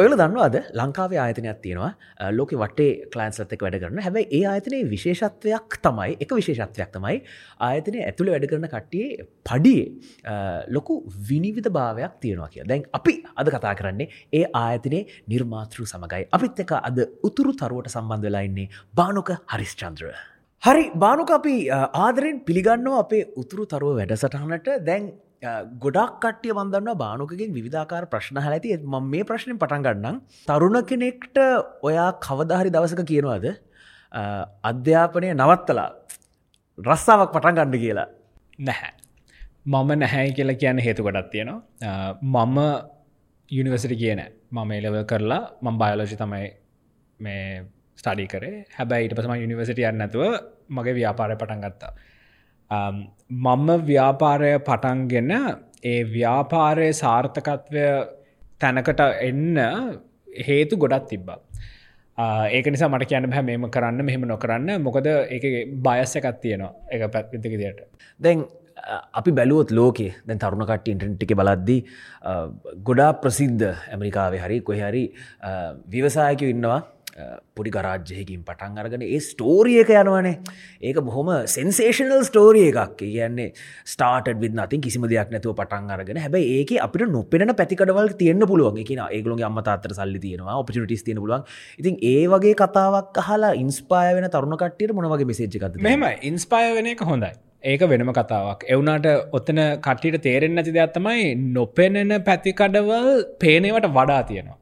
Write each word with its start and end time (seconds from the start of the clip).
ඔයල 0.00 0.14
දන්නවාද 0.18 0.56
ලංකාවේ 0.78 1.18
ආයතනයක් 1.22 1.58
තියෙනවා. 1.64 1.90
ලෝක 2.38 2.52
වටේ 2.62 2.90
කලන්ස්ලත්තක 3.12 3.64
වැඩ 3.66 3.78
කරන 3.82 4.00
හැබයි 4.06 4.24
ඒ 4.38 4.42
ආයතනයේ 4.52 4.88
විශේෂත්වයක් 4.92 5.76
තමයි 5.86 6.16
එක 6.24 6.34
විශේෂත්වයක් 6.38 6.90
තමයි 6.96 7.16
ආයතනය 7.68 8.02
ඇතුළ 8.06 8.32
වැඩ 8.34 8.48
කරන 8.52 8.66
කට්ටියේ 8.74 9.28
පඩියේ 9.50 10.34
ලොකු 10.76 10.98
විනිවිධ 11.30 11.70
භාවයක් 11.78 12.18
තියෙනවා 12.24 12.50
කිය 12.54 12.66
දැන් 12.72 12.84
අපි 13.00 13.14
අද 13.42 13.52
කතා 13.56 13.74
කරන්නේ 13.80 14.08
ඒ 14.40 14.44
ආයතනයේ 14.64 15.06
නිර්මාතෘ 15.34 15.86
සමගයි. 15.92 16.28
අපිත් 16.36 16.60
එක 16.66 16.76
අද 16.80 17.00
උතුරු 17.30 17.56
තරුවට 17.62 17.94
සම්බන්ධ 17.94 18.28
වෙලාඉන්නේ 18.28 18.68
බානුක 18.94 19.32
හරිස්චන්ද්‍ර. 19.54 20.12
හරි 20.62 20.84
බානුක 21.04 21.30
අපි 21.38 21.56
ආදරෙන් 22.04 22.44
පිළිගන්නවා 22.46 23.02
අපේ 23.06 23.26
උතුරු 23.42 23.66
තරුව 23.66 23.98
වැඩසටහනට. 23.98 24.70
දැන් 24.88 25.12
ගොඩක් 25.42 26.20
කට්ටිය 26.20 26.52
වන්දන්න 26.52 26.96
බානුකකින් 26.96 27.54
විධාකාර 27.56 28.04
ප්‍රශ්න 28.06 28.36
හැඇති 28.36 28.76
ම 28.76 29.10
මේ 29.10 29.24
ප්‍රශ්නයෙන් 29.24 29.58
පටන් 29.58 29.82
ගන්නම්. 29.82 30.16
තරුණ 30.48 30.76
කෙනෙක්ට 30.84 31.36
ඔයා 31.82 32.12
කවදාහරි 32.20 32.70
දවසක 32.70 33.02
කියනවාද? 33.06 33.46
අධ්‍යාපනය 34.62 35.32
නවත්තලා 35.32 35.88
රස්සාාවක් 36.78 37.32
පටන් 37.32 37.56
ගන්න 37.56 37.78
කියලා. 37.78 38.08
නැහැ. 38.60 38.92
මම 39.66 39.90
නැහැයි 39.98 40.32
කියලා 40.32 40.60
කියන්න 40.62 40.78
හේතු 40.78 41.02
ගොඩත් 41.02 41.30
තියෙනවා. 41.30 42.16
මම 42.22 42.58
යුනිවසිට 43.50 43.96
කියන 43.96 44.20
මම 44.50 44.70
එලව 44.72 44.96
කරලා 45.06 45.42
මං 45.62 45.78
බයලෝජි 45.78 46.16
තමයි 46.16 46.46
මේ 47.20 47.64
ස්ටඩි 47.98 48.26
කරේ. 48.26 48.64
හැබැයි 48.76 49.06
ඉට 49.06 49.16
පසම 49.16 49.34
යුනිවසිට 49.36 49.80
යන්නතුව 49.80 50.22
මගේ 50.70 50.94
ව්‍යාපාරය 50.94 51.36
පටන් 51.36 51.64
ගත්තා. 51.64 51.92
Um, 52.70 52.96
මම 53.28 53.68
ව්‍යාපාරය 53.88 54.50
පටන්ගෙන 54.60 55.32
ඒ 55.82 56.00
ව්‍යාපාරය 56.06 56.88
සාර්ථකත්වය 56.94 57.86
තැනකට 58.60 59.00
එන්න 59.28 59.58
හේතු 60.48 60.76
ගොඩත් 60.76 61.08
තිබ්බා. 61.10 61.38
Uh, 62.18 62.46
ඒක 62.48 62.70
නිසා 62.70 62.88
මට 62.88 63.08
කියන්න 63.10 63.26
බෑ 63.26 63.42
මෙම 63.42 63.66
කරන්න 63.74 64.04
මෙහෙම 64.04 64.26
නොකරන්න 64.28 64.70
මොකද 64.86 65.06
ඒ 65.08 65.50
බයස්ස 65.86 66.16
එකත් 66.20 66.40
තියෙනවා 66.44 66.72
එක 66.94 67.06
පැත්විතික 67.14 67.58
දියට. 67.60 67.80
දැන් 68.20 68.44
uh, 68.44 69.02
අපි 69.18 69.32
බැලුවොත් 69.32 69.72
ලෝකේ 69.72 70.14
දැන් 70.26 70.38
තරුණකට 70.38 70.90
ඉන්ට්‍රන්ටික 70.94 71.34
බලද්දී 71.40 71.80
uh, 72.22 72.46
ගොඩා 72.86 73.10
ප්‍රසිද්ධ 73.24 73.66
ඇමරිකාවේ 73.66 74.42
හරි 74.46 74.60
කොහරි 74.62 75.04
විවසායකව 75.90 76.54
ඉන්නවා 76.54 76.80
පොඩි 77.56 77.70
ගරාජ්‍යයකින් 77.70 78.42
පටන් 78.48 78.78
අරගෙන 78.82 79.02
ඒ 79.02 79.20
ස්ටෝරියක 79.20 79.90
යනවනේ. 79.94 80.34
ඒක 80.82 81.00
බොහොම 81.08 81.30
සෙන්සේෂනල් 81.46 82.22
ස්ටෝරිය 82.30 82.68
එකක්. 82.70 82.96
කියන්නේ 82.96 83.48
ස්ටාට 83.84 84.30
විත් 84.44 84.54
නතින් 84.54 84.80
කිසිම 84.80 85.06
දෙයක් 85.12 85.34
නැතුව 85.34 85.56
පටන් 85.60 85.90
අරගෙන 85.96 86.22
හැබයි 86.24 86.46
ඒක 86.58 86.72
අපිට 86.86 87.10
නොපෙන 87.10 87.54
පැතිකඩවල් 87.60 88.14
තියන්න 88.22 88.46
පුළුවන්. 88.46 88.80
කියන 88.84 89.02
ඒගලුගේ 89.08 89.48
අම්මතාත්තර 89.50 89.94
සල්ලි 90.00 90.20
තියෙනවා 90.20 90.58
ඔපිටිස් 90.62 91.04
තියෙන 91.04 91.22
පුළුවන්. 91.24 91.44
ඉතින් 91.78 92.00
ඒ 92.02 92.24
වගේ 92.26 92.54
කතාවක් 92.54 93.22
අහලා 93.24 93.52
ඉන්ස්පාය 93.64 94.14
වෙන 94.16 94.30
තරුණකට්ටියට 94.30 94.96
මොනවගේ 94.98 95.30
මෙසේජ්කත 95.32 95.80
මෙම 95.88 96.04
ඉන්ස්පාය 96.22 96.74
වෙන 96.76 96.92
එක 96.94 97.04
හොඳයි. 97.12 97.32
ඒක 97.62 97.82
වෙනම 97.82 98.12
කතාවක්. 98.12 98.64
එවුනාට 98.74 99.06
ඔත්තන 99.32 99.60
කට්ටිට 99.86 100.22
තේරෙන් 100.22 100.56
නැති 100.56 100.72
දෙයක් 100.72 100.94
තමයි 100.96 101.34
නොපෙනෙන 101.56 102.16
පැතිකඩවල් 102.28 103.10
පේනවට 103.42 103.92
වඩා 103.98 104.22
තියෙනවා. 104.30 104.59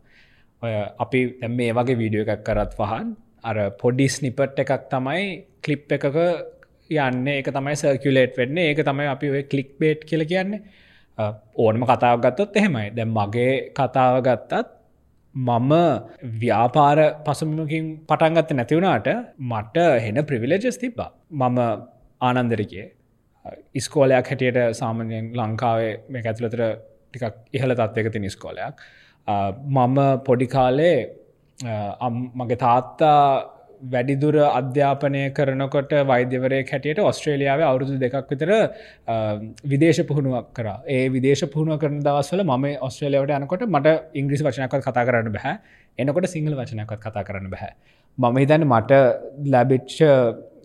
ඔය 0.62 0.72
අපි 1.04 1.20
මේ 1.58 1.72
වගේ 1.78 1.98
වීඩියෝ 2.02 2.26
එකක් 2.26 2.44
කරත් 2.48 2.72
වහන් 2.80 3.10
අර 3.44 3.58
පොඩි 3.82 4.06
ස්නිපට් 4.16 4.62
එකක් 4.64 4.72
තමයි 4.94 5.26
කලිප් 5.64 5.92
එකක 5.96 6.06
යන්න. 6.90 7.28
ඒක 7.28 7.50
තමයි 7.56 7.76
සර්කියලේට් 7.82 8.40
වෙන්න. 8.40 8.58
ඒක 8.58 8.82
තමයි 8.88 9.06
අපි 9.14 9.30
ඔය 9.30 9.42
කලික් 9.52 9.70
බේට් 9.80 10.02
කියල 10.08 10.24
කියන්නේ. 10.32 10.62
ඕනම 11.64 11.86
කතාව 11.90 12.20
ගත්තොත් 12.24 12.56
එහෙමයි. 12.56 12.90
දැ 12.96 13.06
මගේ 13.06 13.54
කතාව 13.78 14.18
ගත්තත් 14.26 14.74
මම 15.34 15.72
ව්‍යාපාර 16.42 16.98
පසුමකින් 17.24 17.86
පටන්ගත්ත 18.08 18.52
නැතිවුණට 18.58 19.08
මට 19.50 19.76
හෙන 20.04 20.24
ප්‍රවිලජස් 20.24 20.78
තිබ්බා. 20.78 21.10
මම 21.32 21.58
ආනන්දරකේ. 22.20 22.86
ඉස්කෝලයක් 23.74 24.30
හැටියට 24.30 24.58
සාමනයෙන් 24.74 25.26
ලංකාවේ 25.38 25.92
මේ 26.08 26.22
ඇතුළතර 26.26 26.62
ටිකක් 27.12 27.36
ඉහළ 27.56 27.74
තත්වක 27.74 28.12
තින 28.12 28.30
ස්කෝලයක් 28.30 28.74
මම 29.28 29.98
පොඩිකාලේ 30.24 30.98
මගේ 32.36 32.58
තාත්තා 32.58 33.22
වැඩිදුර 33.84 34.36
අධ්‍යාපනය 34.50 35.22
කරනකොට 35.30 35.92
වෛද්‍යවරය 36.04 36.60
හැටියට 36.62 37.00
ඔස්ට්‍රේලියාව 37.00 37.60
අවුරුදු 37.62 37.98
දෙකක් 37.98 38.30
විතර 38.30 38.50
විදේශ 39.64 40.00
පුහුණුවක් 40.04 40.48
කර 40.54 40.68
ඒ 40.88 41.04
විදේශ 41.08 41.44
පුහුණුව 41.46 41.78
කරන 41.78 42.00
දවස්වල 42.00 42.42
ම 42.46 42.66
ඔස්ට්‍රේලියාවට 42.80 43.36
යනකොට 43.38 43.64
මට 43.68 43.94
ඉංග්‍රිසි 44.14 44.44
වචනයක්ත් 44.44 44.82
කතා 44.82 45.04
කරන්න 45.04 45.32
බැහැ 45.32 45.56
එනකොට 45.98 46.28
සිංහල 46.28 46.54
වචනයක්ත් 46.54 46.98
කතා 46.98 47.24
කරන්න 47.24 47.50
බැහැ 47.50 47.72
මම 48.18 48.36
හිතන්න 48.36 48.68
මට 48.68 49.00
ලැබිච්ච 49.46 49.96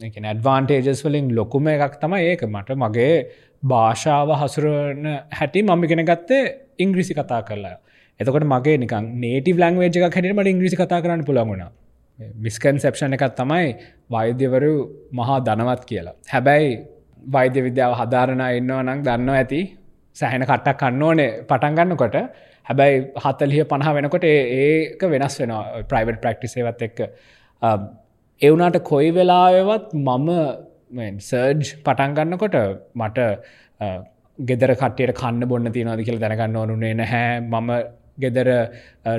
ඇඩ්වාන්ටේජස් 0.02 1.02
වලින් 1.04 1.32
ලොකුම 1.36 1.68
එකක් 1.70 1.98
තම 2.00 2.20
ඒක 2.22 2.46
මට 2.48 2.78
මගේ 2.78 3.16
භාෂාව 3.64 4.36
හසුරන 4.36 5.08
හැටි 5.32 5.64
මම 5.64 5.84
ගෙන 5.88 6.06
ගත්තේ 6.06 6.44
ඉංග්‍රිසි 6.80 7.14
කතා 7.14 7.42
කරලා 7.42 7.78
එතකොට 8.20 8.46
මගේ 8.46 8.78
නිකන් 8.78 9.06
නේටි 9.22 9.54
ලංවේජ 9.54 9.98
එක 10.00 10.04
හැටීමට 10.08 10.52
ඉංග්‍රිසි 10.54 10.78
කතා 10.78 11.02
කරන්න 11.04 11.26
පුළගුණ 11.26 11.64
මිස්කන් 12.38 12.78
සෙප්ෂණ 12.78 13.16
එකත් 13.18 13.36
තමයි 13.36 13.70
වෛද්‍යවරු 14.10 14.74
මහා 15.12 15.40
ධනවත් 15.40 15.84
කියලා. 15.86 16.16
හැබැයි 16.34 16.68
වෛද්‍ය 17.28 17.60
විද්‍යාව 17.68 17.94
හදාරණ 18.02 18.44
ඉන්නවා 18.60 18.84
නං 18.84 19.04
දන්න 19.08 19.30
ඇති. 19.32 19.62
සැහෙන 20.16 20.44
කට්ටක් 20.44 20.80
කන්න 20.82 21.04
ඕනේ 21.04 21.32
පටන්ගන්නකොට 21.50 22.18
හැබැයි 22.66 23.02
හත්තලිය 23.24 23.64
පණහ 23.72 23.94
වෙනකොට 23.98 24.26
ඒක 24.26 25.02
වෙනස් 25.14 25.40
වෙනවා. 25.40 25.84
ප්‍රයිවට් 25.90 26.22
ප්‍රක්ටිසේවත් 26.24 26.82
එක්ක. 26.88 27.00
එවුනාට 28.42 28.80
කොයි 28.84 29.10
වෙලාවත් 29.12 29.90
මම 29.98 30.30
සර්ජ් 31.20 31.74
පටන්ගන්නකොට 31.86 32.56
මට 32.96 33.20
ගෙදර 34.40 34.72
කටයට 34.76 35.18
කන්න 35.20 35.50
බොන්න 35.50 35.74
තියනවාද 35.76 36.06
කියල 36.08 36.20
දැනගන්න 36.20 36.56
ඕනුනේ 36.56 36.94
නැහැ. 36.94 37.42
මම 37.42 37.70
ගෙදර 38.18 38.50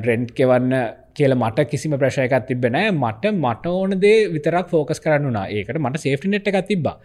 රෙන්ට් 0.06 0.30
කෙවන්න 0.38 0.74
කියල 1.14 1.34
මට 1.34 1.66
කිසිම 1.70 1.94
ප්‍රශයකත් 1.98 2.46
තිබෙනෑ 2.48 2.90
මට 2.92 3.32
මට 3.34 3.66
ඕන 3.66 3.98
දේ 4.00 4.28
විතරක් 4.34 4.68
ෆෝකස් 4.72 5.00
කරන්නුනා 5.04 5.46
ඒකට 5.50 5.78
මට 5.78 6.02
සේෆ්ටි 6.04 6.32
නෙට් 6.32 6.50
එකක් 6.50 6.66
තිබ්බා. 6.68 6.96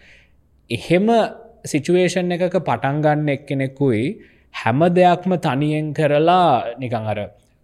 එහෙම 0.69 1.07
සිචුවේෂන් 1.65 2.31
එකක 2.37 2.57
පටන්ගන්න 2.69 3.29
එක්කෙනෙකුයි 3.35 4.03
හැම 4.53 4.79
දෙයක්ම 4.97 5.35
තනියෙන් 5.45 5.93
කරලා 5.93 6.75
නිකං 6.81 7.09
අර 7.13 7.19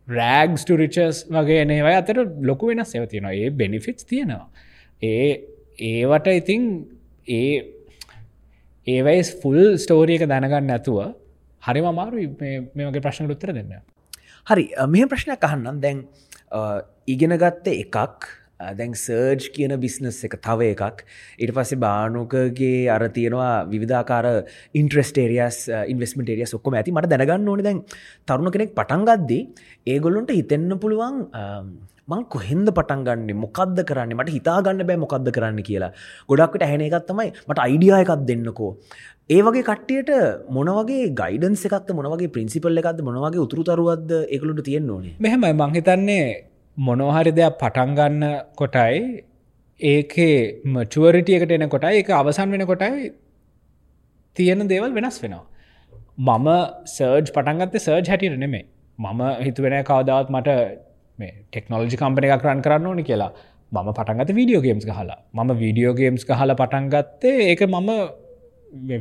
රෑග්ස් 0.07 0.65
ටරිචස් 0.65 1.25
වගේ 1.35 1.65
නේවයි 1.65 1.95
අතර 2.01 2.17
ලොකු 2.49 2.71
වෙනස් 2.71 2.95
එව 2.95 3.07
තියෙනවා. 3.11 3.33
ඒ 3.33 3.49
බෙනිෆිටස් 3.49 4.05
තියෙනවා. 4.05 4.47
ඒ 5.01 5.29
ඒවට 5.91 6.27
ඉතිං 6.41 6.63
ඒ 7.27 7.53
ඒවයිස් 8.87 9.29
ෆුල් 9.41 9.61
ස්ටෝරියක 9.83 10.23
දැනගන්න 10.29 10.67
නැතුව 10.71 10.99
හරිම 11.63 11.85
අමාරු 11.91 12.29
මේ 12.39 12.87
වගේ 12.89 13.05
ප්‍රශ්න 13.05 13.31
උත්තර 13.35 13.53
දෙන්න. 13.53 13.73
හරි 14.49 14.65
මෙහ 14.93 15.05
ප්‍රශ්නයක් 15.11 15.45
අහන්නම්. 15.47 15.77
දැන් 15.83 15.97
ඉගෙන 17.13 17.33
ගත්ත 17.43 17.71
එකක් 17.83 18.27
දැන් 18.79 18.91
සර්ජ් 19.03 19.47
කියන 19.55 19.73
බිස්නස් 19.85 20.19
එක 20.27 20.35
තව 20.47 20.67
එකක්. 20.73 21.01
ඉට 21.41 21.53
පස්සේ 21.57 21.81
බානුකගේ 21.85 22.85
අර 22.95 23.01
තියෙනවා 23.15 23.65
විධාකාර 23.71 24.27
ඉන්ට්‍රස්ටේරියස් 24.81 25.57
ඉන්වස්මටේරිය 25.93 26.45
ඔක්කොම 26.59 26.77
ඇති. 26.77 26.93
මට 26.93 27.09
දැනගන්න 27.15 27.49
ඕන 27.49 27.65
දැන් 27.69 27.81
තරුණ 28.29 28.53
කෙනෙක් 28.53 28.77
පටන්ගද්දී 28.77 29.41
ඒගොල්ලොන්ට 29.95 30.37
හිතෙන්න්න 30.37 30.79
පුළුවන් 30.85 31.19
මං 32.13 32.23
කොහෙන්ද 32.29 32.69
පටන්ගන්න 32.77 33.29
මොකක්ද 33.43 33.79
කරන්න? 33.89 34.13
මට 34.13 34.33
හිතාගන්න 34.37 34.85
බෑ 34.85 34.99
මොකක්ද 35.03 35.29
කරන්න 35.35 35.61
කියලා. 35.69 35.89
ගොඩක්ට 36.29 36.65
ඇහෙන 36.67 36.85
එකත් 36.87 37.09
තමයි 37.09 37.31
මට 37.49 37.59
අයිඩියා 37.65 38.01
එකක් 38.05 38.27
දෙන්නකෝ. 38.29 38.71
ඒ 39.29 39.41
වගේ 39.45 39.63
කට්ටියට 39.67 40.09
මොනවගේ 40.55 41.05
ගයිඩන්ස 41.19 41.61
එකත් 41.67 41.87
මොනවගේ 41.99 42.31
ප්‍රින්සිපල් 42.33 42.79
එකක්ද 42.81 42.99
මොනවගේ 43.05 43.41
උතුරුතරුවත්ද 43.43 44.11
එකලුට 44.35 44.59
තියෙන්න්න 44.67 44.89
ඕනේ? 44.95 45.13
මෙහෙමයි. 45.19 45.53
මංහිතන්නේ 45.61 46.25
මොනොහරි 46.77 47.31
දෙයක් 47.39 47.55
පටන්ගන්න 47.61 48.25
කොටයි 48.59 48.99
ඒකේ 49.79 50.35
මචුවරිටියකට 50.73 51.53
එන 51.57 51.65
කොටයි 51.73 52.01
එක 52.01 52.11
අවසන් 52.17 52.53
වෙන 52.53 52.63
කොටයි 52.71 53.09
තියෙන 54.37 54.61
දේවල් 54.71 54.93
වෙනස් 54.97 55.17
වෙනවා. 55.23 55.41
මම 56.27 56.49
සර්ජ් 56.95 57.31
පටන්ගත්ත 57.37 57.77
සර්ජ් 57.85 58.11
හැටියට 58.11 58.37
නෙමේ 58.43 58.65
මම 58.99 59.23
හිතුවෙන 59.47 59.75
කවදාවත් 59.89 60.29
මට 60.35 60.57
මේ 61.19 61.31
ටෙක්නෝලජි 61.47 61.97
කම්පන 62.01 62.27
එකක් 62.27 62.45
රන් 62.45 62.61
කරන්න 62.67 62.85
ඕනි 62.91 63.07
කියලා. 63.09 63.31
මම 63.71 63.89
පටන්ගත 63.91 64.35
වීඩියෝ 64.39 64.61
ගේම්ස් 64.67 64.85
හලා 64.99 65.17
මම 65.35 65.55
වීඩියෝ 65.63 65.95
ගේම්ස් 66.01 66.27
හල 66.41 66.55
පටන්ගත්තේ 66.61 67.33
ඒක 67.47 67.65
මම 67.67 67.91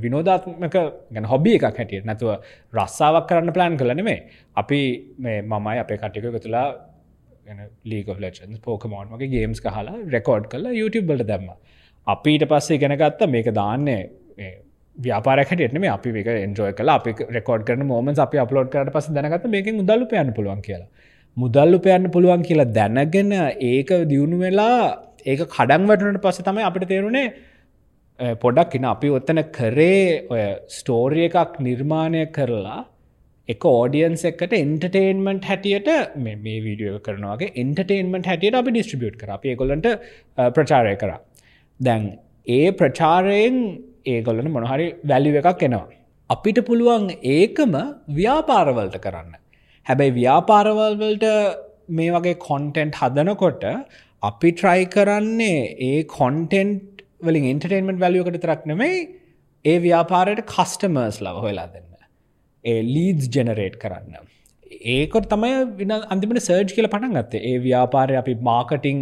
විනෝධාත්මක 0.05 0.77
ගැන 1.15 1.31
හොබි 1.33 1.55
එකක් 1.59 1.79
හැටියට 1.81 2.09
නැතුව 2.11 2.33
රස්සාාවක් 2.79 3.29
කරන්න 3.31 3.55
ප්ලෑන් 3.57 3.79
කළ 3.81 3.95
නෙමේ 4.01 4.19
අපි 4.63 4.81
මේ 5.27 5.39
මමයි 5.53 5.79
අපේ 5.85 5.99
කටික 6.03 6.27
තුලා 6.47 6.67
ලීක 7.93 8.09
ලචන් 8.25 8.61
පෝකමෝන් 8.67 9.09
වගේ 9.15 9.31
ගේම්ස් 9.35 9.63
හලා 9.77 9.97
රෙකෝඩ් 10.17 10.45
කල 10.53 10.67
YouTube 10.81 11.09
බලට 11.11 11.27
දැම්ම. 11.31 11.49
අපිට 12.07 12.45
පස්සේ 12.51 12.79
ගෙනගත්ත 12.83 13.25
මේක 13.35 13.49
දාන්නේ 13.61 14.03
ව්‍යාපාරකට 14.97 15.79
මේ 15.85 15.91
අපි 15.97 16.15
එක 16.23 16.29
එන්ජෝය 16.35 16.73
කල 16.79 16.91
අපි 16.99 17.15
රෙකෝඩ් 17.39 17.67
කරන 17.69 17.87
මෝමන් 17.93 18.21
අපි 18.27 18.43
අපලෝඩ් 18.45 18.71
කරට 18.75 18.93
පස 18.97 19.11
දැනගත 19.19 19.49
මේක 19.57 19.67
උදල්ල 19.83 20.05
පයන්න 20.13 20.33
පුළුවන් 20.39 20.63
කියලා. 20.69 20.91
මුදල්ලු 21.37 21.79
පයන්න 21.87 22.11
පුළුවන් 22.15 22.43
කියලා 22.49 22.73
දැනගෙන 22.79 23.33
ඒක 23.71 23.91
දියුණු 24.13 24.39
වෙලා 24.45 24.79
ඒක 25.27 25.41
කඩන් 25.57 25.89
වැටනට 25.91 26.23
පස්ස 26.25 26.47
තමයි 26.49 26.65
අපිට 26.69 26.87
තේරුණේ 26.93 27.27
පොඩක් 28.19 28.75
ඉන්න. 28.77 28.85
අපි 28.95 29.09
ඔත්තන 29.19 29.43
කරේ 29.53 30.27
ඔය 30.31 30.43
ස්ටෝරිය 30.79 31.29
එකක් 31.29 31.61
නිර්මාණය 31.61 32.25
කරලා 32.37 32.81
එක 33.49 33.65
ඕඩියන්ස 33.71 34.23
එකට 34.31 34.53
එන්ටර්ටේන්මට 34.61 35.49
හැටියට 35.51 35.89
මේ 36.17 36.61
වීඩියෝ 36.67 37.01
කරනවාගේ 37.07 37.53
එන්ටර්ටේන්මට 37.63 38.29
හැටියට 38.31 38.61
අපි 38.61 38.71
ඩිස්ට්‍රිබියට් 38.77 39.19
කර. 39.21 39.31
අප 39.37 39.45
ඒකොලන්ට 39.45 39.89
ප්‍රචාරය 40.57 40.95
කර. 41.03 41.13
දැන් 41.81 42.05
ඒ 42.47 42.71
ප්‍රචාරයෙන් 42.81 43.59
ඒගොල්ලන 44.15 44.51
මොනහරි 44.57 44.87
වැලිව 45.11 45.37
එකක් 45.43 45.67
එනවා. 45.69 45.87
අපිට 46.31 46.59
පුළුවන් 46.69 47.07
ඒකම 47.37 47.75
ව්‍යාපාරවලට 48.19 48.97
කරන්න. 49.05 49.35
හැබැයි 49.87 50.17
ව්‍යාපාරවල්වලට 50.21 51.27
මේ 51.99 52.11
වගේ 52.17 52.41
කොන්ටෙන්ට් 52.49 52.99
හදනකොට 53.01 53.65
අපි 54.23 54.51
ට්‍රයි 54.53 54.85
කරන්නේ 54.95 55.63
ඒ 55.89 55.99
කොන්ටෙන්ට් 56.17 56.94
වලින් 57.25 57.51
ඉන්ටර්ටේන්මට 57.53 58.01
වැලියකට 58.01 58.39
තරක් 58.45 58.63
නෙමයි 58.67 58.95
ඒ 59.65 59.77
ව්‍යාපාරයට 59.79 60.45
කස්ටමර්ස් 60.47 61.19
ලව 61.21 61.43
හොලා 61.45 61.67
දෙන්න. 61.75 61.91
ඒ 62.65 62.81
ලීඩ්ස් 62.85 63.29
ජෙනරේට් 63.37 63.77
කරන්න. 63.79 64.17
ඒකොට 64.95 65.29
තමයි 65.29 65.53
වින 65.81 65.93
අන්තිමට 65.95 66.43
සර්ජ් 66.49 66.75
කියල 66.77 66.89
පටන් 66.89 67.15
ගත්තේ. 67.19 67.45
ඒ 67.51 67.59
ව්‍යාපාරය 67.61 68.17
අපි 68.23 68.35
මාකටිං 68.43 68.99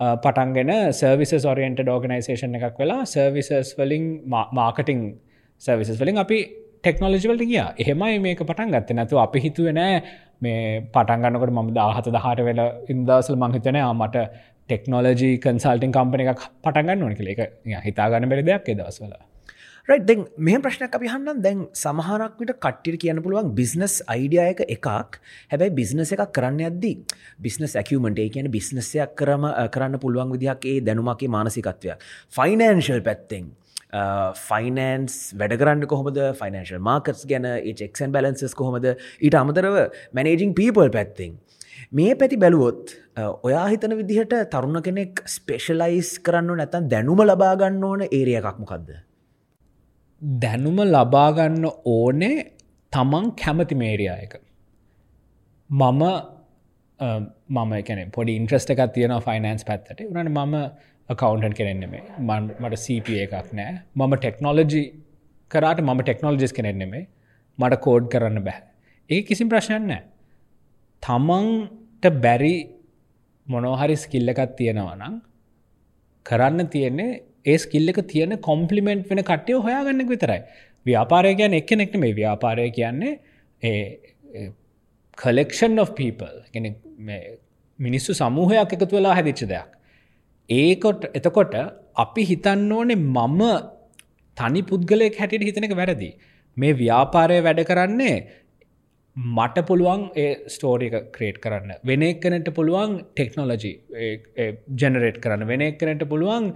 පටන්ගෙන 0.00 0.72
සර්විස 0.92 1.32
ඔරියන්ට 1.44 1.82
ෝගනයිසේෂන් 1.86 2.56
එකක් 2.58 2.78
වෙලා 2.78 3.04
සර්විසස් 3.06 3.74
වලින් 3.78 4.06
මාකටිං 4.52 5.02
සර්විසස් 5.62 6.00
වලින් 6.02 6.24
අපි 6.24 6.38
ටෙක්නෝලජිවලට 6.80 7.44
ගිය. 7.44 7.60
එහෙමයි 7.76 8.18
මේක 8.20 8.42
පටන් 8.42 8.74
ගත්ත. 8.74 8.94
නැතු 8.94 9.18
අපි 9.18 9.38
හිතුව 9.40 9.72
නෑ 9.72 10.02
මේ 10.40 10.60
පටන්ගන්නකට 10.94 11.52
මම 11.52 11.70
දාහත 11.74 12.08
දහට 12.08 12.46
වෙල 12.48 12.60
ඉන්දසල් 12.88 13.36
මංහිතනය 13.36 13.82
මට 13.92 14.26
ටෙක්නෝලජී 14.68 15.40
කන්සල්ටින් 15.44 15.96
කම්පන 15.96 16.22
එකක් 16.24 16.44
පටන්ගන්න 16.64 17.02
ඕනි 17.04 17.34
එක 17.34 17.42
හිතාගන්න 17.88 18.30
බැරි 18.30 18.46
දෙයක් 18.48 18.70
දවස්වල. 18.70 19.18
දැන් 19.88 20.26
මේ 20.38 20.58
ප්‍රශ්නයක් 20.64 20.96
අපි 20.96 21.08
හන්න 21.08 21.38
දැන් 21.42 21.60
සමහරක්විට 21.82 22.50
කට්ටිට 22.64 23.00
කියන්න 23.04 23.22
පුළුවන් 23.24 23.54
බිස්නස් 23.54 23.94
අයිඩියයක 24.06 24.60
එකක්. 24.66 24.88
හැබැයි 25.50 25.72
බිස්නස 25.78 26.12
එකක් 26.12 26.32
කරන්න 26.38 26.60
ඇද්දී 26.66 26.96
බිස්නස් 27.40 27.76
ඇකමට 27.80 28.20
ඒ 28.20 28.28
කියන 28.34 28.50
බිස්නසයක් 28.56 29.14
කරම 29.16 29.48
කරන්න 29.74 29.96
පුළුවන් 30.02 30.34
විදිහක් 30.34 30.66
ඒ 30.66 30.82
දැනුමගේ 30.82 31.32
මානසිකත්වයක්. 31.36 32.04
ෆයිනන්ශල් 32.30 33.00
පැත්තෙන් 33.00 33.48
ෆයිනන්ස් 34.44 35.16
වැඩගරන්න 35.34 35.86
කොහොමද? 35.86 36.20
ෆයිනන්ශල් 36.36 36.78
මාකටස් 36.80 37.24
ගැන 37.26 37.48
ඒක්ෂන් 37.48 38.12
බැලන්සස් 38.12 38.54
කොහොමද? 38.54 38.92
ඊට 39.20 39.34
අමතරව 39.34 39.78
මැනේජිං 40.12 40.54
පීපල් 40.54 40.90
පැත්තිෙන්. 40.90 41.38
මේ 41.92 42.14
පැති 42.14 42.36
බැලුවොත් 42.36 42.94
ඔයා 43.42 43.66
හිතන 43.68 43.96
විදිහට 44.00 44.34
තරුණ 44.52 44.80
කෙනෙක් 44.82 45.22
ස්පේෂලයිස් 45.26 46.10
කරන්න 46.20 46.58
නැතන් 46.60 46.88
දැනුම 46.94 47.20
ලබාගන්න 47.24 47.84
ඕන 47.84 48.02
ඒරිය 48.08 48.40
එකක්මකක්ද 48.40 48.90
දැනුම 50.42 50.78
ලබාගන්න 50.86 51.64
ඕනේ 51.86 52.36
තමන් 52.92 53.32
කැමති 53.42 53.74
මේරියා 53.74 54.18
එක. 54.26 54.34
මම 55.70 56.02
මම 57.48 57.72
කැන 57.88 58.10
පොඩි 58.10 58.36
ඉන්ට්‍රස්ට 58.36 58.70
එකක් 58.70 58.92
තියෙන 58.94 59.14
ෆයිනන්ස් 59.20 59.64
පැත්තට. 59.64 60.00
උනට 60.02 60.30
මම 60.30 60.54
කවන්ටන් 61.08 61.54
කෙනෙන්නෙමේ 61.58 62.02
මට 62.60 62.74
සප 62.76 63.08
එකක් 63.24 63.52
නෑ. 63.52 63.80
මම 63.96 64.12
ටෙක්නෝලජි 64.16 64.82
කරට 65.50 65.80
මම 65.80 66.00
ටෙක්නෝලජිස් 66.02 66.52
කෙනෙන්නෙමේ 66.52 67.04
මට 67.58 67.80
කෝඩ් 67.80 68.12
කරන්න 68.12 68.44
බැහ 68.44 68.60
ඒ 69.10 69.22
කිසිම් 69.22 69.48
ප්‍රශ්නයක් 69.48 69.84
නෑ. 69.86 70.02
තමන්ට 71.02 72.04
බැරි 72.24 72.54
මොනෝහරි 73.46 73.96
ස්කිල්ල 74.04 74.32
එකත් 74.34 74.52
තියෙනවනම් 74.58 75.14
කරන්න 76.26 76.70
තියෙන්නේ 76.74 77.10
ඒ 77.46 77.56
ස්කිල්ල 77.64 77.92
එක 77.92 78.00
තියෙන 78.12 78.34
කොම්පලිමෙන්ට් 78.48 79.10
වෙන 79.10 79.22
කට්ටය 79.22 79.58
හොයාගන්න 79.66 80.08
විතරයි. 80.12 80.40
ව්‍යාපාරය 80.86 81.32
කියන්න 81.40 81.58
එක 81.60 81.70
නෙක්ට 81.80 81.96
මේ 82.04 82.14
ව්‍යාපාරය 82.20 82.68
කියන්නේ 82.78 83.14
ඒ 83.62 84.46
කලෙක්ෂන් 85.18 85.82
of 85.84 85.90
people. 85.94 86.36
මිනිස්සු 87.78 88.18
සමූහයක් 88.20 88.74
එකතු 88.76 88.94
වෙලා 88.96 89.14
හැදිච්ච 89.18 89.42
දෙයක්. 89.52 89.68
ඒකොට 90.48 91.02
එතකොට 91.18 91.54
අපි 91.96 92.22
හිතන්න 92.30 92.72
ඕනේ 92.72 92.98
මම 93.06 93.40
තනි 94.36 94.60
පුද්ගලයෙක් 94.62 95.16
හැටියට 95.20 95.48
හිතන 95.48 95.68
එක 95.68 95.76
වැරදි. 95.80 96.10
මේ 96.56 96.72
ව්‍යාපාරය 96.82 97.38
වැඩ 97.46 97.62
කරන්නේ 97.70 98.16
මට 99.18 99.62
පුළුවන් 99.66 100.02
ඒ 100.16 100.46
ස්ටෝරික 100.46 100.94
ක්‍රේට් 101.12 101.38
කරන්න. 101.42 101.72
වෙන 101.84 102.02
එක්කනට 102.02 102.50
පුළුවන් 102.54 102.98
ටෙක්නෝලජි 103.14 103.72
ජනරේට් 104.80 105.18
කරන්න. 105.24 105.46
වෙන 105.46 105.64
එක්කනට 105.68 106.04
පුළුවන් 106.08 106.52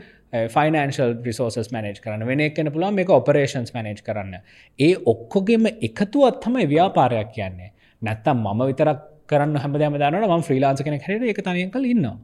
ෆයිනන්ශල් 0.55 1.15
රිසෝසස් 1.25 1.73
මනේජ් 1.73 1.99
කරන්න. 2.05 2.27
වෙන 2.27 2.41
එක්කන 2.41 2.71
පුළුවන් 2.71 2.95
මේ 2.95 3.09
ඔපරේෂන්ස් 3.11 3.75
මනේජ් 3.75 4.03
කරන්න. 4.07 4.37
ඒ 4.79 4.95
ඔක්කොගෙම 5.07 5.67
එකතුවත් 5.89 6.39
තමයි 6.45 6.69
ව්‍යාපාරයක් 6.69 7.33
කියන්නේ. 7.35 7.73
නැත්තම් 8.03 8.45
මම 8.45 8.63
විතරක් 8.71 9.01
කරන්න 9.27 9.57
හැමදම 9.57 9.99
දන්නට 9.99 10.31
ම 10.31 10.47
්‍රීලාන්ස 10.51 10.83
කෙන 10.83 11.01
හැට 11.01 11.29
එක 11.35 11.43
තනියකල් 11.43 11.85
ඉන්නවා. 11.85 12.17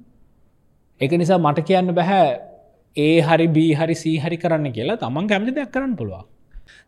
එක 1.00 1.12
නිසා 1.12 1.38
මට 1.38 1.66
කියන්න 1.66 1.94
බැහැ 1.94 2.40
ඒ 2.96 3.20
හරි 3.20 3.46
බී 3.48 3.72
හරි 3.74 3.94
සී 3.94 4.18
හරි 4.18 4.36
කරන්න 4.36 4.72
කියලා 4.72 5.00
තමන් 5.02 5.26
කැමති 5.26 5.54
දෙයක් 5.54 5.72
කරන්න 5.72 5.96
පුළුවන්. 5.96 6.26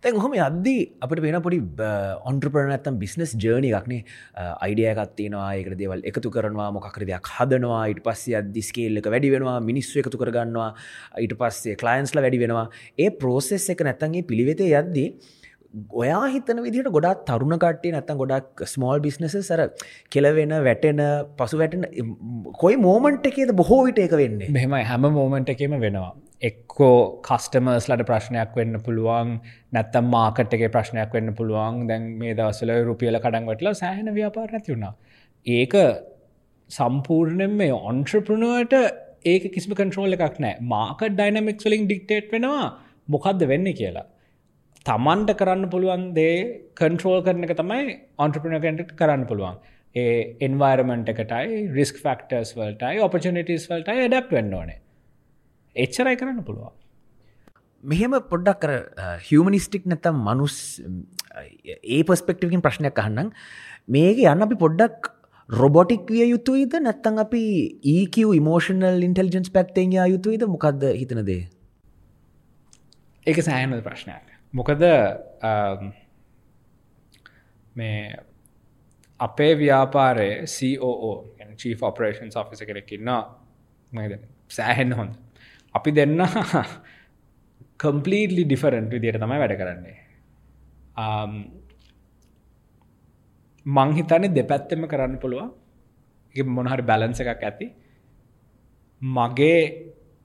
තැන් 0.02 0.20
හොම 0.24 0.36
අද්දී 0.48 0.82
අපට 1.00 1.22
වෙන 1.26 1.40
පොඩි 1.46 1.60
ඔන්ට්‍රපරන 2.30 2.74
ඇත්තම් 2.76 3.00
බිස්නස් 3.02 3.34
ජර්නි 3.36 3.72
එකක්නේ 3.72 4.02
අයිඩියකත්තිනවා 4.66 5.48
ඒකට 5.56 5.78
දේවල් 5.82 6.06
එකතු 6.12 6.34
කරනවා 6.36 6.70
මොකකර 6.76 7.06
දෙයක් 7.10 7.32
හදනවා 7.36 7.82
ඉට 7.94 8.02
පස්සේ 8.06 8.38
අදදි 8.40 8.62
ස්කේල්ලක 8.62 9.10
වැඩි 9.14 9.34
වෙනවා 9.36 9.58
මිනිස්සු 9.70 10.02
එකතු 10.02 10.20
කරගන්නවා 10.22 10.70
ඊට 11.24 11.36
පස්සේ 11.40 11.76
කලයින්ස්ල 11.76 12.22
වැඩි 12.24 12.42
වෙනවා. 12.44 12.66
ඒ 12.98 13.10
ප්‍රෝසෙස් 13.12 13.68
එක 13.72 13.84
නැත්තන්ගේ 13.86 14.26
පිළිවෙතේ 14.30 14.72
යද්දී 14.80 15.08
ඔයා 16.00 16.22
හිතන 16.34 16.62
විදිට 16.64 16.88
ගොඩක් 16.96 17.20
තරුණ 17.28 17.56
කට්ටේ 17.64 17.92
නැත්තන් 17.94 18.18
ගොඩක් 18.22 18.62
ස්මෝල් 18.72 19.02
බිස්නස 19.04 19.36
සර 19.40 19.62
කෙලවෙන 20.14 20.54
වැටෙන 20.66 21.02
පසු 21.38 21.60
වැටෙන 21.60 21.86
කොයි 22.62 22.76
මෝමන්ට් 22.86 23.30
එකේද 23.30 23.52
බොහෝ 23.60 23.84
විට 23.86 24.02
එක 24.06 24.16
වෙන්නේ? 24.22 24.50
මෙහෙමයි. 24.50 24.84
හැම 24.90 25.06
මෝමන්ට් 25.18 25.52
එකම 25.54 25.78
වෙනවා. 25.86 26.12
එක්කෝ 26.42 27.22
කස්ටමර්ස්ලට 27.28 28.04
ප්‍රශ්නයක් 28.10 28.56
වෙන්න 28.58 28.80
පුළුවන් 28.86 29.34
නැත්තම් 29.72 30.10
මාකට් 30.16 30.56
එක 30.58 30.66
ප්‍රශ්නයක් 30.76 31.14
වෙන්න 31.18 31.34
පුළුවන්. 31.34 31.86
දැන් 31.88 32.08
මේ 32.20 32.34
දවසල 32.34 32.72
රුපියල 32.90 33.20
කඩන් 33.24 33.50
වටලා 33.50 33.76
සෑහන 33.82 34.14
ව්‍යාපාර 34.18 34.48
නැති 34.52 34.74
වුණා. 34.74 34.94
ඒක 35.46 35.74
සම්පූර්ණයෙන් 36.70 37.58
මේ 37.60 37.72
ඔන්ට්‍රපෘනුවට 37.90 38.74
ඒක 39.24 39.52
කිසිම 39.54 39.74
කන්ට්‍රෝල් 39.78 40.16
එකක් 40.16 40.40
නෑ 40.44 40.56
මාක 40.74 41.02
ඩයිනමික්ස් 41.10 41.66
වලින් 41.66 41.86
ඩික්ටේට් 41.86 42.32
වෙනවා 42.34 42.70
මොකක්ද 43.08 43.46
වෙන්න 43.52 43.76
කියලා. 43.80 44.08
තමන්ට 44.86 45.36
කරන්න 45.40 45.68
පුළුවන් 45.72 46.04
දේ 46.16 46.36
කන්ට්‍රෝල් 46.80 47.22
කරන 47.26 47.44
එක 47.46 47.54
තමයි 47.58 47.96
ඔන්ට්‍රපිනකට 48.24 48.94
කරන්න 49.00 49.26
පුළුවන්. 49.30 49.58
ඒ 49.94 50.36
එන්වර්මෙන්ට් 50.46 51.10
එකටයි 51.12 51.64
රිස්ක් 51.78 52.00
ෆක්ටර්ස් 52.04 52.54
වලටයි 52.58 53.02
ඔපචනිටස් 53.06 53.66
වලටයි 53.70 54.08
ඩක් 54.08 54.36
වෙන්න 54.36 54.54
ඕනේ. 54.60 54.78
එච්චරයි 55.76 56.16
කරන්න 56.22 56.44
පුළුවන්. 56.48 56.72
මෙහෙම 57.84 58.16
පොඩ්ඩක් 58.32 58.60
කර 58.62 58.72
හියමනිස්ටික් 59.28 59.86
නැතම් 59.92 60.24
මනුස් 60.28 60.56
ඒ 61.36 62.02
පස්පෙක්ටකින් 62.08 62.64
ප්‍රශ්නයක් 62.66 63.04
අහන්නම්. 63.04 63.32
මේක 63.88 64.24
යන්න 64.24 64.46
අපි 64.48 64.60
පොඩ්ඩක් 64.64 65.12
රොබොටික් 65.48 66.08
විය 66.08 66.24
යුතුයිද? 66.32 66.80
නැත්තං 66.88 67.24
අපි 67.26 67.44
ඒක 67.96 68.20
ඉමෝෂනල් 68.24 69.08
ඉන්ටෙලිජන්ස් 69.10 69.52
පැත්තෙන් 69.52 69.92
යා 69.98 70.08
යුතුයිද? 70.14 70.48
මොකක්ද 70.56 70.88
හිතනදේ 71.02 71.40
ඒක 73.26 73.38
සෑහනද 73.44 73.82
ප්‍රශ්නයක් 73.84 74.29
මොකද 74.52 74.82
මේ 77.74 78.16
අපේ 79.20 79.52
ව්‍යාපාරය 79.54 80.28
COO 80.46 81.12
චී 81.56 81.76
ඔපරේෂන් 81.82 82.32
ඔෆිස 82.36 82.62
කෙනෙක් 82.62 82.92
ඉන්න 82.92 83.10
සෑහෙන්න 84.48 84.92
හොඳ. 84.92 85.12
අපි 85.74 85.90
දෙන්න 85.92 86.18
කම්පලීටලි 87.82 88.44
ඩිෆරන්ට් 88.44 88.90
විදියට 88.90 89.20
තමයි 89.22 89.40
වැඩ 89.42 89.56
කරන්නේ. 89.60 89.96
මං 93.66 93.94
හිතන්නේ 93.98 94.34
දෙපැත්තෙම 94.34 94.88
කරන්න 94.88 95.18
පුළුවන්. 95.18 95.50
මොනහරි 96.56 96.82
බැලන්ස 96.82 97.20
එකක් 97.20 97.44
ඇති. 97.44 97.72
මගේ 99.02 99.60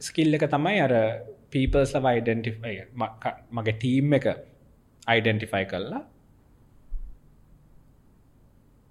ස්කිල් 0.02 0.34
එක 0.34 0.50
තමයි 0.50 0.80
අර 0.82 0.94
පීපර්ස් 1.56 1.96
ලව 1.96 2.06
අයිඩෙන්ටිෆයි 2.08 2.76
මගේ 3.52 3.76
ටීම් 3.76 4.14
එක 4.14 4.28
අයිඩෙන්ටිෆයි 5.08 5.66
කල්ලා 5.66 6.04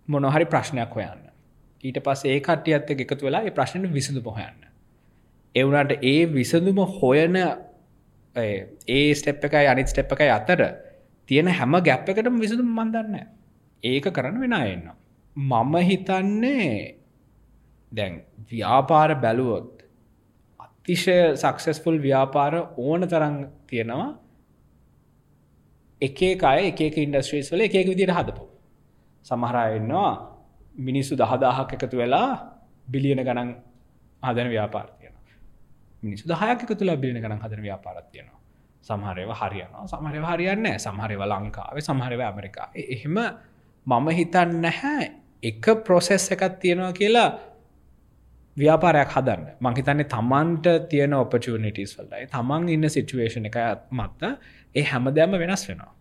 මොනොහරි 0.09 0.47
ප්‍රශ්නයක් 0.47 0.91
හොයන්න. 0.91 1.25
ඊට 1.85 1.99
පස් 2.01 2.25
ඒ 2.27 2.39
කට්ටියත් 2.41 2.91
එකතු 2.97 3.23
වෙලා 3.23 3.43
ඒ 3.43 3.53
ප්‍රශ්නයට 3.53 3.93
විසඳු 3.93 4.23
පොහයන්න 4.23 4.65
එවුනට 5.55 5.93
ඒ 6.03 6.27
විසඳුම 6.29 6.81
හොයන 6.95 7.37
ඒ 8.37 9.15
ස්ටෙප් 9.15 9.45
එකයි 9.45 9.67
අනිත් 9.67 9.89
ස්ටෙප් 9.89 10.13
එකයි 10.13 10.31
අතර 10.31 10.61
තියෙන 11.29 11.49
හැම 11.51 11.77
ගැප් 11.83 12.09
එකටම 12.09 12.41
විසඳුම් 12.41 12.71
මන්දන්න 12.73 13.17
ඒක 13.83 14.09
කරන්න 14.11 14.41
වෙන 14.41 14.57
එන්න 14.57 14.91
මම 15.37 15.75
හිතන්නේ 15.83 16.71
දැන් 17.93 18.21
ව්‍යාපාර 18.49 19.15
බැලුවොත් 19.17 19.84
අතිශය 20.85 21.37
සක්සෙස්ෆුල් 21.37 21.99
ව්‍යාපාර 21.99 22.55
ඕන 22.79 23.01
තරං 23.03 23.37
තියෙනවා. 23.67 24.19
එකේ 26.03 26.37
අය 26.43 26.69
එක 26.69 26.99
ඉන්ඩස්ට්‍රීස් 26.99 27.53
වල 27.53 27.61
එකක 27.61 27.89
විදිට 27.89 28.11
හදපු. 28.11 28.45
සමහරයෙන්නවා 29.27 30.13
මිනිස්සු 30.77 31.17
දහදාහක් 31.17 31.73
එකතු 31.73 31.97
වෙලා 31.97 32.31
බිලියන 32.89 33.19
ගණන් 33.19 33.51
හදන 34.23 34.49
ව්‍යාපාර 34.49 34.87
තියෙන 34.91 35.15
මිනිස්සු 36.03 36.25
දහයක් 36.27 36.63
එක 36.63 36.71
තුළ 36.71 36.97
බිලියන 36.97 37.19
ගණන් 37.19 37.41
හදන 37.41 37.63
ව්‍යාපාරත් 37.63 38.07
තියෙනවා. 38.13 38.41
සමහරව 38.85 39.31
හරියනවා 39.33 39.87
සමහරව 39.87 40.25
හරියන්න 40.27 40.67
සමහරව 40.77 41.21
ලංකාව 41.25 41.77
සමහරව 41.81 42.21
ඇමරිකා 42.21 42.69
එහෙම 42.77 43.17
මම 43.87 44.07
හිතන්න 44.11 44.61
නැහැ 44.61 45.05
එක 45.43 45.65
ප්‍රොසෙස් 45.85 46.29
එකත් 46.31 46.59
තියෙනවා 46.61 46.93
කියලා 46.93 47.29
ව්‍යාපාරයක් 48.57 49.11
හදන්න. 49.11 49.43
මංහිතන්නේ 49.61 50.07
තමන්ට 50.07 50.67
තියෙන 50.91 51.15
ඔපචනිටස් 51.15 51.97
වලයි 51.99 52.27
තමන් 52.33 52.69
ඉන්න 52.69 52.89
සිටුවේෂණ 52.89 53.49
එක 53.51 53.59
මත්ත 53.93 54.23
ඒ 54.75 54.85
හැමදෑම 54.85 55.39
වෙනස් 55.43 55.65
වෙනවා. 55.69 55.93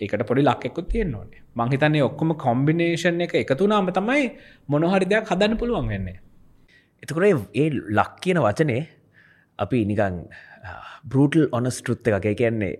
ඒකට 0.00 0.24
පොඩි 0.26 0.42
ලක්ෙකුත් 0.42 0.88
තියෙන් 0.88 1.14
ඕනේ. 1.14 1.42
මංහිතන්නේ 1.54 2.02
ඔක්කොම 2.02 2.34
කොම්බිනේෂන් 2.36 3.20
එක 3.20 3.34
එකතුනාම 3.34 3.90
තමයි 3.92 4.24
මොනහරි 4.68 5.06
දෙයක් 5.06 5.26
හදන්න 5.26 5.58
පුළුවන් 5.58 5.88
වෙන්නේ. 5.88 6.18
එතකොට 7.02 7.24
ඒ 7.54 7.68
ලක් 7.70 8.12
කියන 8.22 8.38
වචනේ 8.38 8.82
අපි 9.58 9.84
නිකං 9.84 10.16
බෘටල් 11.04 11.44
ඔනස්ටෘත්ත 11.52 12.08
එක 12.10 12.28
කියන්නේ 12.34 12.74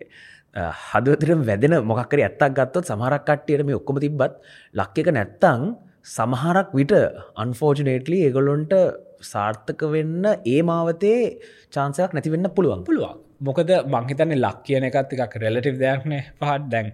හදවතරම් 0.85 1.43
වැදෙන 1.47 1.75
මොකක්කර 1.85 2.21
ඇත්තක් 2.21 2.55
ගත්තොත් 2.55 2.85
සමහරක් 2.87 3.27
කට්ටියට 3.27 3.67
මේ 3.67 3.79
ඔක්කොම 3.81 4.01
තිබ්බත් 4.01 4.41
ලක් 4.75 4.97
එක 4.99 5.13
නැත්තං 5.13 5.69
සමහරක් 6.07 6.73
විට 6.73 6.95
අන්ෆෝජනේටලි 7.37 8.19
එගොලොන්ට 8.29 8.73
සාර්ථක 9.23 9.83
වෙන්න 9.83 10.25
ඒ 10.47 10.63
මාවතේ 10.63 11.39
චාන්සයක් 11.75 12.15
නැතිවෙන්න 12.15 12.49
පුළුවන්. 12.57 12.85
පුළුවන්. 12.85 13.17
මොකද 13.41 13.71
මංහිතන්නේ 13.95 14.35
ලක් 14.35 14.59
කියන 14.65 14.85
එකත් 14.85 15.13
එකක් 15.15 15.37
රෙලටිව් 15.37 15.79
දෙයක්නේ 15.79 16.23
පහත්. 16.41 16.63
දැන් 16.73 16.93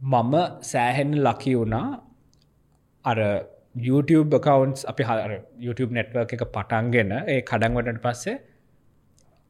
මම 0.00 0.34
සෑහෙන් 0.62 1.14
ලකි 1.26 1.54
වුණා. 1.54 2.02
අර 3.04 3.18
YouTube 3.86 4.28
කකවන්ස් 4.38 4.84
අපි 4.84 5.02
හර 5.02 5.32
YouTube 5.66 5.92
නෙට්වර්ක 5.96 6.32
එක 6.32 6.44
පටන්ගෙන 6.56 7.12
ඒ 7.12 7.40
කඩන්වටට 7.40 8.02
පස්සේ 8.02 8.36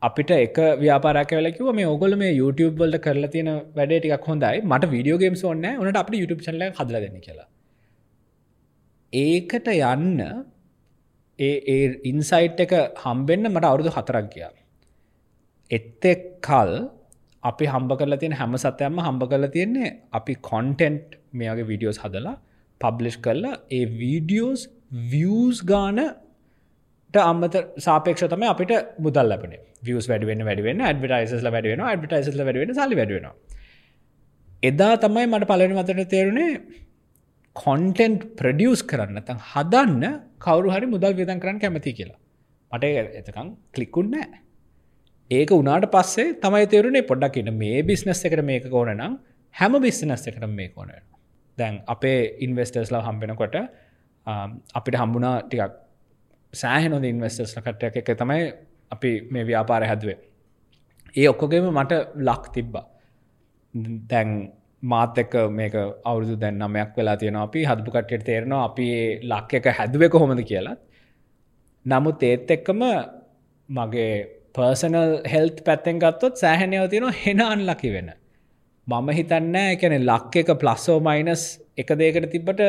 අපිට 0.02 0.30
එක 0.30 0.59
ව්‍යාපාරක 0.80 1.33
වෙලකිව 1.33 1.73
මේ 1.75 1.87
ඔගොල 1.87 2.16
මේ 2.16 2.33
YouTube 2.40 2.75
වලට 2.80 3.02
කරලා 3.06 3.30
තියෙන 3.35 3.49
වැඩේ 3.76 4.00
ටික් 4.00 4.26
හොඳයි. 4.28 4.61
මට 4.62 4.90
වීඩියෝගේම් 4.95 5.35
ඔන්න 5.45 5.66
නට 5.88 5.97
අප 5.97 6.11
YouTube 6.14 6.42
චල 6.47 6.62
හදල 6.78 7.00
දෙන්න 7.04 7.21
කියලා. 7.21 7.49
ඒකට 9.12 9.68
යන්න 9.68 10.21
ඒ 11.38 11.87
ඉන්සයිට් 12.05 12.61
එක 12.61 12.73
හම්බෙන්න්න 12.97 13.50
මට 13.50 13.64
අවුරුදු 13.64 13.90
හතරක් 13.90 14.28
ගියා. 14.35 14.52
එත්තෙක් 15.71 16.23
කල් 16.40 16.73
අපි 17.43 17.64
හම්බ 17.66 17.90
කරලා 17.93 18.19
තියෙන 18.19 18.37
හැම 18.40 18.57
සතයම්ම 18.57 18.99
හම්බ 18.99 19.23
කරලා 19.25 19.50
තියෙන්නේ 19.50 19.90
අපි 20.12 20.35
කොන්ටෙන්ට් 20.43 21.19
මේගේ 21.33 21.66
විඩියෝස් 21.66 21.99
හදලා 21.99 22.37
පබ්ලිෂ් 22.81 23.19
කරලා 23.19 23.55
ඒ 23.71 23.85
වීඩියෝස් 23.99 24.62
වියස් 25.11 25.61
ගානට 25.64 27.16
අම්මත 27.23 27.57
සාපේක්ෂ 27.78 28.28
තම 28.28 28.45
අපිට 28.45 28.73
මුදල් 28.99 29.28
ලබන 29.28 29.55
වියස් 29.83 30.09
වැඩුවෙන් 30.09 30.45
වැඩුවෙන් 30.45 30.83
ඇඩ්ටයිසල 30.83 31.49
වැඩුවෙන 31.49 31.83
ඇඩ්ටයිසල 31.83 32.43
වැඩුවෙන 32.43 32.75
සලි 32.75 32.97
වැඩුවෙන 32.97 33.28
එදා 34.62 34.95
තමයි 34.97 35.26
මට 35.26 35.49
පලන 35.50 35.76
මතට 35.76 36.09
තේරුණේ 36.09 36.50
කොන්ටෙන්ට් 37.63 38.23
ප්‍රඩියස් 38.39 38.83
කරන්න 38.91 39.21
තන් 39.29 39.39
හදන්න 39.53 40.05
කවරු 40.45 40.73
හරි 40.75 40.89
මුදල් 40.95 41.15
විදන් 41.21 41.41
කරන්න 41.43 41.63
කැමති 41.63 41.93
කියලා. 41.99 42.19
මට 42.73 42.85
එතකං 43.21 43.49
කලිකුන් 43.75 44.11
නෑ. 44.15 44.41
ඒක 45.31 45.51
උනාට 45.53 45.89
පස්සේ 45.95 46.37
තමයි 46.43 46.67
තේරුණේ 46.73 47.09
පොඩ්ඩක් 47.11 47.41
ඉන්න. 47.41 47.53
මේ 47.63 47.83
බිස්නස් 47.83 48.25
එකට 48.27 48.45
මේක 48.45 48.67
ඕන 48.73 48.93
නම් 48.95 49.19
හැම 49.55 49.81
බිස්නස් 49.87 50.27
එකට 50.29 50.47
මේ 50.59 50.71
ඕන 50.77 50.93
දැන් 51.59 51.83
අපේ 51.87 52.21
ඉන්වස්ටර්ස්ලා 52.47 53.03
හම්බෙනකොට 53.09 53.57
අපිට 54.75 54.99
හම්බුණා 55.01 55.35
ටිකක් 55.43 55.75
සෑහනොද 56.53 57.05
ඉන්වස්ටර්ස්ල 57.05 57.61
කට්ටයක් 57.61 57.97
එක 58.03 58.11
තමයි 58.21 58.53
අපි 58.91 59.11
මේ 59.31 59.45
ව්‍යාපාර 59.45 59.87
හැදුවේ. 59.91 60.19
ඒ 61.15 61.29
ඔක්කොගේම 61.29 61.69
මට 61.73 61.93
ලක් 62.29 62.53
තිබ්බා. 62.55 62.87
දැන් 64.11 64.31
මාත 64.93 65.19
එක්ක 65.23 65.35
මේක 65.59 65.75
අවුරුදු 66.05 66.35
දැන් 66.43 66.59
නමයක් 66.61 66.90
වෙලා 66.99 67.16
තියෙන 67.16 67.38
අපි 67.45 67.64
හදපු 67.71 67.90
කට්ටට 67.90 68.26
තේරෙනවා 68.28 68.64
අපි 68.69 68.88
ලක් 69.31 69.61
එක 69.61 69.69
හැදුව 69.78 70.09
කොහොමද 70.14 70.43
කියලත් 70.50 70.81
නමුත් 71.87 72.23
ඒත් 72.23 72.50
එක්කම 72.50 72.83
මගේ 73.69 74.11
පර්සනල් 74.55 75.11
හෙල්ත් 75.33 75.59
පැත්තෙන් 75.66 75.99
ගත්තොත් 75.99 76.40
සෑහනයව 76.43 76.87
තියෙනවා 76.93 77.19
හෙන 77.23 77.40
අන්ලකි 77.47 77.90
වෙන. 77.95 78.09
මම 78.87 79.09
හිතන්න 79.19 79.57
එකන 79.62 79.95
ලක් 80.00 80.43
එක 80.43 80.50
ප්ලස්සෝ 80.62 80.99
මයිනස් 81.00 81.43
එක 81.78 81.90
දේකට 82.00 82.28
තිබට 82.35 82.62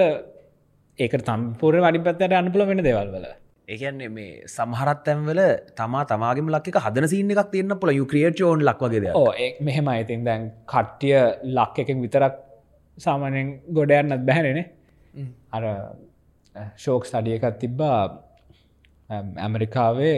ඒක 1.00 1.14
තම්පුර 1.28 1.78
වඩි 1.86 2.04
පැත්තට 2.08 2.38
අනුපුල 2.40 2.66
වෙන 2.66 2.84
දෙවල් 2.84 3.12
වල. 3.16 3.28
ඒකන්නේ 3.68 4.10
මේ 4.10 4.34
සමහරත් 4.48 5.08
ඇම්වල 5.14 5.40
තමා 5.78 6.04
තමාගේම 6.12 6.52
ලක් 6.56 6.74
එක 6.74 6.82
හදන 6.86 7.08
සින්න 7.14 7.32
එකක් 7.34 7.54
තියන්න 7.54 7.80
පුල 7.82 7.92
යුක්‍රියට 7.92 8.44
ෝන් 8.50 8.66
ලක්වගේ 8.68 9.14
ඕ 9.14 9.30
මෙහෙම 9.68 9.94
අයිතින් 9.94 10.28
දැන් 10.28 10.52
කට්ටිය 10.74 11.18
ලක් 11.56 11.86
එකෙන් 11.86 12.04
විතරක් 12.06 12.36
සාමානෙන් 12.98 13.50
ගොඩයන්නත් 13.78 14.24
බැහැනෙන 14.30 14.66
අර 15.52 15.64
ශෝක් 16.78 17.06
ස්ටඩියකත් 17.06 17.60
තිබ්බා. 17.60 18.00
ඇමරිකාවේ 19.40 20.16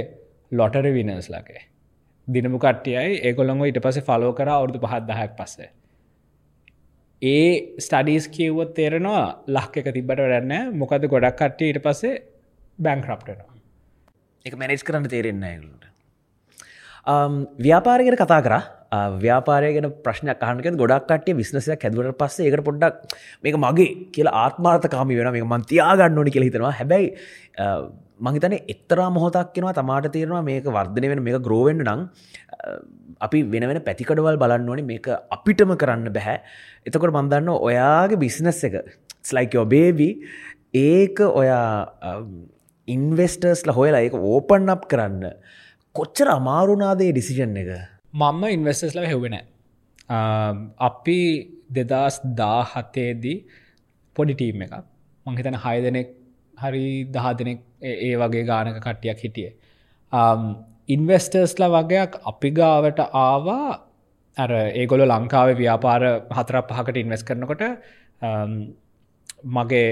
ලොටර 0.51 0.85
විනස් 0.95 1.29
ලගේ. 1.29 1.61
දිනමු 2.27 2.59
කට්ටියයි. 2.59 3.19
ඒකොළොඟ 3.27 3.67
ඉට 3.67 3.81
පස 3.85 3.99
ෆලෝ 4.07 4.31
කර 4.33 4.49
අවුදු 4.49 4.79
පහත් 4.79 5.03
දහයක් 5.09 5.35
පස්සේ. 5.39 5.69
ඒ 7.21 7.51
ස්ටඩීස් 7.85 8.27
කිව්වොත් 8.35 8.73
තේරෙනවා 8.75 9.25
ලක් 9.49 9.73
එක 9.77 9.89
තිබට 9.95 10.19
වැඩන්න 10.23 10.75
මොකද 10.75 11.07
ගොඩක් 11.13 11.39
කට්ටිය 11.39 11.73
ඉට 11.73 11.81
පස්සේ 11.85 12.15
බැංක්‍රප්ටනවා 12.79 13.55
එක 14.45 14.55
මැනේජ් 14.55 14.83
කරන්න 14.83 15.07
තේරෙන්න 15.07 15.43
ඇගලට 15.43 15.89
um, 17.07 17.47
ව්‍යාපාරගෙන 17.57 18.17
කතා 18.17 18.41
කර. 18.41 18.55
Uh, 18.89 19.09
ව්‍යාපාරයගෙන 19.21 19.85
ප්‍රශ්න 20.03 20.31
කානක 20.41 20.67
ගොඩක් 20.81 21.07
කටිය 21.09 21.37
විශ්නසයක් 21.39 21.83
හැදුවට 21.85 22.17
පස්සේ 22.17 22.49
ඒකට 22.49 22.65
පොඩ්ඩක් 22.65 23.15
මේක 23.43 23.57
මගේ 23.63 23.89
කියලා 24.15 24.43
ආත්මාර්ථකාමි 24.45 25.17
වෙන 25.19 25.31
මේ 25.35 25.45
මන්තියාගන්න 25.45 26.17
ඕනි 26.17 26.31
කෙ 26.31 26.41
හිතනවා. 26.41 26.73
හැබැයි 26.79 27.09
uh, 27.63 27.81
මහිතන 28.19 28.55
එක්තරා 28.73 29.09
මොහොතක් 29.09 29.53
කෙනවා 29.55 29.75
තමාට 29.79 30.09
තේරවා 30.15 30.43
මේක 30.43 30.69
වර්ධනය 30.77 31.11
වෙන 31.13 31.23
මේක 31.23 31.37
ග්‍රෝවෙන්ඩ 31.47 31.85
නං 31.85 32.01
uh, 32.01 32.77
අපි 33.27 33.43
වෙන 33.53 33.67
වෙන 33.71 33.81
පැතිකඩවල් 33.89 34.41
බලන්න 34.43 34.69
ඕනේ. 34.73 34.89
මේක 34.93 35.09
අපිටම 35.37 35.75
කරන්න 35.83 36.13
බැහැ 36.17 36.37
එතකොට 36.87 37.13
මන්දන්න 37.13 37.53
ඔයාගේ 37.69 38.23
බිස්නස් 38.25 38.63
එක 38.69 38.79
ස්ලයිකෝ 39.23 39.65
බේබි 39.75 40.09
ඒක 40.85 41.21
ඔයා 41.29 41.69
um, 42.09 42.33
ඉන්වස්ටර්ස්ල 42.95 43.71
හොයලා 43.77 44.01
ඒක 44.05 44.15
ඕපන් 44.31 44.73
අප් 44.75 44.83
කරන්න. 44.91 45.23
කොච්චර 45.95 46.27
අමාරුනාදේ 46.37 47.11
ඩිසිෂන් 47.13 47.57
එක? 47.61 47.71
මම්ම 48.13 48.43
ඉන්වස්ටර්ස්ල 48.57 49.09
හෙවෙන 49.11 49.35
අපි 50.89 51.19
දෙදස් 51.77 52.15
දා 52.39 52.61
හතේදී 52.71 53.37
පොඩි 54.15 54.33
ටීම් 54.37 54.63
එකක්. 54.65 54.75
මංහිතන 55.25 55.57
හය 55.65 55.75
දෙනෙක් 55.85 56.09
හරි 56.57 56.85
දහ 57.15 57.27
දෙනෙක් 57.39 57.59
ඒ 57.81 58.13
වගේ 58.21 58.45
ගානක 58.49 58.79
කට්ටියක් 58.85 59.19
හිටිය. 59.25 59.49
ඉන්වස්ටර්ස්ල 60.95 61.63
වගේයක් 61.75 62.19
අපි 62.31 62.49
ගාවට 62.59 62.99
ආවා. 63.23 63.69
ඇර 64.37 64.51
ඒගොල 64.81 65.03
ලංකාව 65.05 65.49
ව්‍යාපාර 65.61 66.03
හතර 66.37 66.57
පහකට 66.69 66.97
ඉන්වස් 67.03 67.23
කරනකොට 67.27 67.63
මගේ 69.57 69.89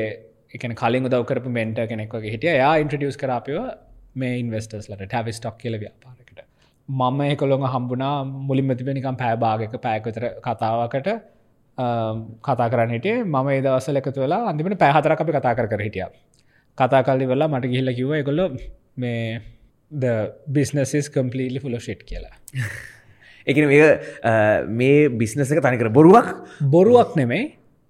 එකන 0.51 0.75
කලින් 0.75 1.03
දවකරපු 1.05 1.49
මෙන්ට 1.49 1.79
කෙනෙක් 1.89 2.13
වගේ 2.13 2.31
හිටිය. 2.31 2.55
යා 2.55 2.75
ඉන්ට්‍රඩියස් 2.77 3.17
කරාපිව 3.17 3.57
මේ 4.15 4.39
ඉන්වස්ටර්ස්ලට 4.39 5.03
ටැවි 5.03 5.33
ස්ටොක් 5.33 5.57
කියල 5.57 5.75
ව්‍යාපාරකට 5.79 6.39
මම 6.89 7.19
ඒකොළොඟ 7.21 7.67
හම්බුනා 7.67 8.15
මුලින් 8.47 8.65
මතිබෙනිකම් 8.65 9.17
පෑභාගක 9.17 9.75
පෑකතර 9.81 10.25
කතාවකට 10.39 11.09
කතා 12.43 12.69
කරන්න 12.69 12.91
හිටිය. 12.91 13.23
මම 13.25 13.47
ඒ 13.49 13.61
දවසල 13.61 13.99
එකතු 14.01 14.19
වෙලා 14.19 14.41
අන්තිමට 14.49 14.79
පැහතරක් 14.79 15.21
අපි 15.21 15.31
කතා 15.31 15.55
කර 15.55 15.81
හිටිය. 15.81 16.07
කතා 16.77 17.03
කල්ලි 17.03 17.27
වෙලා 17.27 17.47
මට 17.47 17.71
ගිහිල්ල 17.71 17.93
කිව 17.93 18.11
එකොල්ල 18.13 18.41
මේ 18.95 19.41
ද 19.91 20.03
බිස්නසිස් 20.47 21.09
කම්පලීලි 21.09 21.59
ෆුල 21.59 21.77
ෂෙට් 21.79 22.03
කියලා. 22.03 22.35
එක 23.49 23.57
මේ 24.71 25.09
බිස්නස 25.11 25.51
එක 25.51 25.61
තනිකර 25.61 25.89
බොරුවක්? 25.89 26.27
බොරුවක් 26.63 27.15
නෙමේ 27.15 27.45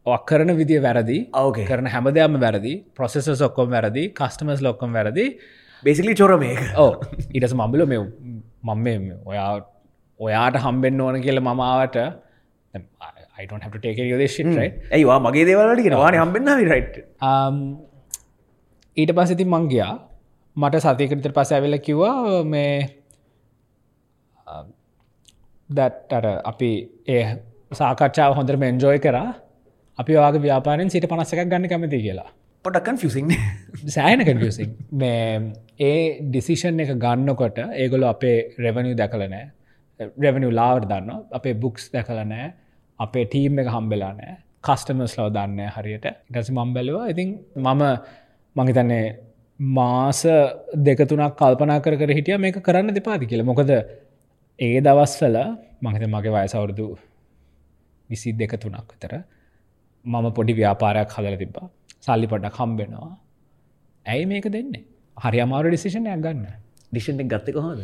ඔක්කරන 0.08 0.52
විදිිය 0.60 0.82
වැරදි 0.82 1.18
ඕක 1.36 1.58
කරන 1.70 1.88
හැමදයම 1.94 2.36
වැරදි 2.44 2.74
ප්‍රොසෙස 2.96 3.42
ඔක්කොම් 3.48 3.70
වැරදි 3.70 4.04
කස්ටමස් 4.20 4.62
ලොක්කොම් 4.62 4.94
වැරදි. 4.94 5.26
බේසිලි 5.84 6.14
චොර 6.16 6.32
මේක 6.38 6.62
ඕ 6.76 6.92
ඉටස 7.32 7.54
මම්බල 7.54 7.84
මෙ 7.86 7.98
මම 8.68 9.10
ඔයා 9.26 9.50
ඔයාට 10.20 10.58
හම්බෙන්න්න 10.66 11.02
ඕන 11.02 11.18
කියල 11.22 11.40
මමාවට? 11.40 11.98
ඇයිවා 14.92 15.20
මගේ 15.20 15.46
දේවල්ට 15.50 15.82
කියෙන 15.86 15.98
වාන 15.98 16.20
හම්බෙන්න්න 16.22 16.64
රයිට් 16.72 16.96
Um, 17.22 17.58
ඊට 18.98 19.12
පසිති 19.18 19.46
මංගයා 19.46 19.92
මට 20.56 20.82
සතිකරතර 20.86 21.34
පස 21.36 21.52
ඇවෙල 21.52 21.78
කිව්වා 21.80 22.44
මේ 22.46 22.72
දැට්ට 25.70 26.32
අපි 26.52 26.72
ඒ 27.08 27.24
සාකච්ඡාව 27.72 28.38
හොඳරම 28.40 28.64
එන්ජෝය 28.64 29.00
කරා 29.00 29.28
අපි 29.98 30.20
වාගේ 30.20 30.44
ව්‍යාපාරෙන් 30.46 30.94
සිට 30.94 31.08
පනස්සකක් 31.12 31.48
ගන්න 31.52 31.70
කැමති 31.72 32.00
කියලා. 32.06 32.30
පොටක්කන් 32.66 32.98
ෆිසිං 33.04 33.28
සෑන 33.96 34.24
කන්සින් 34.28 34.74
මේ 35.02 35.22
ඒ 35.90 36.00
ඩිසිෂන් 36.24 36.82
එක 36.84 36.92
ගන්නකොට 37.04 37.62
ඒගොල 37.84 38.08
අපේ 38.14 38.38
රෙවනිිය 38.66 38.98
දැකලනෑ 39.02 39.46
රෙවනිිය 40.26 40.58
ලාවට 40.60 40.90
දන්න 40.92 41.24
අපේ 41.40 41.56
බුක්ස් 41.64 41.88
දැකලනෑ 41.94 42.48
අපේ 43.00 43.26
ටීම් 43.28 43.62
එක 43.64 43.70
හම්බෙලා 43.76 44.12
නෑ 44.20 44.34
කස්ටමස් 44.68 45.14
ලව 45.20 45.30
දන්න 45.38 45.60
හරියට. 45.76 46.06
ඉටස 46.30 46.52
මම් 46.56 46.74
බැලවා 46.76 47.06
ඉතින් 47.14 47.30
මම 47.58 47.84
මහිතන්නේ 48.56 49.06
මාස 49.60 50.22
දෙකතුනක් 50.88 51.38
කල්පනා 51.40 51.80
කර 51.86 51.96
කර 52.02 52.12
හිටිය 52.18 52.38
මේක 52.46 52.60
කරන්න 52.68 52.94
දෙපාති 52.98 53.30
කියල. 53.32 53.44
මොකද 53.52 53.72
ඒ 54.60 54.78
දවස්වල 54.82 55.38
මහිත 55.82 56.04
මගේ 56.16 56.36
වයසවුරුදු 56.36 56.88
විසි 58.10 58.38
දෙක 58.42 58.54
තුනක් 58.62 58.94
විතර 58.94 59.14
මම 60.08 60.28
පොඩි 60.38 60.54
ව්‍යාපාරයක් 60.60 61.10
හදල 61.16 61.38
තිබ්බා. 61.44 61.68
සල්ලි 62.06 62.28
පොඩක් 62.34 62.58
හම්බෙනවා. 62.60 63.14
ඇයි 64.06 64.26
මේක 64.32 64.48
දෙන්නේ? 64.56 64.84
හරි 65.18 65.40
අමාරු 65.46 65.68
ඩිසිෂණයක් 65.72 66.20
ගන්න. 66.26 66.46
ඩිෂන් 66.92 67.22
ගත්තක 67.32 67.58
හොද 67.66 67.80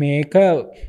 මේක 0.00 0.34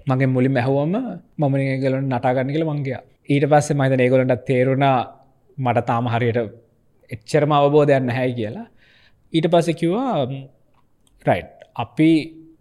මගේ 0.10 0.30
මුලි 0.36 0.50
මැහුවම 0.58 0.96
මම 1.40 1.56
ගලන 1.82 2.06
නටාගන්න 2.12 2.52
කියල 2.54 2.66
මංගයා 2.70 3.02
ඊට 3.30 3.46
පස්සේ 3.52 3.78
මහිත 3.80 4.00
ඒගොලන්ට 4.00 4.46
තේරුණා 4.50 4.98
මට 5.58 5.86
තාම 5.90 6.08
හරියට 6.14 6.40
එච්චරම 7.12 7.52
අවබෝධයන්න 7.58 8.10
හැයි 8.18 8.34
කියලා. 8.40 8.68
ඊට 9.34 9.48
පස්ස 9.52 9.78
කිව්වා 9.82 10.26
රයි් 11.26 11.44
අපි 11.76 12.12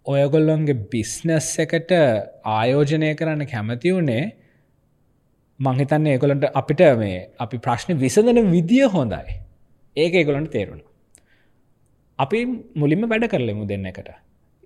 ඔයගොල්ලොන්ගේ 0.05 0.81
බිස්නස් 0.91 1.47
එකට 1.63 1.91
ආයෝජනය 2.55 3.09
කරන්න 3.19 3.45
කැමති 3.53 3.93
වුණේ 3.95 4.23
මංහිතන්න 5.59 6.07
ඒකොලට 6.07 6.45
අපිට 6.53 6.81
මේ 6.99 7.29
අපි 7.39 7.57
ප්‍රශ්න 7.57 7.97
විසඳන 7.97 8.51
විදිිය 8.51 8.89
හොඳයි. 8.89 9.39
ඒක 9.97 10.13
ඒගොලන්ට 10.13 10.51
තේරුණ. 10.51 10.81
අපි 12.19 12.39
මුලින්ම 12.75 13.07
වැඩ 13.11 13.27
කරලෙමු 13.29 13.67
දෙන්න 13.67 13.85
එකට. 13.85 14.09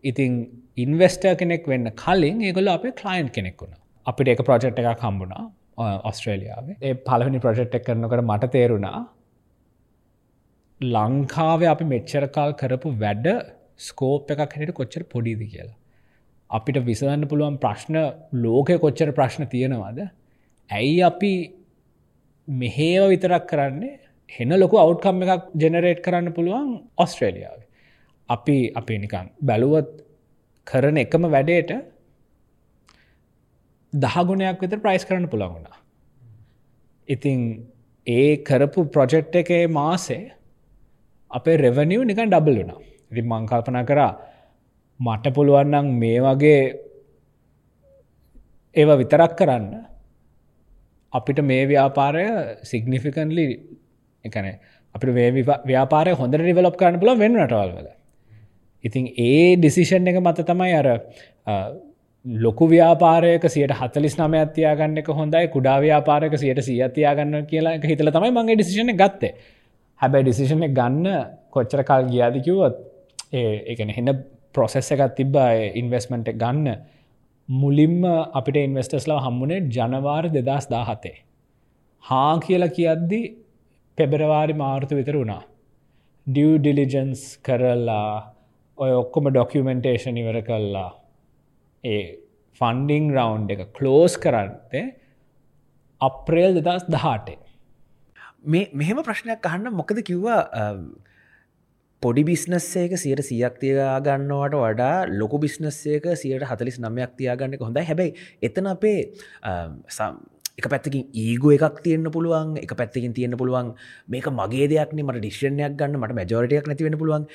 ඉතින් 0.03 0.33
ඉන්වස්ට 0.77 1.25
කෙනෙක් 1.37 1.67
වෙන්න 1.67 1.91
කලින් 1.95 2.41
ඒගොල 2.41 2.67
අපේ 2.69 2.91
කලයින්් 2.93 3.29
කෙනෙක් 3.29 3.61
වුණ. 3.61 3.77
අපිට 4.05 4.33
එක 4.33 4.43
ප්‍රජෙක්් 4.47 4.79
එකක් 4.83 5.05
හම්බුණා 5.05 5.45
ඔස්ට්‍රේලියාවේ 6.09 6.77
ඒ 6.81 6.93
පලවෙනි 7.07 7.39
ප්‍රජෙක්් 7.39 7.75
එක් 7.75 7.85
කරනකට 7.85 8.23
මට 8.23 8.51
තේරුණා 8.57 8.99
ලංකාව 10.81 11.63
අපි 11.73 11.85
මෙච්චරකාල් 11.85 12.53
කරපු 12.61 12.97
වැඩ 13.03 13.27
ස්කෝප් 13.79 14.31
එකක් 14.31 14.55
හැට 14.57 14.73
කොච්චර 14.73 15.03
පොඩිද 15.13 15.41
කියලා. 15.51 15.77
අපිට 16.49 16.77
විසඳන්න 16.89 17.29
පුළුවන් 17.31 17.57
ප්‍රශ්න 17.63 17.97
ලෝකය 18.43 18.77
කොච්චර 18.85 19.11
ප්‍රශ්න 19.11 19.45
තියෙනවාද? 19.53 19.99
ඇයි 20.69 20.99
අපි 21.03 21.33
මෙහේව 22.47 23.09
විතරක් 23.13 23.45
කරන්නේ 23.51 23.99
හෙන 24.29 24.51
ලොකු 24.61 24.75
අවට්කම් 24.77 25.23
එකක් 25.25 25.45
ජෙනරේට් 25.61 26.03
කරන්න 26.05 26.33
පුළුවන් 26.33 26.69
ඔස්ට්‍රේලියාව. 26.97 27.59
අපි 28.29 28.57
අපි 28.75 28.97
නිකන් 29.03 29.27
බැලුවත් 29.41 29.89
කරන 30.67 30.97
එකම 30.97 31.23
වැඩේට 31.35 31.71
දහගුණයක් 33.93 34.61
විතර 34.63 34.79
ප්‍රයිස් 34.85 35.05
කරන්න 35.05 35.31
පුළඟුණා. 35.33 35.77
ඉතිං 37.07 37.39
ඒ 38.07 38.37
කරපු 38.39 38.85
ප්‍රොජෙක්් 38.93 39.35
එකේ 39.35 39.63
මාසේ 39.69 40.23
අපේ 41.31 41.57
රෙවනිව් 41.57 42.01
නිකන් 42.03 42.29
ඩබල් 42.29 42.57
වුණා 42.59 42.81
ඉති 43.11 43.21
මංකල්පන 43.23 43.79
කරා 43.85 44.11
මට 44.99 45.33
පුළුවන්නම් 45.35 45.87
මේ 46.01 46.19
වගේ 46.21 46.61
ඒව 48.75 48.89
විතරක් 49.01 49.33
කරන්න 49.39 49.65
අපිට 51.13 51.39
මේ 51.43 51.63
ව්‍යාපාරය 51.65 52.25
සිගනිෆිකන්ලි 52.63 53.47
එකන 54.25 54.49
අපිට 54.95 55.11
ව්‍යාපාරය 55.65 56.13
හොඳ 56.13 56.41
රිවලප් 56.41 56.75
කරන්න 56.75 56.99
පුල 56.99 57.15
වෙන 57.17 57.37
නටවල් 57.37 57.75
වල 57.77 57.91
ඉතින් 58.83 59.11
ඒ 59.19 59.55
ඩිසිෂන් 59.57 60.07
එක 60.07 60.19
මත 60.19 60.47
තමයි 60.47 60.73
අර 60.75 60.87
ලොකු 62.25 62.67
ව්‍යාපාරයක 62.67 63.43
සියට 63.47 63.71
හතලිස් 63.71 64.17
නම 64.17 64.33
අත්තියාගන්න 64.35 64.97
එක 64.97 65.07
හොඳයි 65.09 65.47
කුඩා 65.47 65.79
ව්‍යාපාරක 65.79 66.37
සියට 66.37 66.61
සිය 66.61 66.81
අතියාගන්න 66.83 67.45
කියලා 67.45 67.77
හිතල 67.81 68.11
තමයි 68.11 68.31
මගේ 68.31 68.55
ඩිසිෂන 68.55 68.91
ගත්තේ. 68.93 69.33
හැබැයි 70.01 70.25
ඩිසිෂන 70.25 70.65
ගන්න 70.69 71.07
කොච්චර 71.49 71.83
කල් 71.83 72.03
ගියාදිකිවොත් 72.11 72.75
ඒ 73.33 73.63
එකන 73.73 73.89
හෙන්න 73.89 74.13
ප්‍රොසෙස් 74.53 74.91
එකත් 74.91 75.15
තිබ්බ 75.15 75.35
ඉන්වස්මට 75.75 76.33
ගන්න. 76.35 76.67
මුලින්ම 77.49 78.03
අපිට 78.39 78.57
ඉන්වස්ටස්ලා 78.57 79.19
හම්මුණේ 79.25 79.59
ජනවාර 79.75 80.25
දෙදස් 80.35 80.65
දාහතේ. 80.73 81.17
හා 82.03 82.33
කියලා 82.45 82.75
කියද්දි 82.77 83.21
පෙබරවාරි 83.97 84.53
මාර්තු 84.53 84.99
විතර 84.99 85.15
වුණා. 85.17 85.43
ඩිය 86.27 86.51
ඩිලිජන්ස් 86.59 87.21
කරල්ලා 87.45 88.13
ඔය 88.77 88.91
ඔක්කොම 89.01 89.29
ඩොකියමෙන්ටේෂන් 89.31 90.21
ඉවර 90.21 90.39
කල්ලා 90.49 90.91
ඒ 91.83 92.03
ෆන්ඩිං 92.61 93.11
රවන්් 93.17 93.51
එක 93.55 93.61
කලෝස් 93.77 94.15
කරත්තේ 94.23 94.85
අප්‍රේල් 96.01 96.59
දෙදස් 96.59 96.85
දහටේ. 96.95 97.37
මෙහෙම 98.73 99.03
ප්‍රශ්නයක් 99.07 99.49
අහන්න 99.51 99.73
මොකද 99.73 100.05
කිව්වා 100.09 100.41
පොඩි 102.03 102.23
බිස්නස්සේක 102.29 102.93
සියට 103.03 103.21
සියක් 103.29 103.55
තියාගන්නවට 103.61 104.55
වඩා 104.63 104.97
ලොකු 105.21 105.37
බිස්නස්සේක 105.43 106.05
සියට 106.21 106.43
හතලිස් 106.51 106.77
නමයක් 106.79 107.15
තියාගන්න 107.19 107.55
හොඳයි. 107.61 107.83
හැබැයි 107.89 108.11
එතන 108.47 108.67
අපේ 108.73 108.99
එක 110.59 110.67
පැත්තකින් 110.73 111.03
ඒගෝ 111.23 111.51
එකක් 111.57 111.81
තියන්න 111.87 112.11
පුළුවන් 112.15 112.55
එක 112.63 112.71
පැත්තකින් 112.81 113.15
තියන්න 113.17 113.35
පුළුවන් 113.41 113.73
මේක 114.13 114.29
මගේ 114.39 114.67
දෙයක්න 114.73 115.01
මට 115.05 115.19
ඩිශ්ෂණයක් 115.23 115.75
ගන්න 115.81 115.99
මට 116.01 116.15
මැජෝරටයක් 116.19 116.69
නැතිවෙන 116.71 116.97
පුළුවන්. 117.01 117.25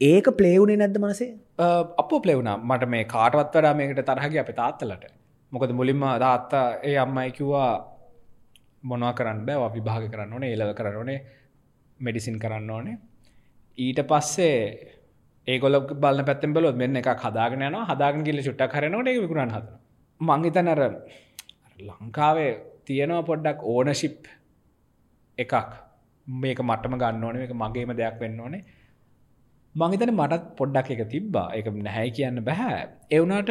ඒක 0.00 0.26
පලේවුණේ 0.38 0.80
නැද්ද 0.82 0.98
මනසේ? 1.02 1.30
අප 2.02 2.10
පලේවුණ 2.24 2.50
මට 2.70 2.88
මේ 2.94 3.04
කාටවත් 3.14 3.52
වඩා 3.58 3.74
මේකට 3.80 4.02
තරහගේ 4.10 4.40
අප 4.44 4.50
තාත්තලට. 4.62 5.04
මොකද 5.52 5.70
මුලින්ම 5.80 6.02
දාත්තා 6.24 6.64
ඒ 6.88 6.96
අම්මයිකිව්වා 7.04 7.70
මොනවා 8.88 9.12
කරන්න 9.20 9.44
බෑ 9.46 9.68
විභාග 9.76 10.08
කරන්න 10.14 10.34
ඕනේ 10.38 10.50
ඒලව 10.54 10.72
කරන්න 10.80 10.98
ඕනේ 11.02 11.20
මෙඩිසින් 12.00 12.40
කරන්න 12.46 12.74
ඕනේ. 12.78 12.96
ඊට 13.78 14.00
පස්සේ 14.04 14.56
ඒගොල 15.46 15.80
බල 16.04 16.24
පැත්තෙන් 16.28 16.54
බලොත් 16.54 16.76
මෙන්න 16.76 16.96
එක 16.96 17.10
හදාගෙන 17.26 17.62
යන 17.62 17.76
හදාගෙන 17.90 18.24
ගිල්ල 18.24 18.42
චුට්ටක් 18.42 18.72
කරනට 18.72 19.12
එක 19.12 19.22
විකුරන් 19.24 19.54
හද 19.56 19.66
මංහිතනර 20.20 20.80
ලංකාවේ 21.78 22.50
තියෙනවා 22.84 23.22
පොඩ්ඩක් 23.22 23.62
ඕනශිප් 23.64 24.26
එකක්. 25.38 25.54
මේක 26.26 26.58
මටම 26.60 26.98
ගන්න 27.02 27.24
ඕන 27.24 27.36
එක 27.38 27.54
මගේම 27.54 27.94
දෙයක් 27.96 28.18
වෙන්න 28.20 28.40
ඕනේ. 28.40 28.62
මංහිතන 29.74 30.12
මටත් 30.12 30.44
පොඩ්ඩක් 30.58 30.90
එක 30.90 31.02
තිබ්බා. 31.08 31.48
එක 31.54 31.66
නැහැයි 31.78 32.14
කියන්න 32.16 32.44
බැහැ 32.44 32.80
එවුනාට 33.10 33.50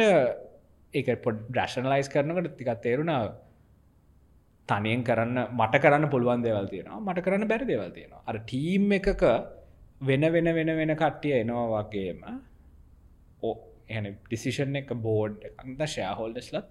එක 0.94 1.06
පොඩ් 1.24 1.38
ඩ්‍රශනලයිස් 1.48 2.12
කරනකට 2.12 2.56
තිකත් 2.58 2.82
තේරුණා. 2.82 3.20
තනියෙන් 4.68 5.04
කරන්න 5.04 5.38
මට 5.50 5.82
කරන්න 5.82 6.10
පුළුවන් 6.12 6.44
දෙවල් 6.44 6.68
තියෙනවා. 6.68 7.00
මට 7.00 7.24
කරන්න 7.24 7.48
බැරි 7.48 7.70
දෙවල් 7.72 7.90
තියෙනවා. 7.90 8.22
අර 8.26 8.36
ටීම් 8.44 8.92
එකක 8.98 9.24
වෙන 10.00 10.32
වෙන 10.32 10.54
වෙන 10.54 10.70
වෙන 10.76 10.94
කට්ටිය 10.94 11.34
එනවා 11.40 11.82
වගේම 11.84 12.24
ඕ 13.42 13.54
එන 13.88 14.10
ඩිසිෂන් 14.14 14.76
එක 14.76 14.94
බෝඩ් 15.02 15.44
එකන්ද 15.44 15.84
ෂෑහෝල්ඩස්ලත් 15.84 16.66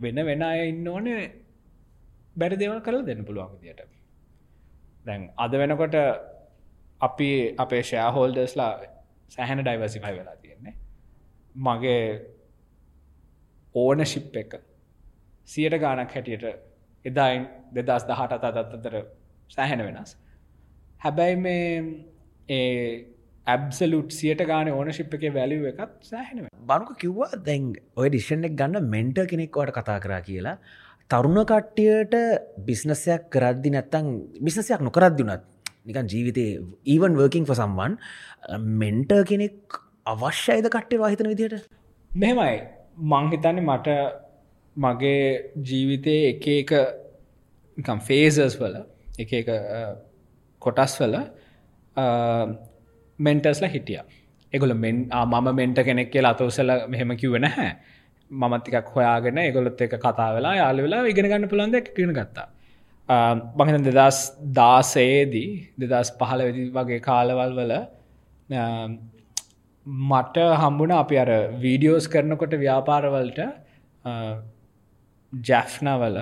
වෙන 0.00 0.26
වෙන 0.26 0.42
අය 0.42 0.68
ඉන්න 0.68 0.88
ඕන 0.88 1.08
බැරි 2.36 2.56
දෙවල් 2.56 2.80
කරලා 2.80 3.06
දෙන්න 3.06 3.24
පුළුවන් 3.24 3.58
දියට 3.60 3.82
දැන් 5.06 5.30
අද 5.36 5.52
වෙනකොට 5.54 5.96
අපි 7.00 7.28
අපේ 7.58 7.82
ෂෑහෝල්ඩස්ලා 7.82 8.72
සැහැන 9.28 9.60
ඩයිවසිෆයි 9.60 10.16
වෙලා 10.16 10.36
තියෙන්නේ. 10.36 10.74
මගේ 11.54 12.04
ඕන 13.74 14.06
ශිප් 14.06 14.36
එක 14.36 14.54
සියට 15.48 15.78
ගානක් 15.78 16.14
හැටියට 16.14 16.44
එදායින් 17.04 17.46
දෙදස් 17.74 18.04
දහට 18.04 18.44
අතත්තතර 18.52 18.96
සෑහෙන 19.48 19.84
වෙනස්. 19.86 20.16
හැබැයි 21.00 21.36
මේ 21.36 21.68
ඒ 22.50 22.66
ඇබ්සලුට් 23.46 24.10
සියට 24.12 24.42
ගාන 24.44 24.70
ඕනශිප් 24.70 25.14
එක 25.16 25.24
වැලිව 25.34 25.66
එකත් 25.70 25.92
සෑහෙනව 26.04 26.48
බනුක 26.64 26.92
කිව්වා 26.98 27.40
දැන් 27.46 27.72
ඔය 27.96 28.08
ඩිෂණෙක් 28.08 28.54
ගන්න 28.54 28.88
මෙන්ට 28.88 29.20
කෙනෙක්වට 29.26 29.74
කතා 29.76 29.98
කරා 30.00 30.20
කියලා. 30.22 30.56
තරුණ 31.10 31.40
කට්ටියට 31.44 32.14
බිස්නසයක් 32.66 33.30
කරද්දි 33.30 33.70
නැත්තං 33.70 34.10
බිස්නසයක් 34.40 34.80
නොකරද්දිනත් 34.80 35.46
නිකන් 35.84 36.06
ජීවිතේ 36.06 36.50
ඊවන් 36.86 37.16
වර්කින් 37.16 37.46
ෆසම්වන් 37.46 37.96
මෙන්ට 38.76 39.12
කෙනෙක් 39.24 39.80
අවශ්‍යයිද 40.06 40.68
කට්ටේ 40.68 41.00
වාහිතන 41.00 41.30
විදියට 41.32 41.68
මෙහෙමයි. 42.10 42.56
මංහිතන්නේ 43.06 43.64
මට 43.64 43.88
මගේ 44.76 45.52
ජීවිතයේ 45.64 46.30
එක 46.30 46.46
එක 46.54 46.72
ෆේසර්ස් 48.02 48.56
වල 48.60 48.76
එක 49.18 49.30
කොටස් 50.62 50.98
වල 51.00 51.16
මෙන්ටර්ස්ල 53.18 53.66
හිටිය. 53.66 54.00
එගොල 54.52 54.74
මෙන් 54.74 55.08
මම 55.08 55.54
මෙන්ට 55.54 55.78
කෙනෙක් 55.84 56.10
කියලා 56.10 56.34
අතවසල 56.36 56.70
මෙහෙම 56.88 57.16
කිව 57.16 57.36
නැහැ. 57.38 57.70
මමත්තිකක් 58.30 58.88
හොයාගෙන 58.94 59.38
එගොලොත් 59.40 59.80
එක 59.80 59.94
කතා 59.98 60.30
වෙලා 60.36 60.54
යාල 60.56 60.82
වෙලා 60.82 61.04
ඉගෙන 61.06 61.30
ගන්න 61.30 61.48
පුළන්ද 61.48 61.76
කියෙන 61.88 62.12
ගත්තා. 62.14 62.48
බහින 63.58 63.84
දෙදස් 63.88 64.18
දාසයේදී 64.54 65.50
දෙදස් 65.82 66.10
පහල 66.18 66.44
වෙදි 66.48 66.66
වගේ 66.70 67.00
කාලවල් 67.00 67.54
වල 67.58 67.72
මට 70.10 70.46
හම්බුණ 70.62 70.92
අපි 70.92 71.18
අර 71.18 71.30
වීඩියෝස් 71.64 72.06
කරනකොට 72.08 72.54
ව්‍යාපාරවලට 72.56 73.40
ජැෆ්නවල 75.32 76.18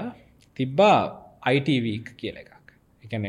තිබ්බා 0.56 0.98
අයිටවීක් 1.42 2.06
කියල 2.16 2.36
එකක්. 2.36 2.66
එකන 3.04 3.24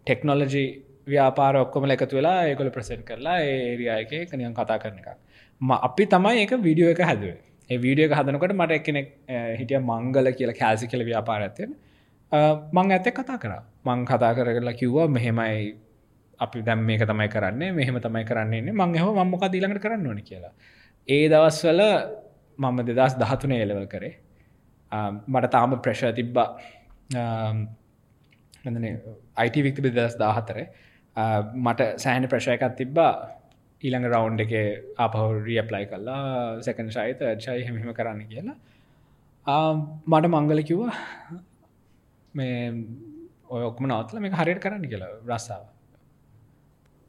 ටෙක්නොලජි 0.00 0.64
ව්‍යාපාර 1.08 1.54
ඔක්කොම 1.64 1.90
එකතු 1.90 2.18
වෙලා 2.18 2.38
ඒකොල 2.50 2.70
ප්‍රසෙන්් 2.76 3.02
කරලා 3.08 3.38
ඒරියයක 3.42 4.30
කනියන් 4.30 4.54
කතා 4.54 4.78
කරන 4.78 4.98
එකක්. 5.00 5.10
ම 5.60 5.70
අපි 5.88 6.04
තමයි 6.06 6.42
එක 6.44 6.52
වීඩියෝ 6.66 6.94
එක 6.94 7.02
හැදුවේ. 7.10 7.38
ඒ 7.70 7.78
වීඩියෝ 7.84 8.10
එක 8.10 8.16
හදනකොට 8.18 8.54
මට 8.54 8.78
එකනෙක් 8.80 9.08
හිටිය 9.60 9.80
මංගල 9.80 10.32
කියලා 10.38 10.58
කෑසි 10.60 10.90
කල 10.92 11.04
ව්‍යාපාර 11.10 11.42
ඇත්තෙන 11.42 11.74
මං 12.72 12.92
ඇත 12.92 13.10
කතා 13.18 13.38
කර. 13.38 13.52
මං 13.84 14.06
කතා 14.10 14.32
කරලා 14.36 14.78
කිව්වා 14.80 15.08
මෙහෙමයි 15.08 15.76
අපි 16.40 16.62
දැම් 16.62 16.86
මේක 16.88 17.02
තමයි 17.02 17.28
කරන්නේ 17.28 17.70
මෙහෙම 17.72 18.00
තමයි 18.06 18.24
කරන්නන්නේ 18.24 18.72
මං 18.72 18.98
හෝ 18.98 19.12
මම්මොක 19.14 19.44
දීළඟට 19.52 19.82
කරන්න 19.84 20.06
ඕන 20.06 20.22
කියලා. 20.22 20.52
ඒ 21.08 21.24
දවස්වල 21.28 21.82
මම 22.58 22.78
දෙදස් 22.88 23.14
දහතුනේ 23.22 23.62
එලවල් 23.64 23.86
කරේ. 23.86 24.14
මට 25.28 25.50
තාම 25.50 25.80
ප්‍රශ 25.82 26.04
තිබ්බා. 26.14 26.48
අයිට 29.36 29.56
වික්ති 29.66 29.90
දෙදස් 29.90 30.16
දාහතරේ 30.18 30.66
මට 31.64 31.88
සෑහන 32.04 32.28
ප්‍රශයකත් 32.32 32.74
තිබ්බා. 32.80 33.12
ඊළඟ 33.82 34.06
රවන්් 34.12 34.40
එක 34.44 34.54
අපහු 34.98 35.24
රියප්ලයි 35.48 35.84
කල්ලා 35.90 36.22
සැකන් 36.66 36.90
ශයිත 36.96 37.20
ච්චයි 37.40 37.66
හෙමිම 37.66 37.92
කරන්න 37.98 38.22
කියලා. 38.32 38.56
මට 40.12 40.32
මංගල 40.34 40.62
කිව්වා 40.70 40.94
මේ 42.34 42.62
ඔය 43.54 43.62
ඔක්ම 43.70 43.84
නවත්ල 43.90 44.24
මේ 44.24 44.38
හරියට 44.40 44.62
කරන්න 44.64 44.88
කියලා 44.92 45.12
රස්සාාව. 45.30 45.66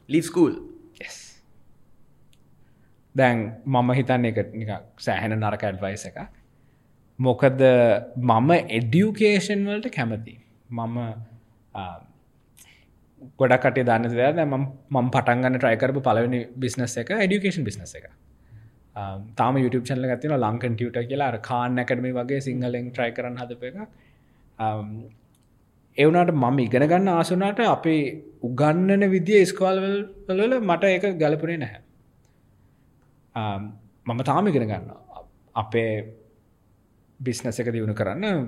ලිස්කූල් 0.09 0.53
දැන් 3.15 3.39
මම 3.65 3.89
හිතන්න 3.99 4.25
එක 4.25 4.37
සෑහෙන 5.05 5.35
නරක 5.37 5.63
ඇඩ්වයිස 5.63 6.05
එක 6.09 6.19
මොකද 7.19 7.63
මම 8.23 8.51
එඩියුකේෂන් 8.77 9.65
වලට 9.69 9.91
කැමති 9.97 10.35
මම 10.69 10.97
ගොඩක්ට 13.39 13.79
දන්න 13.89 14.15
දෙද 14.15 14.39
මම 14.45 15.11
පටන්ගන්න 15.15 15.59
ට්‍රයිකරපු 15.59 16.01
පලවෙනි 16.07 16.41
බිස්නස් 16.63 16.97
එක 17.01 17.11
එඩියුකේෂන් 17.17 17.65
බිස්නස 17.69 17.95
එක. 17.99 18.05
තාම 19.35 19.57
YouTube 19.63 19.85
චනල 19.87 20.07
ගතින 20.11 20.35
ලංකන් 20.37 20.75
ටියට 20.75 20.99
කියලා. 21.09 21.31
කාන්න 21.49 21.81
එකඩමි 21.83 22.11
වගේ 22.19 22.41
සිංහලෙන් 22.47 22.91
ට්‍රයි 22.91 23.11
කරන්න 23.17 23.41
හදප 23.41 23.63
එක 23.63 23.77
එවනට 25.97 26.31
මම 26.33 26.59
ඉගෙන 26.59 26.87
ගන්න 26.91 27.11
ආසුනාට 27.15 27.59
අපේ 27.65 28.01
උගන්නන 28.43 29.03
විදිිය 29.15 29.45
ස්කවාල්වල 29.45 30.55
මට 30.61 30.83
ඒක 30.93 31.05
ගැලපුරේ 31.23 31.57
නැහැ. 31.57 31.81
මම 34.05 34.23
තාම 34.31 34.47
ඉගෙන 34.47 34.67
ගන්න 34.71 34.87
අපේ 35.55 35.91
බිස්නස 37.19 37.59
එක 37.59 37.71
දියුණු 37.75 37.95
කරන්න 38.01 38.47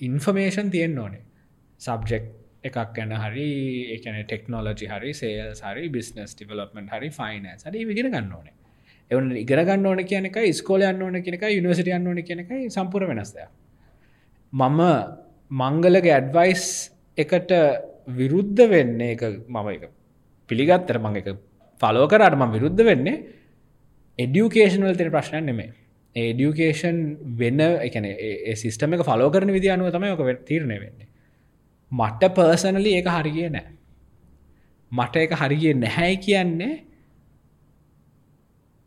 ඉන්ෆර්මේෂන් 0.00 0.70
තියෙන් 0.70 0.98
ඕනේ. 0.98 1.24
සබ්ජෙක්් 1.80 2.24
එකක් 2.64 2.78
ගැන 2.94 3.12
හරි 3.16 3.48
එකන 3.94 4.16
ටෙක්නෝලජි 4.22 4.88
හරි 4.88 5.12
සේල් 5.14 5.52
හරි 5.62 5.88
බිස්නස් 5.88 6.34
ටිවලොපමෙන්ට 6.34 6.90
හරි 6.90 7.10
ෆයිනස් 7.10 7.64
හරි 7.64 7.84
විගෙන 7.84 8.10
ගන්න 8.10 8.32
ඕනේ. 8.32 8.54
එවන 9.10 9.30
ඉගෙන 9.36 9.62
ගන්න 9.62 9.86
ඕන 9.86 10.04
කියනක 10.04 10.38
ස්කෝල 10.54 10.84
යන්න 10.84 11.02
ඕන 11.02 11.18
කියනක 11.20 11.46
යනිවසිට 11.50 11.90
යන්න 11.90 12.06
ඕන 12.06 12.22
කියනක 12.22 12.52
සම්පුර 12.70 13.06
වෙනස්දය 13.10 13.46
මම 14.52 14.80
මංගලගේ 15.50 16.12
ඇඩ්වයිස් 16.12 16.64
එකට 17.18 17.52
විරුද්ධ 18.12 18.62
වෙන්නේ 18.68 19.16
එක 19.16 19.24
මම 19.48 19.68
එක 19.70 19.90
පිළිගත්තර 20.50 21.00
මං 21.00 21.20
එක 21.20 21.28
ෆලෝ 21.80 22.06
කරට 22.06 22.38
ම 22.38 22.56
විරුද්ධ 22.56 22.82
වෙන්නේ 22.84 23.18
එඩියුකේෂන්වල 24.18 24.96
තෙන 24.96 25.10
ප්‍රශ්නයන් 25.10 25.46
නෙමේ 25.46 25.70
ඒඩියුකේෂන් 26.16 26.98
වෙන්න 27.38 27.60
එකන 27.60 28.10
සිිස්ටම 28.56 28.96
එක 28.96 29.06
ෆලෝ 29.06 29.30
කරන 29.30 29.52
විදි 29.52 29.70
අනුව 29.70 29.94
තමයි 29.94 30.14
ඔක 30.14 30.46
තීරණය 30.46 30.78
වෙන්නේ. 30.78 31.09
මට 31.92 32.32
පර්සනලි 32.32 32.94
ඒක 32.94 33.08
හරිගිය 33.08 33.48
නෑ. 33.50 33.66
මට 34.92 35.16
එක 35.18 35.32
හරිගිය 35.34 35.74
නැහැයි 35.74 36.16
කියන්නේ 36.18 36.74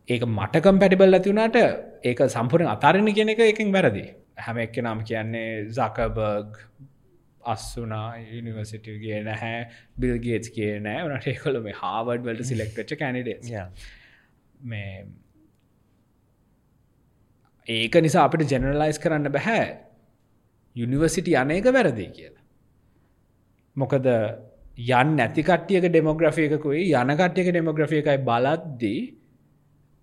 ඒක 0.09 0.23
මට 0.27 0.61
කම්පැටිබල් 0.61 1.13
ඇතිවුණට 1.13 1.57
ඒක 2.03 2.19
සම්පුරෙන් 2.27 2.69
අතාරණ 2.69 3.13
කියන 3.13 3.29
එක 3.29 3.39
එකින් 3.41 3.71
වැරදි. 3.71 4.05
හැම 4.37 4.57
එක්ක 4.59 4.77
නම් 4.81 5.03
කියන්නේ 5.03 5.49
සකබර්ග් 5.69 6.59
අස්සුනා 7.43 8.07
යනිවසිටගේ 8.31 9.19
නැහැ 9.23 9.57
බිල්ගේට් 9.99 10.47
කිය 10.55 10.79
නෑ 10.79 11.03
වනට 11.03 11.27
ඒකොල 11.27 11.59
මේ 11.61 11.75
හාවඩ් 11.75 12.23
වලට 12.27 12.47
සිලෙක්ටච්ච 12.49 12.99
කැනඩේ 12.99 13.65
මේ 14.65 14.93
ඒක 17.67 17.95
නිසා 18.01 18.23
අපිට 18.25 18.51
ජෙනරලයිස් 18.51 18.99
කරන්න 18.99 19.31
බැහැ 19.31 19.65
යුනිවර්සිටි 20.75 21.35
අනේක 21.37 21.67
වැරදි 21.69 22.07
කියලා 22.09 22.42
මොකද 23.75 24.07
යන් 24.91 25.15
නැතිකට්ටියක 25.15 25.87
ඩෙමෝග්‍රෆියකුයි 25.87 26.85
යනකට්ටියක 26.93 27.49
ඩෙමෝග්‍රෆිය 27.49 28.01
එකයි 28.01 28.19
බලද්දී 28.21 29.01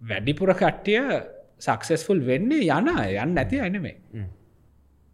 වැඩිපුර 0.03 0.55
කට්ටිය 0.55 1.01
සක්සෙස්ෆුල් 1.61 2.21
වෙන්නේ 2.25 2.67
යන 2.69 2.91
යන්න 2.91 3.35
නැති 3.35 3.61
අනමේ 3.61 3.97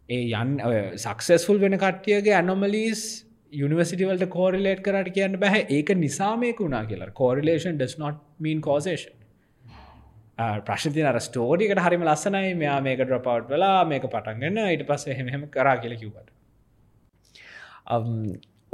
ඒ 0.09 0.23
යන් 0.33 0.57
සක්සෙස්ෆුල් 0.97 1.59
වෙන 1.59 1.77
කට්ටියගේ 1.77 2.35
ඇනොමලිස් 2.35 3.03
යනිවසිටිවලට 3.53 4.29
කෝරිලේට් 4.29 4.81
කරට 4.81 5.13
කියන්න 5.13 5.39
බැහැ 5.39 5.65
ඒක 5.69 5.89
නිසාමයක 5.95 6.59
වුණා 6.59 6.85
කියලා. 6.85 7.11
කෝරිලේෂන් 7.11 7.77
ඩස් 7.77 7.97
නොට 7.97 8.19
මීන් 8.39 8.61
කෝසේෂන් 8.61 9.13
ප්‍රශ්ති 10.63 11.03
අර 11.03 11.19
ස්ටෝඩිකට 11.19 11.79
හරිම 11.79 12.03
ලස්සනයි. 12.03 12.55
මෙයා 12.55 12.79
මේක 12.81 12.99
ඩ්‍රපවට් 12.99 13.49
වෙලා 13.49 13.85
මේක 13.85 14.03
පටන්ගන්න 14.05 14.57
ඊට 14.65 14.85
පස්ස 14.85 15.07
එහෙම 15.07 15.47
කරා 15.49 15.77
කියල 15.77 15.95
කිවට 15.97 16.36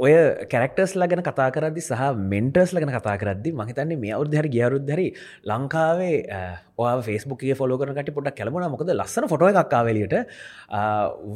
ඔය 0.00 0.12
කැරක්ටර්ස් 0.50 0.92
ලගෙන 0.96 1.22
කතා 1.22 1.52
කරදදි 1.54 1.80
සහ 1.80 2.06
මෙන්ටර්ස් 2.30 2.70
ලගෙන 2.74 2.90
කතා 2.90 3.14
කරදදි 3.16 3.50
මහිතන්නේ 3.52 3.96
මේ 3.96 4.14
අවුදහර 4.16 4.46
ගියරුද්දරි 4.54 5.06
ලංකාවේ 5.46 6.16
ඔ 6.76 6.88
ෆස්බුක 7.00 7.44
ොල 7.60 7.74
කරට 7.78 8.10
පොට 8.10 8.30
කැලමුණ 8.34 8.66
මොකද 8.72 8.90
ලස්සන 8.90 9.28
ෆොටෝ 9.32 9.50
එකක්කාවලියට 9.52 10.16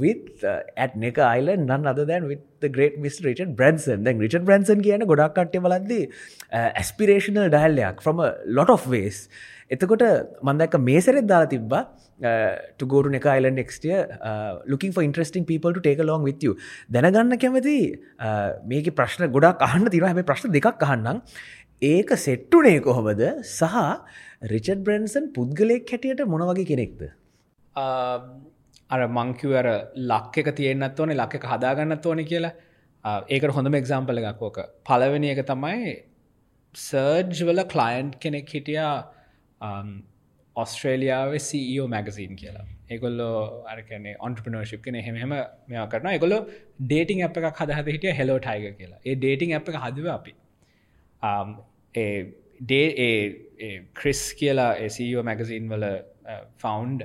with 0.01 0.43
at 0.77 0.97
නෙක 0.97 1.21
අයිල 1.25 1.55
නන් 1.57 1.87
අද 1.87 2.03
දැන් 2.03 2.27
with 2.27 2.67
great 2.69 2.99
Mr 2.99 3.21
Richard 3.21 3.45
Branson 3.55 4.03
දැන් 4.03 4.19
රිට 4.19 4.39
බ්‍රන්සන් 4.43 4.83
කියන 4.83 5.07
ගොඩක් 5.07 5.39
කට්ටය 5.39 5.63
බලද්දි 5.63 6.01
ඇස්පිරේෂනල් 6.51 7.47
ඩයිල්ලයක් 7.49 8.03
from 8.03 8.27
ලොට 8.49 8.75
of 8.77 8.89
ways. 8.89 9.29
එතකොට 9.71 10.05
මන්දක 10.43 10.77
මේසරෙත් 10.91 11.27
දාලා 11.33 11.51
තිබ්බා 11.55 11.83
to 12.79 12.87
go 12.87 13.03
to 13.03 13.09
Neka 13.09 13.31
Island 13.37 13.57
next 13.57 13.85
year, 13.85 14.19
uh, 14.21 14.59
looking 14.67 14.93
for 14.93 15.03
interesting 15.03 15.45
people 15.45 15.73
to 15.73 15.81
take 15.81 15.99
along 15.99 16.23
with 16.23 16.43
you. 16.43 16.57
දැනගන්න 16.91 17.39
කැමති 17.39 17.77
මේක 18.67 18.91
ප්‍රශ්න 18.99 19.31
ගොඩක් 19.37 19.63
අහන්න 19.69 19.91
තිර 19.91 20.05
හැම 20.05 20.23
ප්‍රශ්න 20.31 20.53
දෙකක් 20.57 20.83
අහන්නම්. 20.89 21.23
ඒක 21.83 22.11
සෙට්ටුනේ 22.27 22.83
කොහොමද? 22.83 23.23
සහ 23.43 23.77
රිචඩ් 24.53 24.85
බ්‍රන්සන් 24.87 25.33
පුද්ගලයෙක් 25.37 25.91
හැටියට 25.91 26.25
මොනවගේ 26.27 26.69
කෙනෙක්ද? 26.73 27.03
අර 28.91 29.01
මංකිවර 29.19 29.67
ලක් 30.11 30.43
එක 30.43 30.51
තියෙන්න්නත් 30.57 31.01
ඕනේ 31.01 31.21
ලක් 31.21 31.39
එක 31.39 31.47
හදාගන්නත් 31.53 32.07
ඕන 32.07 32.25
කියලා. 32.33 32.55
ඒකට 33.29 33.55
හොඳම 33.59 33.79
එක්සාම්පල 33.83 34.23
එකක් 34.25 34.43
ඕක. 34.43 34.59
පලවෙනි 34.89 35.31
එක 35.35 35.45
තමයි 35.53 35.95
සර්ජ් 36.75 37.47
වල 37.49 37.65
කලයින්් 37.75 38.11
කෙනෙක් 38.25 38.51
හිටියා 38.57 38.97
ඔස්ට්‍රේලියාවේ 40.57 41.41
CEO 41.41 41.87
මැගසින් 41.89 42.37
කියලා. 42.37 42.67
ඒගොල්ලෝ 42.91 43.65
අරකන 43.73 44.07
ඔන්ට්‍රපනෝශිප් 44.19 44.83
කෙන 44.83 44.99
හෙම 45.07 45.17
මෙයා 45.69 45.87
කරන 45.87 46.11
එකගොල 46.13 46.37
ඩේටිං 46.83 47.25
අප 47.29 47.41
එකක් 47.41 47.63
හදහද 47.63 47.95
හිටිය 47.95 48.15
හෙලෝ 48.21 48.39
ටයිග 48.39 48.77
කියලා. 48.81 49.01
ඒ 49.07 49.17
ඩේටිං 49.17 49.57
අප 49.59 49.69
එක 49.69 49.81
හදව 49.85 50.07
අපි. 50.19 50.35
Um, 51.23 51.49
ඩේ 52.61 53.09
ක්‍රිස් 53.95 54.23
කියලා 54.41 54.71
CEO 54.97 55.23
මැගසින් 55.23 55.69
වල 55.75 55.87
ෆවන්ඩ 56.63 57.03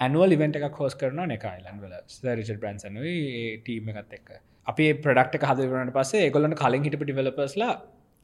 ඇනුවල් 0.00 0.36
ඉවෙන්ට 0.36 0.58
එක 0.60 0.68
කෝස් 0.72 0.98
කරන 1.02 1.36
එක 1.38 1.46
අයිලන් 1.52 1.80
වල. 1.84 1.94
රිච 2.40 2.52
බ්‍රන්සනුයි 2.64 3.16
ටීම 3.64 3.88
එකත් 3.94 4.18
එක්ක. 4.18 4.40
අපි 4.66 4.86
ප්‍රඩක්ට 5.04 5.46
හදවරට 5.50 5.94
පස්සේ 5.98 6.30
ගොලන්න 6.30 6.58
කලින් 6.62 6.84
හිට 6.86 6.98
ටිවලපස්ලා 7.02 7.74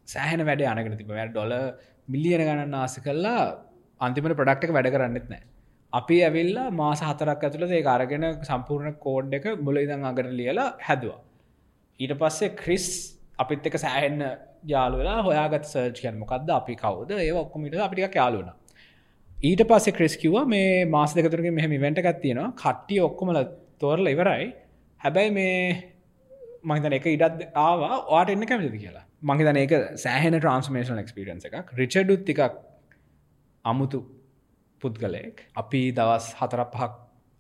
සෑහන 0.08 0.44
වැඩ 0.48 0.64
අනගෙන 0.72 0.98
තිබ 0.98 1.12
ඩොල 1.30 1.54
මිලියන 2.08 2.42
ගණන්න 2.46 2.74
ආස 2.82 2.94
කල්ලා 3.06 3.42
අන්තිමට 4.00 4.36
ප්‍රඩක්ට 4.38 4.74
වැඩ 4.76 4.92
කරන්නෙත් 4.94 5.26
නෑ. 5.32 5.42
අපි 5.92 6.16
ඇවිල්ලා 6.28 6.68
මාස 6.82 7.02
හතරක් 7.08 7.44
ඇතුළ 7.48 7.74
ඒ 7.78 7.82
අරගෙන 7.96 8.24
සම්පූර්ණ 8.48 8.96
කෝඩ් 9.04 9.34
එක 9.38 9.46
මුල 9.66 9.82
ඉදං 9.84 10.08
අගට 10.10 10.32
ලියලා 10.40 10.68
හැදවා. 10.86 11.20
ඊට 12.00 12.14
පස්සේ 12.22 12.56
ක්‍රිස් 12.62 12.86
අපිත් 13.42 13.66
එක 13.68 13.76
සෑහෙන්න 13.84 14.24
යාලුවෙලා 14.72 15.20
හොයාගත් 15.28 15.64
සර්ච් 15.72 16.02
කියන් 16.02 16.18
මොකක්ද 16.22 16.50
අපි 16.58 16.74
කවද? 16.82 17.10
ඒ 17.26 17.32
ඔක්කොමිට 17.44 17.78
අපිටික 17.86 18.18
යාලුවන 18.22 18.50
ඊට 19.48 19.62
පස්සේ 19.70 19.96
ක්‍රිස් 19.98 20.14
කිව 20.22 20.34
මේ 20.46 20.84
මාස 20.96 21.14
දෙකතුරගේ 21.16 21.54
මෙහම 21.54 21.72
වෙන්ට 21.84 22.00
ගත්තියෙනවා 22.06 22.50
කට්ටිය 22.62 23.00
ඔක්කොමල 23.06 23.38
තෝරල 23.80 24.06
ඉවරයි. 24.14 24.44
හැබැයි 25.00 25.32
මේ 25.38 25.54
මහිතන 26.68 26.94
එක 26.98 27.06
ඉඩත් 27.14 27.40
ආවා. 27.54 27.94
වාට 28.12 28.30
එන්න 28.34 28.46
කැමති 28.50 28.78
කියලා. 28.84 29.04
මහිතන 29.22 29.56
ඒක 29.56 29.72
සෑහෙන 30.04 30.36
ට්‍රන්ස්මේෂන් 30.36 31.02
එක්ස්පිරන්ස 31.04 31.46
එකක්. 31.48 31.72
රිචඩුත් 31.80 32.28
එකක් 32.28 32.58
අමුතු 33.64 34.00
පුද්ගලයෙක්. 34.82 35.46
අපි 35.56 35.82
දවස් 35.92 36.26
හතර 36.40 36.64
පහක් 36.66 36.92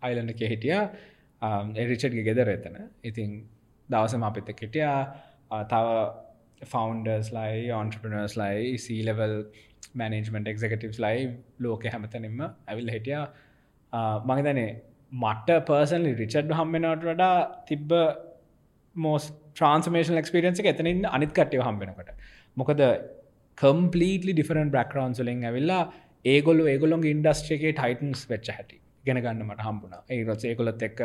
අයිලන්න 0.02 0.32
එක 0.34 0.44
හිටිය. 0.52 0.78
එරිචඩ්ගේ 1.76 2.26
ගෙදර 2.28 2.48
එතන. 2.48 2.76
ඉතින් 3.04 3.30
දවසම 3.88 4.22
අපිත 4.22 4.52
කෙටියා 4.54 5.00
තව 5.72 5.86
ෆවන්ඩර්ස් 6.70 7.32
ලයි 7.32 7.70
ඔන්ට්‍රපනර්ස් 7.72 8.36
ලයි 8.36 8.78
සීලවල් 8.78 9.36
මැනජමට 9.94 10.48
එක්කටිවස් 10.48 11.00
ලයි 11.00 11.28
ලෝක 11.58 11.86
හැමතනින්ම 11.86 12.42
ඇවිල් 12.42 12.90
හිටිය. 12.90 13.20
මහිතනේ 14.24 14.68
මට 15.12 15.56
පර්සන්ලි 15.66 16.12
රිචඩ් 16.14 16.54
හම්බෙනට 16.58 17.08
වඩා 17.08 17.38
තිබ්බ 17.66 17.90
මෝස් 18.94 19.32
ට්‍රන්ස්මේෂන් 19.54 20.20
එක්ස්පිරන්ස 20.22 20.60
එක 20.60 20.70
එතනින් 20.72 21.04
අනිත් 21.06 21.32
කට්ටය 21.32 21.60
හම්බෙනකට. 21.60 22.14
මොකද 22.56 22.80
කම්පලීටලි 23.58 24.32
ඩිෆරන් 24.34 24.70
බ්‍රක්රන්සලින් 24.70 25.44
ඇවිල්ලා 25.44 25.82
ඒගොලු 26.24 26.66
ඒගොලොන් 26.66 27.04
ඉන්ඩස්ට්‍රේගේ 27.04 27.72
ටයිටන්ස් 27.72 28.24
වෙච්ච 28.30 28.50
හැටි 28.56 28.80
ගෙන 29.04 29.20
ගන්න 29.20 29.46
මට 29.46 29.68
හම්බුණ. 29.68 29.94
ඒ 30.08 30.24
රොත් 30.24 30.44
ඒකොලත් 30.44 30.82
එක්ක 30.88 31.00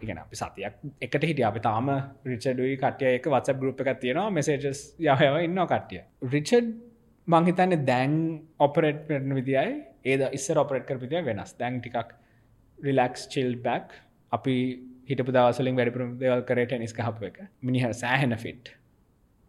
ඉගෙන 0.00 0.18
අපි 0.18 0.36
සතියක් 0.36 0.74
එකට 1.00 1.24
හිටිය. 1.24 1.44
අපි 1.44 1.60
තාම 1.60 1.90
රිචඩුයි 2.24 2.76
කටිය 2.76 3.14
එක 3.18 3.26
වත්ස 3.26 3.58
ගරුප් 3.60 3.80
එකක් 3.82 4.00
තියෙනවා. 4.00 4.30
මෙසේජස් 4.30 4.84
යහව 5.00 5.40
ඉන්න 5.44 5.64
කට්ටිය. 5.64 6.02
රිචඩ් 6.34 6.74
මංහිතන්න 7.28 7.84
දැන් 7.84 8.14
ඔපරේට් 8.58 9.06
පෙටන 9.08 9.34
විදියි 9.34 9.74
ඒද 10.04 10.22
ඉස්සර 10.32 10.60
ඔපරේට් 10.64 10.86
කර 10.88 11.00
විදිය 11.04 11.24
වෙනස්. 11.24 11.54
දැන් 11.60 11.80
ටිකක් 11.80 12.14
රිලක්ස් 12.78 13.26
චිල් 13.28 13.56
බැක් 13.66 13.92
අපි 14.32 14.56
හිටපු 15.08 15.32
දවසලින් 15.32 15.78
වැඩිපුරම් 15.78 16.10
දෙවල් 16.22 16.42
කරට 16.42 16.80
නිස්ක 16.80 17.00
හපු 17.00 17.28
එක. 17.30 17.38
මිනිහ 17.62 17.92
සෑහෙන 18.02 18.36
ෆිට් 18.36 18.74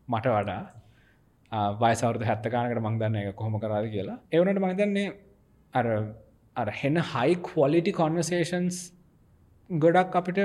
මට 0.07 0.35
වඩා 0.35 0.61
වයිසවරද 1.81 2.23
හැත්තකානකට 2.23 2.81
මංදන්න 2.81 3.19
එක 3.23 3.35
කොහොම 3.35 3.59
කරාද 3.59 3.89
කියලා. 3.95 4.19
එවනට 4.33 4.61
මහිතන්නේ 4.65 5.09
අර 5.73 5.87
අර 6.55 6.69
හෙන 6.73 7.03
හයි 7.11 7.35
කෝලිටි 7.43 7.93
කොන්වසේෂන්ස් 7.93 8.77
ගොඩක් 9.69 10.15
අපිට 10.15 10.39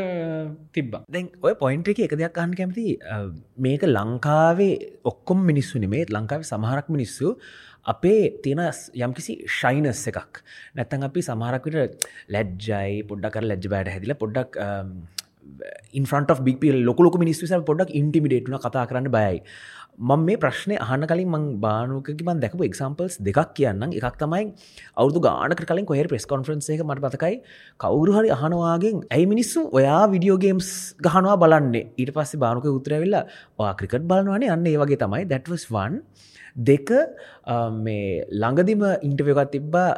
තිබ්බ. 0.72 0.96
දැන් 1.08 1.30
ඔය 1.42 1.54
පොයින්ට 1.54 1.88
එක 1.88 2.00
එක 2.06 2.16
දෙයක් 2.16 2.38
අහන් 2.38 2.52
කැමති 2.54 2.86
මේක 3.58 3.86
ලංකාවේ 3.88 4.74
ඔක්කොම් 5.04 5.46
මිනිස්සු 5.50 5.78
නෙමේ 5.78 6.04
ලංකාව 6.08 6.42
සමහරක් 6.44 6.88
මිනිස්සු 6.88 7.36
අපේ 7.86 8.22
තියෙන 8.42 8.62
යම්කිසි 8.98 9.34
ශයිනස් 9.50 10.04
එකක්. 10.06 10.42
නැත්තන් 10.76 11.08
අපි 11.08 11.20
සමහරක්විට 11.22 12.08
ලැජ්ජයි 12.28 13.04
පොඩ්ඩකර 13.10 13.44
ලැජ්ජ 13.44 13.68
බෑට 13.68 13.92
හැදිල 13.94 14.16
පොඩ්ඩක් 14.16 14.60
ඉන්ෆන්ට 15.92 16.42
බික් 16.42 16.64
ලොක 16.82 17.18
මිනිස්සු 17.18 17.46
පොඩක් 17.62 17.90
ඉන්ටිමිඩේට්න 17.92 18.58
කතා 18.58 18.86
කරන්න 18.86 19.10
බයයි. 19.10 19.40
මං 19.98 20.24
මේ 20.26 20.36
ප්‍රශ්නය 20.36 20.76
අහන්න 20.76 21.06
කලින් 21.06 21.28
මං 21.28 21.44
බානුකකි 21.60 22.14
මන් 22.18 22.40
දැකපු 22.40 22.64
එක්සම්පල්ස් 22.68 23.18
දෙකක් 23.20 23.54
කියන්න 23.54 23.84
එකක් 23.90 24.16
තමයි 24.18 24.50
අවුදු 24.96 25.20
ගානක 25.20 25.62
කලින් 25.62 25.86
කොහ 25.86 25.98
ප්‍රෙස් 26.08 26.26
කොන්ෆරන්ස 26.26 26.68
එක 26.68 26.82
මට 26.82 27.04
පතකයි 27.06 27.36
කවුරු 27.80 28.16
හරි 28.16 28.34
අහනවාගෙන් 28.36 29.04
ඇයි 29.08 29.26
මිනිස්සු 29.26 29.68
ඔයා 29.70 30.02
විඩියෝගේම්ස් 30.10 30.68
ගහනවා 30.98 31.36
බලන්නේ? 31.36 31.84
ඊට 31.98 32.14
පස්සේ 32.16 32.42
බානුක 32.44 32.66
උත්තරවෙල්ලා 32.70 33.24
වා 33.58 33.72
ක්‍රිකට් 33.74 34.08
බලනවානේ. 34.10 34.50
අන්න 34.50 34.66
ඒ 34.66 34.76
වගේ 34.76 34.98
තමයි. 34.98 35.24
දැටවස් 35.26 35.66
වන් 35.70 36.02
දෙක 36.56 36.90
මේ 37.86 38.24
ළඟදිම 38.30 38.84
ඉන්ටවයකත් 39.02 39.50
තිබ්බා 39.54 39.88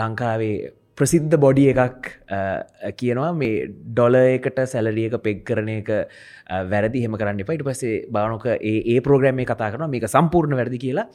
ලංකාවේ 0.00 0.70
ප්‍රසිද්ධ 0.96 1.34
බොඩි 1.44 1.64
එකක් 1.72 2.08
කියනවා 3.00 3.32
මේ 3.42 3.66
ඩොල 3.68 4.16
එකට 4.20 4.58
සැලරියක 4.72 5.16
පෙක් 5.26 5.44
කරන 5.48 5.68
එක 5.76 5.90
වැරදි. 6.72 7.02
හෙම 7.04 7.16
කරන්න 7.20 7.42
එපා. 7.44 7.56
ඉට 7.58 7.66
පස්සේ 7.68 8.06
බානොක 8.16 8.46
ඒ 8.46 8.98
ප්‍රෝග්‍රම්මේ 9.06 9.48
කතා 9.52 9.70
කරන 9.74 9.90
මේක 9.90 10.08
සම්පූර්ණ 10.14 10.58
වැරදි 10.60 10.82
කියලා. 10.84 11.06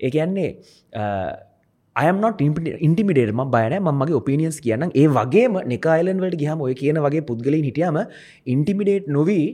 ඒ 0.00 0.10
කියන්නේ 0.10 0.50
අයම්නොට 1.96 2.40
ඉන්ටිමිඩේටම 2.86 3.44
බයන 3.56 3.76
මගේ 4.00 4.18
ඔපිනියන්ස් 4.22 4.60
කියන්න 4.66 4.90
ඒ 4.94 5.06
වගේම 5.18 5.60
නිකායිලන්වලට 5.74 6.40
ගහම 6.42 6.66
ඔය 6.66 6.74
කියන 6.82 7.00
වගේ 7.06 7.26
පුද්ගලින් 7.30 7.64
හිටියම 7.68 8.02
ඉන්ටිමිඩේට් 8.54 9.08
නොවී 9.18 9.46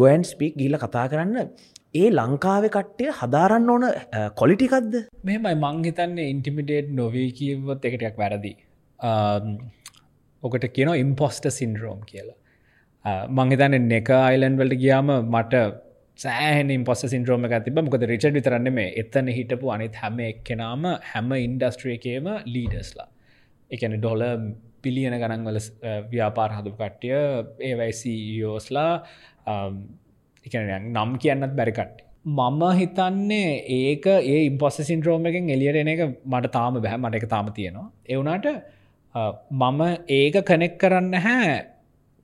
ගොයන් 0.00 0.22
ස්පික් 0.22 0.52
ගිල්ල 0.60 0.76
කතා 0.78 1.06
කරන්න. 1.12 1.48
ඒ 1.94 2.08
ලංකාව 2.10 2.64
කට්ටය 2.68 3.06
හදාරන්න 3.18 3.70
ඕන 3.72 3.84
කොලිටිකක්ද 4.36 4.94
මෙමයි 5.24 5.54
මංහිතන්නේ 5.64 6.28
ඉන්ටිමිඩේට් 6.34 6.90
නොවී 7.00 7.28
කිව්වොත් 7.32 7.84
එකටයක් 7.84 8.16
වැරදි. 8.16 8.52
ඔකට 10.42 10.64
කියන 10.76 10.92
ඉම්පොස්ට 10.96 11.48
සින්ඩරෝම් 11.58 12.00
කියලා. 12.10 12.38
මංහිතන්න 13.30 13.96
එක 14.00 14.10
අයිලන්් 14.18 14.58
වලට 14.60 14.80
ගියාම 14.84 15.12
මට 15.12 15.62
සෑහන 16.18 16.70
ඉම්පොස්ස 16.70 17.04
සින්ද්‍රෝම 17.06 17.46
තිබ 17.64 17.78
මොකද 17.78 18.04
රිචඩ් 18.06 18.34
විතරන්න 18.38 18.72
මේ 18.72 18.90
එතන 19.02 19.28
හිටපු 19.38 19.72
අනිත් 19.76 19.94
හැම 19.96 20.18
එක්කෙනාම 20.22 20.84
හැම 21.12 21.32
ඉන්ඩස්ට්‍රියකේම 21.38 22.28
ලීඩස්ලා 22.46 23.08
එකන 23.70 23.96
ඩොල 23.98 24.22
පිලියන 24.82 25.14
ගණන්වල 25.14 25.58
ව්‍යාපාර 26.12 26.52
හදු 26.58 26.72
කට්ටිය 26.78 27.18
ඒවයිසිෝස්ලා 27.68 28.92
නම් 30.44 31.18
කියන්නත් 31.18 31.54
බැරිකට්ටි 31.56 32.04
මම 32.24 32.62
හිතන්නේ 32.78 33.64
ඒක 33.68 34.06
ඒ 34.06 34.46
ඉම්පොස්ස 34.46 34.76
සින්ද්‍රෝම 34.80 35.26
එකෙන් 35.26 35.50
එලියරෙන 35.50 35.88
එක 35.88 36.00
මට 36.24 36.52
තාම 36.52 36.74
බැහ. 36.76 36.96
මට 36.96 37.14
එක 37.14 37.28
තාම 37.28 37.52
තියෙනවා. 37.52 37.90
එවුනාට 38.08 38.46
මම 39.52 39.80
ඒක 40.08 40.34
කනෙක් 40.44 40.78
කරන්න 40.78 41.14
හැ 41.16 41.66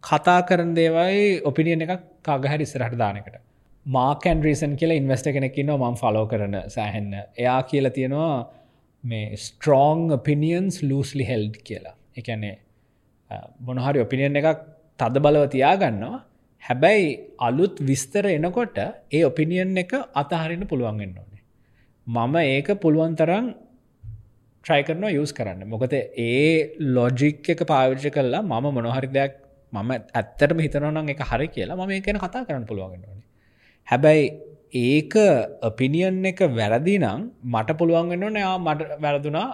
කතා 0.03 0.43
කරන 0.43 0.75
දේවයි 0.75 1.43
ඔපිනියන 1.45 1.83
එකක් 1.83 2.05
කාගහැරි 2.23 2.63
ඉස්සරහට 2.63 2.97
දානකට 2.97 3.41
මාකන් 3.87 4.43
රීසන් 4.43 4.77
කියලා 4.77 4.97
ඉන්වස්ට 4.97 5.33
කෙනෙක්කින්න 5.33 5.73
මම් 5.73 5.97
ෆලෝ 5.97 6.27
කරන 6.27 6.55
සෑහෙන්න. 6.69 7.13
එයා 7.37 7.63
කියලා 7.65 7.91
තියෙනවා 7.91 8.51
මේ 9.05 9.37
ස්ට්‍රෝං 9.37 10.13
ඔපිනියන්ස් 10.13 10.83
ලූස්ලි 10.83 11.27
හෙල්ඩ් 11.27 11.57
කියලා. 11.65 11.95
එකන්නේ 12.17 12.59
මොනහරි 13.61 14.01
ඔපිනියන් 14.01 14.37
එකක් 14.37 14.63
තද 15.01 15.21
බලව 15.21 15.49
තියාගන්නවා. 15.49 16.28
හැබැයි 16.62 17.07
අලුත් 17.38 17.77
විස්තර 17.88 18.25
එනකොට 18.37 18.79
ඒ 19.12 19.23
ඔපිනියන් 19.31 19.79
එක 19.85 19.92
අතහරින්න 20.23 20.64
පුළුවන්ගෙන් 20.73 21.12
ඕනේ. 21.21 21.42
මම 22.07 22.35
ඒක 22.44 22.68
පුළුවන් 22.83 23.14
තරම් 23.21 23.47
ට්‍රයි 24.64 24.83
කරනවා 24.88 25.12
යස් 25.21 25.33
කරන්න. 25.33 25.62
මොකද 25.73 25.94
ඒ 25.94 26.77
ලොජික් 26.97 27.49
එක 27.55 27.62
පාවිච්ච 27.73 28.07
කරලා 28.16 28.42
මම 28.42 28.66
මොනොහරි 28.77 29.09
දෙයක් 29.16 29.33
මම 29.73 29.90
ඇත්තටම 29.90 30.61
හිතනවනම් 30.64 31.09
එක 31.14 31.23
හරි 31.31 31.49
කියලා 31.55 31.79
ම 31.81 31.94
එකන 32.01 32.21
කතා 32.25 32.44
කරන්න 32.49 32.68
පුළුවන්ගෙන 32.71 33.09
ඕනේ. 33.09 33.27
හැබැයි 33.88 34.27
ඒක 34.75 35.14
අපිනියන් 35.62 36.25
එක 36.27 36.40
වැරදි 36.59 36.94
නම් 36.99 37.21
මට 37.55 37.79
පුළුවන්ගන්න 37.81 38.33
නයා 38.37 38.55
මට 38.59 39.01
වැරදුනා. 39.05 39.49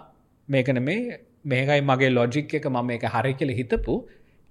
මේකන 0.48 0.82
මේ 0.88 1.18
මේකයි 1.44 1.80
මගේ 1.90 2.10
ලොජික් 2.18 2.54
එක. 2.58 2.66
මම 2.66 2.90
එක 2.90 3.04
හරි 3.14 3.34
කියල 3.40 3.52
හිතපු. 3.60 3.94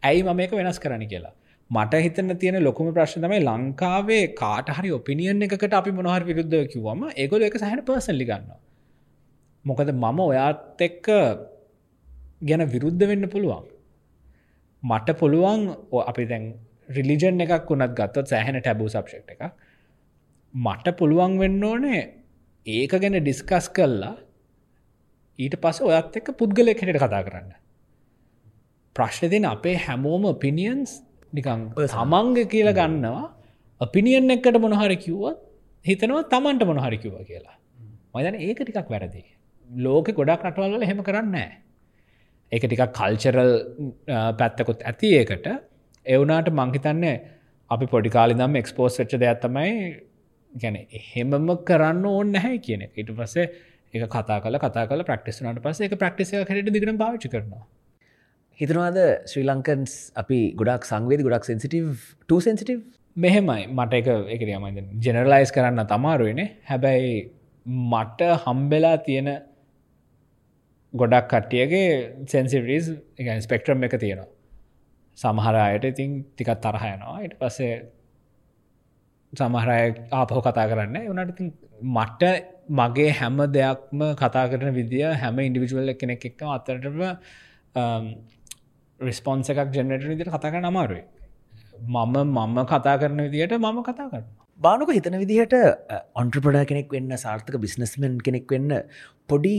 ඇයි 0.04 0.24
මම 0.24 0.38
මේක 0.40 0.52
වෙනස් 0.60 0.80
කරන්න 0.80 1.08
කියලා. 1.14 1.34
මට 1.70 1.94
හිතන 1.96 2.36
තියෙන 2.38 2.58
ලොකුම 2.64 2.92
ප්‍රශ්න 2.94 3.24
තමයි 3.24 3.40
ලංකාවේ 3.42 4.24
කාට 4.36 4.70
හරි 4.70 4.90
ඔපිනියන් 4.92 5.42
එකට 5.42 5.74
අපි 5.74 5.92
මොනහර 5.92 6.24
විරුද්ධ 6.30 6.58
කිව්වම 6.72 7.02
ඒගොල 7.16 7.44
එක 7.44 7.56
සහන 7.58 7.82
පර්සල්ලි 7.82 8.26
ගන්නවා. 8.26 8.60
මොකද 9.66 9.90
මම 9.94 10.20
ඔයාත් 10.22 10.82
එක්ක 10.82 11.08
ගැන 12.42 12.64
විරුද්ධ 12.74 13.06
වෙන්න 13.10 13.30
පුළුවන්. 13.30 13.66
මට 14.84 15.16
පුළුවන් 15.20 15.62
අපි 16.02 16.26
දැන් 16.26 16.44
රිලිජන් 16.90 17.42
එකක් 17.42 17.70
වුණත් 17.70 17.96
ගත්තොත් 18.00 18.28
සෑහෙන 18.28 18.60
ටැබූ 18.60 18.90
සබ්ෂෙක්් 18.90 19.32
එක 19.36 19.42
මට 20.54 20.96
පුළුවන් 21.00 21.40
වෙන්න 21.40 21.64
ඕනේ 21.64 22.02
ඒක 22.66 22.94
ගැන 23.02 23.18
ඩිස්කස් 23.18 23.70
කල්ලා 23.70 24.16
ඊට 25.40 25.56
පස 25.58 25.82
ඔයත් 25.82 26.20
එක්ක 26.20 26.36
පුද්ගලය 26.38 26.76
කෙට 26.76 26.98
කතා 26.98 27.24
කරන්න. 27.24 27.50
ප්‍රශ්න 28.96 29.32
දෙන 29.32 29.46
අපේ 29.46 29.78
හැමෝම 29.78 30.30
පිනිියන්ස් 30.38 30.94
නිකං 31.34 31.66
සමංග 31.88 32.38
කියල 32.54 32.70
ගන්නවා. 32.72 33.26
අපිනිියන් 33.82 34.32
එකට 34.32 34.58
මොනහරි 34.60 34.98
කිව්වත් 34.98 35.38
හිතනවා 35.86 36.24
තමන්ට 36.34 36.64
මොනහරි 36.66 36.98
කිව්ව 36.98 37.20
කියලා. 37.24 37.58
මදන 38.14 38.36
ඒක 38.40 38.60
ටිකක් 38.60 38.90
වැරදි. 38.90 39.24
ලෝක 39.70 40.08
ගොඩක් 40.12 40.48
රටවල්ල 40.48 40.88
හෙම 40.90 41.04
කරන්න 41.04 41.38
ඒක 42.52 42.64
ටිකක් 42.64 42.92
කල්චරල් 42.94 43.52
පැත්තකොත් 44.40 44.82
ඇති 44.84 45.14
ඒකට. 45.20 45.48
එවනාට 46.06 46.50
මංහිතන්නේ 46.52 47.16
අපි 47.72 47.86
පොඩිකාලිදම් 47.88 48.58
එක්ස්පෝස් 48.62 49.00
වෙච්ච 49.00 49.14
දෙයක් 49.20 49.40
තමයි 49.44 49.76
ගැන 50.52 50.76
එහෙමම 50.76 51.54
කරන්න 51.70 52.06
ඕන්න 52.08 52.34
නැහැ 52.36 52.58
කියන 52.66 52.84
ඉට 52.86 53.12
පස්සේ 53.12 53.46
එක 53.94 54.04
කතා 54.08 54.40
කල 54.44 54.58
කතා 54.58 54.86
කල 54.90 55.04
ප්‍රක්ටිස්නට 55.04 55.62
පස 55.62 55.82
ප්‍රක්ටිසය 55.96 56.44
කරට 56.44 56.74
දිගට 56.76 56.94
භාවිච 56.98 57.28
කරනවා 57.34 57.64
හිතනවාද 58.60 58.98
ශ්‍රී 59.30 59.46
ලංකන්ස් 59.46 59.94
අපි 60.16 60.40
ගොඩක් 60.56 60.84
සංවේද 60.86 61.24
ගොඩක් 61.28 61.48
සෙන්සිටව් 61.50 61.88
ට 62.24 62.42
සෙන්සිටව් 62.42 62.80
මෙහෙමයි. 63.16 63.64
මට 63.70 63.94
එක 63.94 64.08
එකරියමයි 64.36 64.84
ජෙනරලයිස් 65.02 65.52
කරන්න 65.56 65.88
තමාරුවනේ 65.88 66.48
හැබැයි 66.70 67.16
මට 67.92 68.30
හම්බෙලා 68.44 68.98
තියෙන 69.08 69.30
ගොඩක් 70.94 71.28
කට්ටියගේ 71.32 71.90
සැන්සිවරිස් 72.28 72.94
එක 73.18 73.28
ස්පෙක්ට්‍රම් 73.42 73.84
එක 73.84 73.98
තියෙනවා. 74.00 74.30
සමහර 75.18 75.56
අයට 75.58 75.86
ඉතින් 75.86 76.12
ටිකත් 76.28 76.62
තරහයනවා 76.62 77.18
ඉට 77.26 77.36
පස්සේ 77.40 77.74
සමහරය 79.34 79.78
ආපහෝ 80.12 80.42
කතා 80.42 80.68
කරන්න 80.70 80.98
වනට 81.08 81.42
මට 81.92 82.24
මගේ 82.72 83.12
හැම 83.14 83.40
දෙයක්ම 83.52 84.02
කතා 84.16 84.46
කරන 84.48 84.74
විදිිය 84.74 85.10
හැම 85.16 85.40
ඉන්ඩිවිජුවල් 85.40 85.94
කෙනෙක් 85.96 86.26
එක්ක 86.26 86.42
අතරටම 86.50 87.02
um, 87.76 88.06
රිස්පොන්ස 89.00 89.50
එකක් 89.50 89.74
ජනට 89.76 90.08
විදිට 90.12 90.32
කතා 90.36 90.52
කර 90.54 90.64
අමාරුයි. 90.72 91.04
මම 91.96 92.16
මම 92.38 92.58
කතා 92.72 92.96
කරන 93.02 93.22
විදියට 93.26 93.56
මම 93.60 93.80
කතා 93.90 94.08
කරන 94.12 94.26
බානුක 94.60 94.92
හිතන 94.98 95.18
විදිහට 95.24 95.56
ඔන්ට්‍රපඩා 96.22 96.66
කෙනෙක් 96.72 96.94
වෙන්න 96.96 97.18
සාර්ථක 97.26 97.58
බිස්නස්මෙන් 97.66 98.18
කෙනෙක් 98.28 98.52
වෙන්න 98.54 98.72
පොඩි 99.30 99.58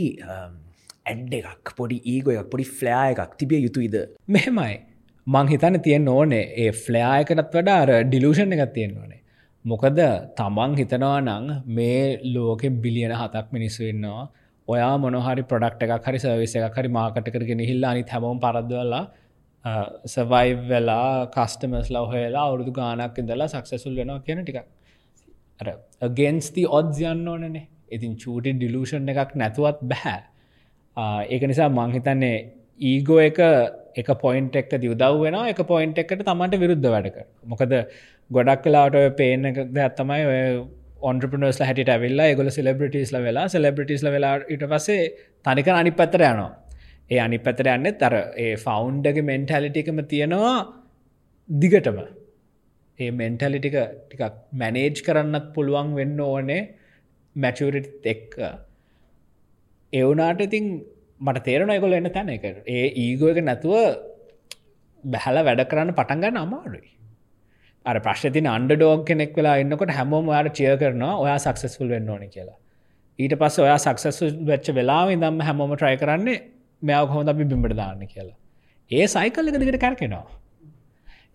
ඇඩ් 1.11 1.35
එකක් 1.41 1.75
පොඩි 1.81 1.99
ඒගො 2.15 2.37
එකක් 2.37 2.51
පොඩි 2.53 2.67
ෆ්ලයා 2.79 3.05
එකක් 3.13 3.35
තිබිය 3.41 3.61
යුතුයිද? 3.67 3.97
මෙහෙමයි. 4.29 4.75
මං 5.27 5.47
හිතන 5.53 5.77
තියෙන් 5.87 6.09
ඕනේ. 6.15 6.45
ඒ 6.63 6.71
ෆ්ලයායකටත් 6.85 7.53
වඩාර 7.59 7.91
ඩිලූෂන් 8.09 8.57
එකක් 8.57 8.73
තියෙන් 8.79 8.97
ඕනේ. 9.03 9.21
මොකද 9.65 10.01
තමන් 10.39 10.73
හිතනවා 10.81 11.19
නං 11.21 11.47
මේ 11.77 12.01
ලෝකෙ 12.35 12.69
බිලියන 12.85 13.15
හතක් 13.21 13.47
මිනිස්සු 13.57 13.83
ඉන්නවා. 13.93 14.25
ඔයා 14.69 14.95
මොනහරි 15.05 15.45
ප්‍රඩක්් 15.51 15.85
එකක් 15.97 16.09
හරි 16.09 16.19
සවිස 16.25 16.57
එකක් 16.61 16.79
හරි 16.81 16.91
මාකට 16.97 17.29
කරගෙන 17.35 17.63
හිල්ලා 17.71 17.93
අනි 17.95 18.05
හැමෝම් 18.15 18.41
පරද්වලා 18.45 19.05
සවයි 20.07 20.57
වෙලා 20.71 21.27
කස්ටමස්ලා 21.37 22.05
හොයලා 22.07 22.45
අවුරදු 22.49 22.73
ගානක් 22.73 23.19
ඉදලා 23.23 23.49
සක්සසුල් 23.49 23.95
වෙනවා 24.01 24.25
කියන 24.27 24.43
ටික 24.43 24.59
අර 25.61 25.69
ගන්ස්ති 26.19 26.65
ඔද්ස් 26.79 27.01
යන්න 27.13 27.29
ඕනනේ. 27.29 27.65
ඉතින් 27.91 28.13
චූටි 28.17 28.53
ඩිලූෂන් 28.59 29.09
එකක් 29.13 29.33
නැතුවත් 29.43 29.81
බැහැ 29.93 30.21
ඒක 31.31 31.43
නිසා 31.51 31.69
මංහිතන්නේ 31.79 32.37
ඊගෝ 32.81 33.21
එක 33.29 33.41
එක 33.97 34.09
පොයින්ට 34.21 34.57
එක්ක 34.57 34.73
දියවදව් 34.85 35.21
වෙන 35.25 35.39
එක 35.43 35.61
පොයින්ට 35.73 35.99
එකට 35.99 36.25
තමන්ට 36.29 36.61
විරුද්ධ 36.63 36.89
වැඩක 36.95 37.19
මොකද 37.53 37.75
ගොඩක් 38.31 38.65
කලාට 38.65 38.97
පේන 39.21 39.47
ඇත්තමයි 39.47 40.23
ඔන්ට්‍රපනස්ල 41.11 41.65
හැට 41.69 41.91
ඇවිල්ලා 41.95 42.35
ගොල 42.41 42.51
සෙලබ්‍රටිස්ල 42.51 43.17
වෙලා 43.29 43.47
සෙලබ්‍රටිස්ල 43.55 44.11
වෙලා 44.17 44.35
ඉට 44.57 44.67
පසේ 44.73 45.01
තනික 45.45 45.69
අනි 45.69 45.93
පත්තර 46.01 46.25
යනවා. 46.29 46.53
ඒ 47.11 47.19
අනි 47.19 47.39
පැතර 47.39 47.69
යන්න 47.69 47.91
තර 47.95 48.15
ඒ 48.37 48.55
ෆෞන්්ඩගේ 48.57 49.23
මෙන්ටැලිටිකම 49.23 49.99
තියෙනවා 50.05 50.57
දිගටම. 51.49 51.99
ඒ 52.99 53.11
මෙන්ටලිටික 53.13 53.77
ටිකක් 54.09 54.35
මැනේජ් 54.53 55.03
කරන්නත් 55.03 55.47
පුළුවන් 55.55 55.95
වෙන්න 55.95 56.21
ඕනේ 56.21 56.63
මැචරිට 57.37 58.07
එක්ක. 58.07 58.35
එවනාට 59.93 60.41
ඉතින් 60.41 60.67
මට 61.21 61.45
තේරන 61.45 61.71
එකොල 61.71 61.93
එන්න 61.93 62.11
තැන 62.11 62.29
එක. 62.31 62.45
ඒ 62.67 62.87
ඊගෝ 62.97 63.31
එක 63.31 63.41
නැතුව 63.43 63.77
බැහල 65.05 65.39
වැඩ 65.43 65.65
කරන්න 65.67 65.93
පටන්ගන්න 65.93 66.37
අමාරුයි. 66.37 66.91
අර 67.87 67.97
ප්‍රශ්තින 67.99 68.49
අන්ඩ 68.49 68.73
ඩෝග 68.73 69.05
කෙනෙක් 69.05 69.37
වෙලා 69.37 69.57
එන්නකොට 69.59 69.91
හැමෝම 69.91 70.29
යාට 70.29 70.55
චිය 70.55 70.73
කරනවා 70.77 71.15
ඔයා 71.19 71.39
සක්සස්ෆුල් 71.39 71.89
වෙන්න 71.89 72.09
ඕනි 72.09 72.29
කියලා. 72.29 72.59
ඊට 73.19 73.35
පස්ස 73.35 73.59
ඔයා 73.59 73.79
සක්සසු 73.79 74.33
වෙච්ච 74.43 74.73
වෙලා 74.73 75.05
දම් 75.15 75.41
හැමෝම 75.41 75.75
ට්‍රයි 75.75 75.97
කරන්නේ 75.97 76.54
මෙයාව 76.85 77.09
හොඳ 77.09 77.29
අපි 77.29 77.47
බිම්බට 77.47 77.77
දාන්න 77.77 78.07
කියලා. 78.07 78.37
ඒ 78.91 79.07
සයිකල් 79.09 79.51
එක 79.51 79.59
දිගට 79.59 79.81
කැරකෙනවා. 79.81 80.25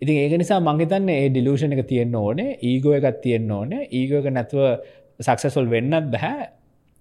ඉතින් 0.02 0.16
ඒක 0.16 0.34
නිසා 0.38 0.60
මංහිතන්න 0.60 1.10
ඒ 1.10 1.28
ඩිලූෂණ 1.28 1.76
එක 1.76 1.84
තියෙන්න්න 1.86 2.16
ඕනේ 2.16 2.56
ඒගෝ 2.62 2.96
එකත් 2.98 3.20
තියෙන්න්න 3.22 3.52
ඕනේ. 3.52 3.82
ඒගෝ 3.92 4.22
එක 4.22 4.32
නැතුව 4.32 4.64
සක්සසුල් 5.20 5.68
වෙන්නත් 5.68 6.10
බැහැ 6.10 6.50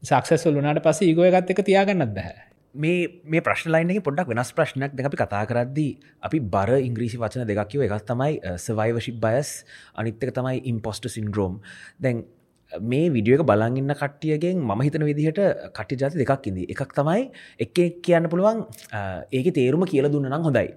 සක්සසුල් 0.04 0.56
වනාට 0.56 0.82
පස 0.82 1.04
ඒගෝ 1.04 1.28
එකත් 1.32 1.52
එක 1.52 1.66
තියාගන්නත් 1.66 2.16
බැහැ 2.16 2.50
මේ 2.76 3.08
මේ 3.26 3.42
ප්‍රශ්ලයින 3.42 4.02
පොඩක් 4.02 4.28
වෙනස් 4.28 4.52
ප්‍රශ්නයක් 4.54 4.94
දෙ 4.94 5.04
අපි 5.04 5.18
කතා 5.18 5.44
කරද්දී 5.46 5.92
අපි 6.22 6.40
බර 6.48 6.78
ඉංග්‍රීසි 6.80 7.18
වචන 7.18 7.46
දෙකක්කිව 7.46 7.82
එකක් 7.82 8.06
තමයි 8.06 8.58
සවයිවශිප් 8.58 9.18
බයස් 9.18 9.66
අනිත්තක 9.96 10.32
තමයි 10.32 10.62
ඉම්පොස්ට 10.66 11.10
සින්ඩ්‍රෝම් 11.10 11.60
දැන් 12.00 12.24
මේ 12.92 13.10
විඩියක 13.16 13.42
බලගන්න 13.52 13.96
කට්ටියගෙන් 14.02 14.58
ම 14.68 14.82
හිතන 14.88 15.08
විදිහට 15.10 15.40
කට්ටි 15.78 16.02
ජාති 16.02 16.22
දෙකක් 16.22 16.52
ඉදී. 16.52 16.68
එකක් 16.74 16.94
තමයි 17.00 17.32
එක 17.66 17.74
කියන්න 18.06 18.30
පුළුවන් 18.30 18.68
ඒක 19.32 19.50
තේරුම 19.58 19.86
කියල 19.94 20.08
දුන්න 20.14 20.30
නම් 20.30 20.46
හොඳයි. 20.50 20.70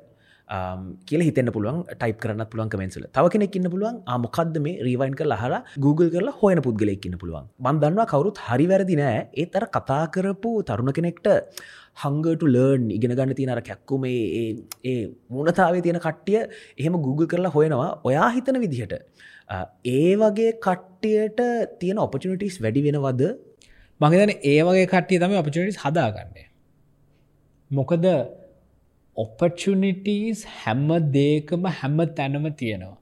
කියල 1.08 1.22
හිතන්න 1.26 1.50
පුළුවන් 1.56 1.78
ටයිප 1.90 2.16
කරන්න 2.22 2.48
පුළුවන් 2.52 2.70
කමෙන්සල 2.72 3.04
තව 3.16 3.24
කෙනෙක් 3.34 3.54
ඉන්න 3.58 3.68
පුළුවන් 3.74 4.00
ආමොකක්ද 4.14 4.56
මේ? 4.64 4.80
රීවයින් 4.86 5.14
කර 5.20 5.28
හලා 5.42 5.60
Google 5.84 6.10
කරලා 6.14 6.34
හොයන 6.40 6.60
පුද්ගලෙක් 6.66 7.06
ඉන්න 7.08 7.16
පුළුවන්. 7.22 7.46
බන්දන්නවා 7.64 8.08
කවරුත් 8.12 8.40
හරි 8.48 8.66
වැරදි 8.72 8.96
නෑ. 9.00 9.28
ඒත් 9.40 9.56
අර 9.58 9.64
කතා 9.76 10.04
කරපු 10.14 10.50
තරුණ 10.68 10.92
කෙනෙක්ට 10.98 11.28
හංගට 11.96 12.42
ලර්න් 12.54 12.84
ඉගෙන 12.96 13.14
ගන්න 13.16 13.34
තියෙන 13.38 13.52
අර 13.54 13.60
කැක්කුම 13.60 14.04
ඒ 14.06 14.96
මුණතාවේ 15.30 15.82
තියෙන 15.86 16.00
කට්ටිය 16.06 16.40
එහෙම 16.78 16.94
Google 17.06 17.28
කරලා 17.32 17.52
හොයනවා. 17.56 17.90
ඔයා 18.04 18.28
හිතන 18.36 18.60
විදිහට 18.64 18.94
ඒ 19.86 20.12
වගේ 20.16 20.52
කට්ටියට 20.66 21.40
තියෙන 21.80 21.98
ඔපචනිටස් 21.98 22.56
වැඩි 22.64 22.84
වෙනවද? 22.86 23.22
මගේතන 24.00 24.32
ඒ 24.52 24.60
වගේ 24.68 24.86
කට්ටිය 24.94 25.18
තම 25.22 25.36
ඔපචනිටස් 25.42 25.82
හදාගන්නේ. 25.84 26.46
මොකද 27.70 28.06
ඔපචනිටස් 29.16 30.40
හැම්ම 30.60 30.88
දේකම 31.16 31.70
හැම්ම 31.80 31.98
තැනම 32.18 32.46
තියෙනවා. 32.60 32.96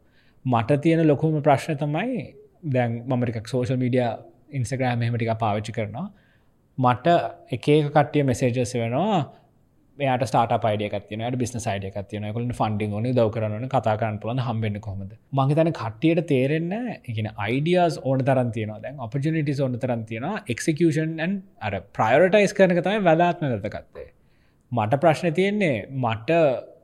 මට 0.45 0.81
තියෙන 0.83 1.07
ලොකුම 1.07 1.43
ප්‍රශ්න 1.43 1.79
තමයි 1.83 2.35
දැන් 2.75 2.91
මමටිකක් 3.09 3.47
සෝෂල් 3.47 3.79
මීඩිය 3.85 4.09
ඉන්සග්‍රෑම් 4.59 5.03
හෙමටික 5.03 5.33
පාවිච්චි 5.45 5.73
කරනවා. 5.73 6.09
මට 6.81 7.15
එක 7.51 7.69
කටිය 7.91 8.25
මෙසේජස් 8.25 8.75
වෙනවා. 8.75 9.21
යට 9.99 10.25
ස්ටාට 10.25 10.55
පයිඩිය 10.63 11.01
තින 11.09 11.25
බිස්න 11.37 11.59
සයිඩ 11.59 11.99
තියන 12.09 12.29
කල 12.29 12.47
ෆන්ඩිං 12.53 12.95
න 12.99 13.09
දව 13.11 13.27
කරන 13.31 13.67
කතා 13.69 13.97
කරන්න 13.97 14.21
පුලන් 14.21 14.41
හම්බෙන්න්න 14.41 14.81
කොමද 14.81 15.13
මහිතන 15.33 15.73
කට්ටියට 15.73 16.23
තේරෙන්න 16.27 16.73
එකන 17.07 17.29
අයිඩියස් 17.39 17.99
ඕන 18.03 18.25
තරන් 18.25 18.53
තියන 18.53 18.73
දැන් 18.79 19.05
ඔපජනිටස් 19.07 19.61
ඕන 19.61 19.77
තරන් 19.79 20.07
තියෙන 20.07 20.31
එක්සිකෂන් 20.47 21.37
අර 21.61 21.77
ප්‍රයෝටයිස් 21.93 22.57
කරන 22.57 22.75
තමයි 22.79 23.05
වැදාත්ම 23.05 23.53
දතකත්තේ 23.55 24.09
මට 24.73 25.01
ප්‍රශ්න 25.01 25.35
තියෙන්නේ 25.35 25.77
මට 25.99 26.31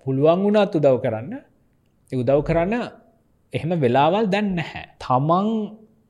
පුළුවන් 0.05 0.43
වුණත් 0.43 0.75
උදව් 0.75 0.97
කරන්න. 1.03 1.33
උදව් 2.13 2.41
කරන්න 2.43 2.75
එහෙම 3.53 3.73
වෙලාවල් 3.81 4.27
දැන් 4.27 4.49
නැහැ. 4.57 4.85
තමන් 4.99 5.49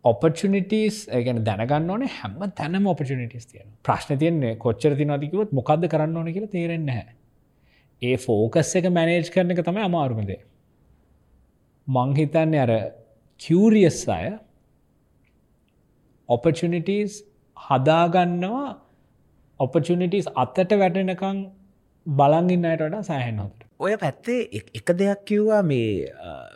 ඔපචනිටස් 0.07 0.99
ගැන 1.21 1.43
දැනගන්න 1.45 1.91
ඕන 1.91 2.05
හැම 2.11 2.35
තැනම 2.55 2.87
ඔපචනිටස් 2.87 3.47
තියෙන 3.47 3.71
ප්‍රශ්න 3.83 4.21
තියන්නේ 4.21 4.57
කොච්චර 4.57 4.97
තිනතිකවත් 4.97 5.55
මොකක්ද 5.59 5.87
කරන්න 5.89 6.17
ඕන 6.17 6.33
කියලා 6.33 6.53
තේරෙන්න 6.53 6.91
හැ 6.91 7.07
ඒ 8.03 8.17
ෆෝකස් 8.19 8.75
එක 8.81 8.89
මැනේජ් 8.93 9.31
කරන 9.31 9.55
එක 9.55 9.63
තමයි 9.63 9.85
අමාරුමදේ 9.85 10.41
මංහිතන්නේ 11.87 12.63
අර 12.63 12.73
කිවරියස් 13.41 14.01
අය 14.11 14.33
ඔපචනිටස් 16.29 17.21
හදාගන්නවා 17.57 18.67
ඔපචනිටස් 19.61 20.33
අත්තට 20.37 20.77
වැටෙනකං 20.77 21.47
බලංගින්න 22.07 22.67
අයට 22.67 22.83
වඩා 22.83 23.05
සෑහෙන්හොට 23.05 23.66
ඔය 23.81 23.97
පැත්තේ 24.01 24.63
එක 24.79 24.91
දෙයක් 24.99 25.25
කිව්වා 25.29 25.63
මේ 25.63 26.09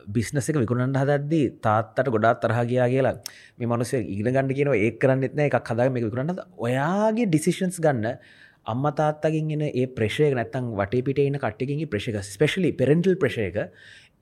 බිස්නස 0.08 0.46
එක 0.50 0.56
විකුණන්ට 0.56 0.96
හදද්දී 0.96 1.48
තාත්තට 1.64 2.08
ගොඩාත් 2.14 2.40
තරහ 2.40 2.60
ගියා 2.70 2.88
කියලා. 2.88 3.14
මේ 3.58 3.68
මනුස 3.68 3.92
ඉගෙන 3.92 4.30
ගන්න 4.34 4.54
කියනව 4.58 4.76
ඒ 4.76 4.90
කරන්න 5.00 5.26
එත්න 5.28 5.42
එකක් 5.46 5.68
හදා 5.70 5.90
මේ 5.90 6.04
විකුණන්න. 6.06 6.40
ඔයාගේ 6.58 7.26
ඩිසිෂන්ස් 7.28 7.76
ගන්න 7.78 8.16
අම්ම 8.66 8.84
තාත්තකින් 9.00 9.52
එන 9.56 9.64
ඒ 9.68 9.86
ප්‍රේෂය 9.96 10.30
නැත්තං 10.32 10.72
වට 10.80 11.04
පිට 11.06 11.20
එන 11.20 11.36
කට්ටකින් 11.44 11.84
ප්‍රේෂක 11.92 12.16
ස්පෙශලි 12.30 12.72
පෙරෙන්ටල් 12.80 13.20
ප්‍රේෂයක 13.20 13.58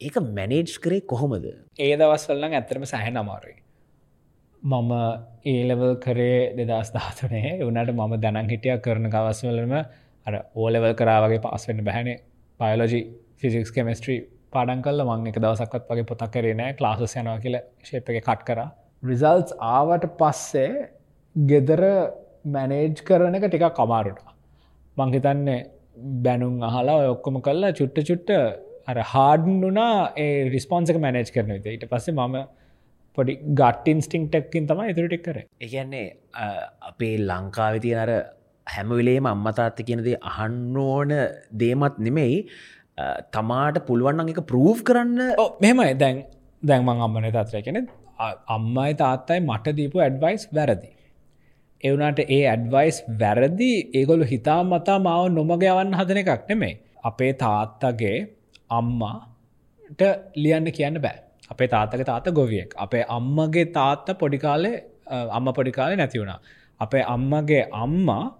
ඒක 0.00 0.18
මැනේජ් 0.36 0.74
කරේ 0.82 1.06
කොහොමද? 1.12 1.46
ඒ 1.78 1.94
දවස්වල්ලඟ 1.96 2.58
ඇතරම 2.58 2.86
සෑහෙන 2.92 3.22
අමාරුයි. 3.22 3.56
මම 4.62 4.92
ඒලවල් 5.46 5.94
කරේ 6.04 6.40
දෙදස් 6.58 6.90
දාතුනේ 6.96 7.58
වනට 7.62 7.94
මම 7.94 8.14
දැනන් 8.24 8.50
හිටිය 8.54 8.74
කරන 8.86 9.06
කවස්වලම 9.14 9.76
අර 10.26 10.34
ඕලෙවල් 10.54 10.98
කරාවගේ 11.00 11.44
පස්සවෙන්න 11.44 11.86
බැහැනේ 11.86 12.18
බයලෝජි 12.60 13.00
ෆිසික්ස් 13.36 13.72
කෙමස්ට්‍රී 13.72 14.20
පාඩන් 14.52 14.82
කල්ල 14.82 15.04
මං 15.04 15.26
එක 15.30 15.38
දවසක්වත් 15.38 15.90
වගේ 15.90 16.08
පොතක් 16.10 16.30
කරේනෑ 16.34 16.76
ලාසස් 16.80 17.16
යනවා 17.16 17.38
කියල 17.44 17.58
ශේප 17.82 18.10
එක 18.10 18.20
කට් 18.20 18.46
කර. 18.48 18.60
රිසල්ස් 19.02 19.52
ආවට 19.70 20.06
පස්සේ 20.20 20.70
ගෙදර 21.36 21.82
මැනේජ් 22.46 23.02
කරන 23.02 23.34
එක 23.34 23.46
ටිකක් 23.46 23.76
කමාරුට 23.76 24.22
මංහිතන්නේ 24.96 25.58
බැනුම් 26.22 26.62
අහලා 26.62 26.98
ඔක්කොම 27.10 27.42
කල්ලා 27.42 27.72
චුට්ට 27.72 28.08
චුට්ට 28.08 28.32
අර 28.86 29.02
හාඩන් 29.06 29.60
වනා 29.62 29.92
ඒ 30.18 30.48
රිස්පොන්සක 30.50 30.98
මැනේජ් 30.98 31.30
කරන 31.30 31.52
විත 31.56 31.68
ඊට 31.68 31.86
පස්සේ 31.90 32.16
මම 32.16 32.36
පොඩි 33.18 33.34
ගට්ටින්ස්ටිං 33.52 34.26
ටෙක්කින් 34.26 34.66
තම 34.66 34.82
ඉතුරටික් 34.86 35.22
කර. 35.22 35.38
එකන්නේ 35.60 36.06
අපේ 36.82 37.14
ලංකාව 37.20 37.80
තියන 37.80 38.02
අර 38.04 38.12
හැමවිලේම 38.74 39.26
අම්මතාත්ත 39.32 39.78
කියනදේ 39.88 40.16
අහන්න 40.32 40.76
ඕන 40.86 41.10
දේමත් 41.62 41.96
නෙමෙයි 42.06 42.36
අ, 42.98 43.04
තමාට 43.34 43.76
පුළුවන්න්න 43.88 44.32
එක 44.34 44.40
ප්‍රූව් 44.50 44.78
කරන්න 44.88 45.20
මෙහෙමයි 45.64 45.94
දැන් 46.02 46.16
දැන්මං 46.62 47.02
අම්මන 47.06 47.28
තත්වය 47.36 47.60
කෙනෙ 47.66 47.80
අම්මයි 48.56 48.92
තාත්තයි 49.02 49.40
මට 49.48 49.74
දීපු 49.78 50.00
ඇඩ්වයිස් 50.04 50.44
වැරදි. 50.56 50.88
එවනට 51.84 52.20
ඒ 52.36 52.40
ඇඩ්වයිස් 52.52 52.96
වැරදි 53.20 53.68
ඒගොලු 53.98 54.24
හිතා 54.32 54.60
මතා 54.70 54.98
මාව 55.06 55.24
නොමග 55.36 55.62
යවන්න 55.68 55.94
හදන 56.00 56.18
එකක් 56.24 56.48
නෙමේ. 56.50 56.72
අපේ 57.08 57.32
තාත්තගේ 57.42 58.16
අම්මාට 58.78 60.02
ලියන්න 60.36 60.66
කියන්න 60.72 60.98
බෑ. 61.04 61.18
අපේ 61.52 61.68
තාත්තක 61.74 62.02
තාත 62.10 62.26
ගොවියෙක්. 62.38 62.70
අපේ 62.76 63.04
අම්මගේ 63.08 63.66
තාත්ත 63.72 64.08
පොඩිකාලේ 64.20 64.76
අම්ම 65.36 65.46
පොඩිකාලේ 65.58 65.96
නැති 65.96 66.18
වුණා. 66.20 66.40
අපේ 66.80 67.02
අම්මගේ 67.14 67.62
අම්මා 67.72 68.24
අ, 68.24 68.34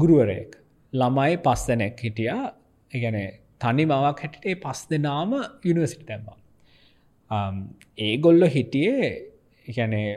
ගුරුවරයෙක්. 0.00 0.50
ළමයි 0.92 1.36
පස් 1.44 1.62
දෙනෙක් 1.68 2.00
හිටියා 2.04 2.44
ඉගැන 2.90 3.18
තනි 3.60 3.84
මවක් 3.86 4.18
හැටිට 4.22 4.46
ඒ 4.46 4.56
පස් 4.64 4.80
දෙනාම 4.90 5.32
යුනිවසිට 5.64 6.04
තැම්බා. 6.08 6.38
ඒගොල්ල 7.98 8.42
හිටියේ 8.56 9.08
ඉගැනේ 9.66 10.08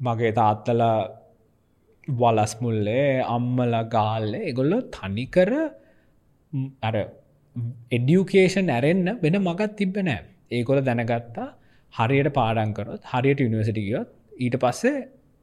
මගේ 0.00 0.32
තාත්තල 0.32 0.82
වලස්මුල්ලේ 2.08 3.22
අම්මල 3.36 3.74
ගාල්ල 3.94 4.32
එගොල්ලො 4.42 4.78
තනිකර 4.90 5.50
ම්, 6.52 6.68
අර 6.82 6.94
එඩියුකේෂන් 7.90 8.70
ඇරෙන්න්න 8.70 9.08
වෙන 9.22 9.36
මගත් 9.40 9.70
තිබ්බ 9.76 9.96
නෑ 10.08 10.20
ඒකොල 10.50 10.80
දැනගත්තා 10.88 11.48
හරියට 11.94 12.30
පාඩංකරොත් 12.38 13.02
හරියට 13.12 13.40
යුනිවසිටිගියොත් 13.46 14.08
ඊට 14.38 14.56
පස්සේ 14.64 14.96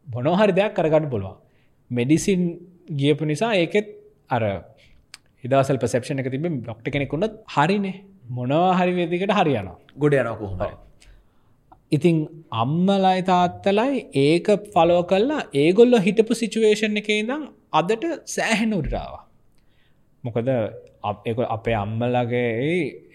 බොනොහරි 0.08 0.54
දෙයක් 0.60 0.74
කරගන්න 0.78 1.10
පුළුවන් 1.14 1.38
මෙඩිසින් 1.92 2.44
ගියපු 2.88 3.26
නිසා 3.26 3.54
ඒකෙත් 3.56 3.88
අර 4.30 4.44
හිදසල් 5.44 5.78
පසප්ෂණ 5.78 6.20
එක 6.20 6.30
තිබ 6.32 6.46
ඩොක්ට 6.58 6.88
කෙනෙකුන්නත් 6.90 7.34
හරිනේ. 7.48 7.96
මොනවා 8.30 8.74
හරි 8.80 8.94
වෙදිකට 8.94 9.32
හරියනවා. 9.32 9.76
ගොඩ 9.98 10.14
යනක 10.16 10.42
හොමරි 10.44 10.74
ඉතිං 11.92 12.18
අම්මලයි 12.54 13.22
තාත්තලයි 13.24 13.94
ඒක 14.22 14.48
ෆලෝ 14.74 15.04
කල්ලා 15.04 15.44
ඒගොල්ල 15.56 15.94
හිටපු 16.00 16.34
සිචුවේෂන් 16.36 16.98
එක 16.98 17.10
ඉදම් 17.14 17.44
අදට 17.74 18.04
සෑහෙන 18.28 18.74
උඩරාව 18.74 19.14
මොකද 20.24 20.50
අප- 21.04 21.24
ඒක 21.26 21.40
අපේ 21.48 21.76
අම්මලගේ 21.76 22.44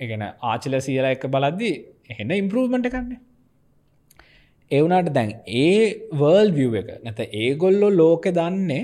එකන 0.01 0.23
ආචිල 0.43 0.77
සියල 0.81 1.05
එක 1.07 1.27
බලද්දි 1.27 1.71
එහෙන 2.11 2.31
ඉම්පරූවමට 2.33 2.89
කන්නේ 2.89 3.21
එවුනාට 4.71 5.13
දැන් 5.13 5.31
ඒ 5.47 5.77
වර්ල් 6.15 6.51
විය් 6.53 6.71
එක 6.81 6.89
නැත 7.05 7.21
ඒගොල්ලො 7.35 7.89
ලෝකෙ 7.93 8.31
දන්නේ 8.33 8.83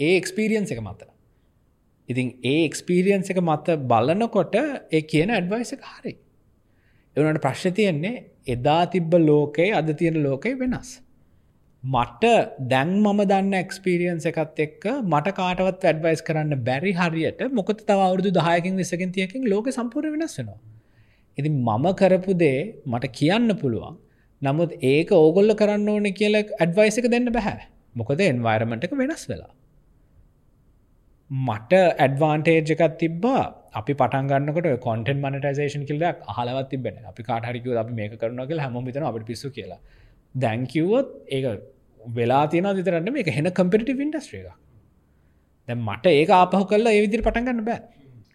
ඒ 0.00 0.16
එක්ස්පීරියන්ස 0.16 0.72
එක 0.72 0.80
මත 0.80 1.10
ඉතින් 2.08 2.28
ඒ 2.44 2.58
එක්ස්පීරියන්ස 2.64 3.30
එක 3.32 3.40
මත 3.42 3.78
බලනකොට 3.92 4.58
ඒ 4.58 5.02
කියන 5.12 5.30
ඇඩ්වයිස 5.30 5.72
එක 5.76 5.86
හරි 5.92 6.16
එවනට 7.16 7.42
ප්‍රශ්න 7.44 7.76
තියෙන්නේ 7.76 8.16
එදා 8.46 8.82
තිබ්බ 8.86 9.14
ලෝකයේ 9.20 9.70
අද 9.74 9.88
තියෙන 9.94 10.18
ලෝකයි 10.22 10.54
වෙනස්. 10.54 10.90
මට 11.84 12.24
දැන් 12.70 12.90
මම 12.94 13.20
දන්න 13.30 13.54
එක්ස්පිරියන්ස 13.54 14.26
එකත් 14.30 14.60
එක්ක 14.66 14.84
මට 15.04 15.34
කාටවත් 15.38 15.86
ඇඩ්වයිස් 15.90 16.22
කරන්න 16.22 16.62
බැරි 16.68 16.92
හරියට 16.92 17.40
මොකද 17.52 17.82
තව 17.82 17.98
අවුරුදු 18.06 18.32
දායකින් 18.32 18.76
විසකින් 18.76 19.12
තියකින් 19.12 19.48
ලෝක 19.52 19.70
සම්පූර් 19.70 20.04
වෙනස් 20.14 20.36
වෙනවා. 20.38 20.58
ඉති 21.38 21.48
මම 21.48 21.86
කරපු 22.00 22.38
දේ 22.44 22.60
මට 22.86 23.12
කියන්න 23.18 23.56
පුළුවන් 23.62 23.96
නමුත් 24.42 24.72
ඒක 24.84 25.10
ඕගොල්ල 25.12 25.54
කරන්න 25.54 25.88
ඕන 25.88 26.10
කියල 26.12 26.36
ඇඩ්වයිස 26.36 27.00
එක 27.00 27.08
දෙන්න 27.14 27.32
බැහැ 27.32 27.66
මොකද 27.94 28.20
එන්වයිරමට 28.22 28.86
එක 28.86 28.94
වෙනස් 29.02 29.24
වෙලා. 29.30 29.52
මට 31.30 31.72
ඇඩ්වාන්ටේජ් 31.98 32.70
එකත් 32.76 32.98
තිබ්බා. 32.98 33.42
අපි 33.72 33.92
පටන්ගන්නකට 33.94 34.80
කොටන් 34.80 35.18
මනටයිසේෂන් 35.24 35.84
කිල්ලක් 35.86 36.24
හලවත් 36.36 36.68
තිබෙන 36.70 36.96
අපි 37.04 37.22
කාටරිකව 37.22 37.76
අපි 37.76 37.92
මේක 37.92 38.16
කරන 38.18 38.40
කියල 38.48 38.58
හැම 38.58 38.80
විතන 38.84 39.06
අපට 39.10 39.26
පිස්සු 39.26 39.50
කියලා. 39.50 39.78
දැංකිව්වොත් 40.34 41.08
ඒක 41.28 41.46
වෙලා 42.00 42.46
තියෙන 42.46 42.68
විතරන්න 42.76 43.12
මේ 43.12 43.36
හෙන 43.38 43.50
කම්පිටි 43.52 43.96
ඉන්ඩස්ට්‍රේ 44.06 44.42
එක 44.42 44.58
දැ 45.68 45.76
මට 45.76 46.06
ඒක 46.12 46.30
ආපහු 46.30 46.64
කල්ලා 46.64 46.92
ඒ 46.92 47.06
විදිරි 47.06 47.22
පටන්ගන්න 47.22 47.64
බෑ. 47.64 47.80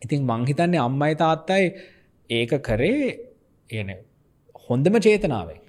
ඉතින් 0.01 0.23
මංහිතන්නේ 0.23 0.81
අම්මයි 0.87 1.15
තාත්තයි 1.15 1.65
ඒක 2.29 2.51
කරේ 2.61 3.11
ඒන 3.69 3.93
හොඳම 4.69 4.97
චේතනාවෙන් 4.99 5.61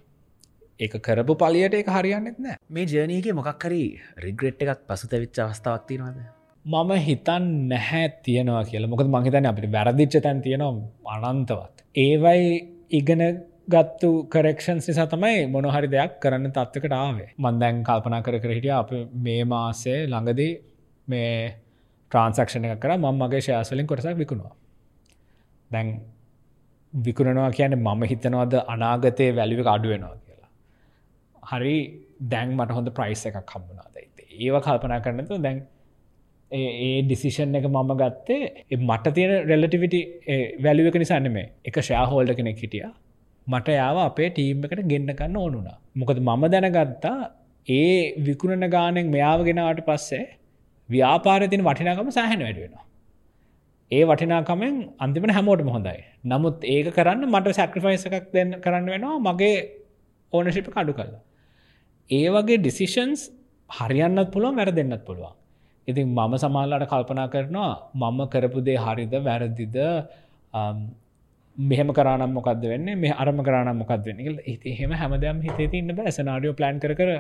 ඒක 0.81 0.97
කරපු 1.01 1.35
පලියට 1.35 1.75
ඒක 1.75 1.89
හරියන්නෙත් 1.89 2.39
නෑ. 2.39 2.57
මේ 2.71 2.87
ජනීක 2.87 3.29
මොකක්හරි 3.35 3.85
රිග්‍රෙට් 4.19 4.63
එකක් 4.65 4.89
පසු 4.89 5.09
තැවිච්ච 5.09 5.39
අවස්ථාවක් 5.41 5.87
තියෙනවාද? 5.89 6.36
මම 6.67 6.91
හිතන් 6.99 7.45
නැහැ 7.69 8.07
තියෙනවා 8.23 8.63
කියලා 8.65 8.91
මොකද 8.91 9.09
මහිතන 9.09 9.47
අපිට 9.47 9.67
වැරදිච්ච 9.73 10.15
තැන් 10.23 10.41
තියෙනවා 10.43 11.19
අනන්තවත්. 11.25 11.75
ඒවයි 11.97 12.41
ඉගෙන 12.91 13.23
ගත්තු 13.69 14.11
කරෙක්ෂන්ස් 14.25 14.89
නිසා 14.89 15.07
තමයි 15.07 15.47
මොනොහරි 15.47 15.89
දෙයක් 15.89 16.13
කරන්න 16.21 16.51
තත්වකට 16.51 16.95
ආවේ 16.95 17.29
මන්දැන් 17.39 17.79
කල්පනා 17.83 18.21
කර 18.23 18.39
කර 18.39 18.53
හිටිය 18.57 18.75
අප 18.75 18.91
මේ 19.21 19.45
මාසේ 19.45 19.99
ළඟදී 20.07 20.53
මේ 21.09 21.31
ට්‍රන්සක්ෂණ 22.11 22.67
එක 22.67 22.81
කර 22.81 22.97
මං 22.97 23.17
මගේ 23.17 23.41
ශයාසලින් 23.41 23.87
කොටසක් 23.87 24.17
විකුණවා. 24.17 24.55
දැන් 25.71 25.89
විකුණනවා 26.93 27.51
කියන්නේ 27.51 27.85
මම 27.85 28.03
හිතනවද 28.05 28.55
අනාගතය 28.67 29.31
වැලිව 29.37 29.63
අඩුවෙනවා 29.69 30.17
කියලා. 30.19 30.51
හරි 31.43 31.77
දැන් 32.31 32.59
මට 32.59 32.71
හොඳ 32.73 32.89
ප්‍රයිස් 32.91 33.27
එකක් 33.27 33.55
හම්බුණාද 33.55 33.97
ඒව 34.39 34.55
කල්පනා 34.61 35.01
කරනතු 35.01 35.43
දැන් 35.43 35.59
ඒ 36.53 36.71
ඒ 36.81 37.03
ඩිසිෂන් 37.03 37.59
එක 37.59 37.67
මම 37.69 37.93
ගත්තේ 37.95 38.41
ඒ 38.67 38.79
මට 38.81 39.15
තියෙන 39.15 39.35
රෙලටිවිට 39.49 39.97
වැලුව 40.61 40.89
එක 40.91 40.99
නිසන්න 41.03 41.29
මේ 41.31 41.51
එක 41.65 41.79
ශාහෝල්ඩ 41.83 42.37
කෙනෙක් 42.37 42.59
හිටිය 42.59 42.87
මට 43.47 43.69
යාව 43.73 44.01
අපේ 44.01 44.31
ටීම් 44.31 44.65
එකට 44.65 44.83
ගෙන්න්න 44.87 45.13
කන්න 45.13 45.37
ඕනුනා 45.37 45.79
මොකද 45.95 46.19
මම 46.21 46.49
දැනගත්තා 46.55 47.19
ඒ 47.69 47.95
විකුණන 48.27 48.67
ගානෙක් 48.71 49.07
මෙයාව 49.09 49.47
ගෙනාවට 49.49 49.87
පස්සේ 49.87 50.25
ව්‍යාපාරතින 50.89 51.63
වටිනාකම 51.63 52.11
සෑහන 52.11 52.45
වැඩුවෙනවා 52.47 52.87
ඒ 53.91 54.05
වටිනාකමෙන් 54.05 54.77
අන්තිමට 54.99 55.33
හැමෝටම 55.33 55.69
හොඳයි. 55.69 55.99
නමුත් 56.25 56.65
ඒක 56.67 56.89
කරන්න 56.91 57.27
මට 57.29 57.55
සැක්‍රෆයිස 57.55 58.07
එකක් 58.09 58.27
දෙන්න 58.33 58.55
කරන්න 58.61 58.87
වෙනවා 58.87 59.19
මගේ 59.27 59.59
ඕනශිප 60.33 60.69
කඩු 60.69 60.93
කරලා. 60.93 61.23
ඒ 62.11 62.29
වගේ 62.29 62.59
ඩිසිෂන්ස් 62.59 63.21
හරියන්නත් 63.71 64.33
පුළුවන් 64.33 64.57
වැර 64.57 64.71
දෙන්නත් 64.73 65.05
පුළුවන්. 65.07 65.35
ඉතින් 65.91 66.07
මම 66.19 66.35
සමාල්ලට 66.43 66.87
කල්පනා 66.93 67.27
කරනවා 67.35 67.73
මම 68.03 68.21
කරපුදේ 68.33 68.77
හරිද 68.85 69.15
වැරදිද? 69.27 69.77
මෙහම 71.57 71.91
කරනම් 71.99 72.33
මොකක්ද 72.39 72.65
වෙන්න? 72.73 72.89
මේ 73.03 73.15
අරම 73.23 73.41
කරනම් 73.49 73.79
මොකක්ද 73.83 74.05
වෙන්න 74.09 74.21
ඒති 74.53 74.75
එහෙම 74.75 74.93
හැමදම් 75.03 75.39
හිතේ 75.47 75.71
ඉන්න 75.81 75.91
සනාඩියෝ 76.19 76.59
ප්ලන් 76.61 76.81
කර 76.83 77.13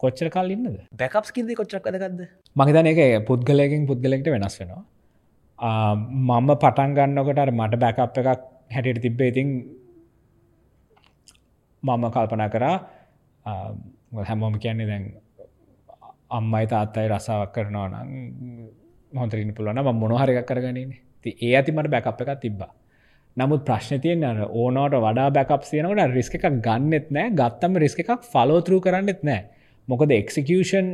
කොච්චර 0.00 0.28
කල් 0.36 0.48
ඉන්නද? 0.54 0.78
බැකප් 1.02 1.26
කින්ද 1.36 1.50
කොච්චක් 1.60 1.86
අදගත්ද 1.90 2.20
මහිතන 2.56 2.90
එක 2.92 3.00
පුද්ගලයකින් 3.30 3.86
පුද්ගලෙක්ට 3.90 4.32
වෙනස් 4.34 4.56
වෙනවා. 4.62 4.82
මම 5.58 6.50
පටන් 6.62 6.90
ගන්නකොට 6.96 7.40
මට 7.58 7.80
බැකප් 7.84 8.18
එකක් 8.22 8.30
හැටියට 8.74 9.02
තිබ්බේ 9.06 9.30
ඉතින් 9.32 9.48
මම 11.82 12.04
කල්පනා 12.14 12.48
කරා 12.54 12.76
හැමෝම 14.28 14.54
කියන්නේ 14.64 14.88
දැන් 14.90 15.04
අම්මයි 16.32 16.66
තාත්තයි 16.72 17.08
රසාවක් 17.08 17.52
කරනවා 17.54 17.88
නම් 17.90 18.10
හොඳරින් 19.12 19.54
පුළුවන 19.56 19.82
ම 19.82 19.98
මොනහරයක් 20.02 20.46
කරගනන්නේ 20.46 21.00
ති 21.24 21.30
ඒ 21.38 21.52
ඇති 21.56 21.72
මට 21.72 21.92
බැකප් 21.94 22.22
එකක් 22.24 22.40
තිබ්බා. 22.44 22.72
නමුත් 23.36 23.62
ප්‍රශ්නතියෙන් 23.64 24.24
අර 24.24 24.38
ඕනෝට 24.52 24.94
වඩා 24.98 25.28
බැකප් 25.30 25.62
යනකට 25.72 26.14
රිස්ක 26.18 26.34
එකක් 26.38 26.48
ගන්නෙත් 26.66 27.06
නෑ 27.10 27.34
ගත්තම 27.40 27.78
රිස්ක 27.84 28.00
එකක් 28.04 28.26
ෆලෝතරු 28.32 28.80
කරන්නෙත් 28.80 29.22
නෑ. 29.22 29.42
මොකද 29.88 30.10
එක්සිකෂන් 30.12 30.88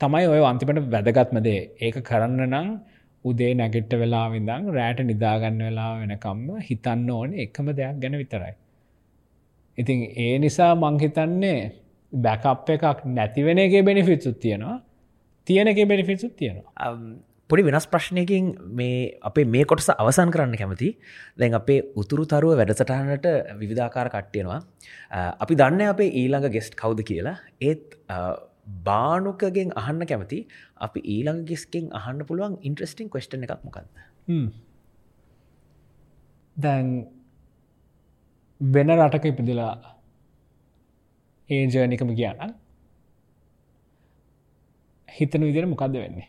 තමයි 0.00 0.26
ඔය 0.26 0.42
අන්තිමට 0.50 0.90
වැදගත්මදේ 0.94 1.60
ඒක 1.80 1.96
කරන්න 2.08 2.44
නම් 2.46 2.68
උදේ 3.24 3.52
නැගෙට්ට 3.54 3.94
වෙලා 4.00 4.26
විඳං 4.32 4.68
රෑට 4.76 5.00
නිදාගන්න 5.10 5.62
වෙලා 5.68 5.92
වෙනකම්ම 6.00 6.60
හිතන්න 6.68 7.08
ඕන 7.10 7.38
එකම 7.44 7.70
දෙයක් 7.78 7.96
ගැන 8.02 8.18
විතරයි. 8.20 8.54
ඉතින් 9.78 9.98
ඒ 10.24 10.34
නිසා 10.38 10.72
මංහිතන්නේ 10.76 11.60
බැකප් 12.14 12.70
එකක් 12.70 13.04
නැතිවෙන 13.06 13.58
එක 13.58 13.84
බෙනිෆිත්සුත් 13.84 14.40
තියෙනවා. 14.40 14.80
තියෙන 15.46 15.68
එක 15.68 15.88
බෙනිෆිත්සුත් 15.88 16.36
තියෙනවා. 16.36 16.72
පොඩි 17.50 17.62
වෙනස් 17.62 17.86
ප්‍රශ්නයකින් 17.86 18.46
මේ 18.70 19.18
අපේ 19.22 19.44
මේ 19.46 19.64
කොටස 19.64 19.90
අවසන් 19.92 20.30
කරන්න 20.30 20.56
කැමති. 20.56 20.96
දැන් 21.38 21.54
අපේ 21.54 21.80
උතුරු 21.96 22.24
තරුව 22.24 22.56
වැඩසටහනට 22.56 23.26
විවිධාකාර 23.60 24.08
කට්ටියනවා 24.08 24.60
අපි 25.40 25.54
දන්න 25.54 25.88
අපේ 25.88 26.10
ඊළඟ 26.12 26.50
ගෙස්ට් 26.50 26.76
කවුද 26.76 27.02
කියලා. 27.02 27.36
ඒත් 27.60 27.96
බානුකගෙන් 28.84 29.72
අහන්න 29.76 30.06
කැමති. 30.06 30.46
අපි 30.78 31.00
ඊළඟ 31.06 31.44
ගෙස්කෙන් 31.44 31.90
අහන්න 31.92 32.26
පුළුවන් 32.26 32.58
ඉන්ට්‍රස්ටිං 32.62 33.10
කොස්ටන 33.10 33.44
එකක් 33.44 33.64
මොකක්ද. 33.64 33.86
දැන් 36.56 36.86
වෙන 38.60 38.88
රටක 38.90 39.24
ඉපදිලා 39.26 39.93
ඒ 41.50 41.66
ජර්නිකම 41.66 42.14
කියන්න 42.14 42.54
හිතන 45.08 45.42
විදිර 45.44 45.66
මොකක්ද 45.66 45.92
වෙන්නේ? 45.92 46.28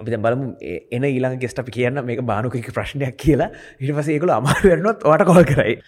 අපි 0.00 0.10
දැන් 0.10 0.22
බලමු 0.22 0.56
ඒ- 0.60 0.86
එන 0.92 1.04
ඊළඟ 1.04 1.38
ගෙස්ට 1.38 1.58
අපි 1.58 1.70
කියන්න 1.70 2.04
මේක 2.04 2.20
බානුකක 2.20 2.72
ප්‍රශ්නයක් 2.74 3.16
කියලා. 3.16 3.50
ඉට 3.80 3.94
පස 3.96 4.08
ඒකුල 4.08 4.30
අමාරුවරනොත් 4.30 5.04
ඕට 5.04 5.24
කොල් 5.24 5.44
කරයි. 5.44 5.82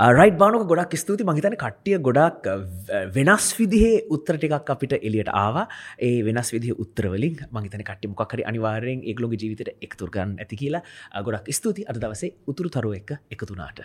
Uh, 0.00 0.10
රයි් 0.14 0.30
බානුක 0.30 0.66
ගොඩක් 0.66 0.94
ස්තුති 0.96 1.24
මහිතන 1.24 1.56
කට්ටිය 1.56 1.98
ගොඩක් 1.98 2.46
අ, 2.46 2.56
ව- 2.56 3.14
වෙනස් 3.14 3.54
විදිහේ 3.58 4.06
උත්තර 4.10 4.36
ටිකක් 4.38 4.70
අපිට 4.70 4.92
එලියට 4.92 5.28
ආවා. 5.28 5.68
ඒ 5.98 6.22
වෙනස් 6.22 6.52
විදි 6.52 6.70
උත්තරවලින් 6.72 7.36
මහිතන 7.52 7.82
කට්ටි 7.82 8.08
මොක්කරි 8.08 8.42
අනිවාරයෙන් 8.42 9.02
ඒගලොගේ 9.04 9.36
ජීවිතයට 9.36 9.76
එකතුරගන්න 9.82 10.38
ඇති 10.38 10.56
කියලා. 10.56 10.82
අ, 11.12 11.22
ගොඩක් 11.22 11.52
ස්තුති 11.52 11.84
අද 11.84 11.96
දවසේ 11.98 12.32
උතුරු 12.46 12.68
තරුව 12.68 12.94
එක 12.94 13.18
එකතුනාට 13.30 13.80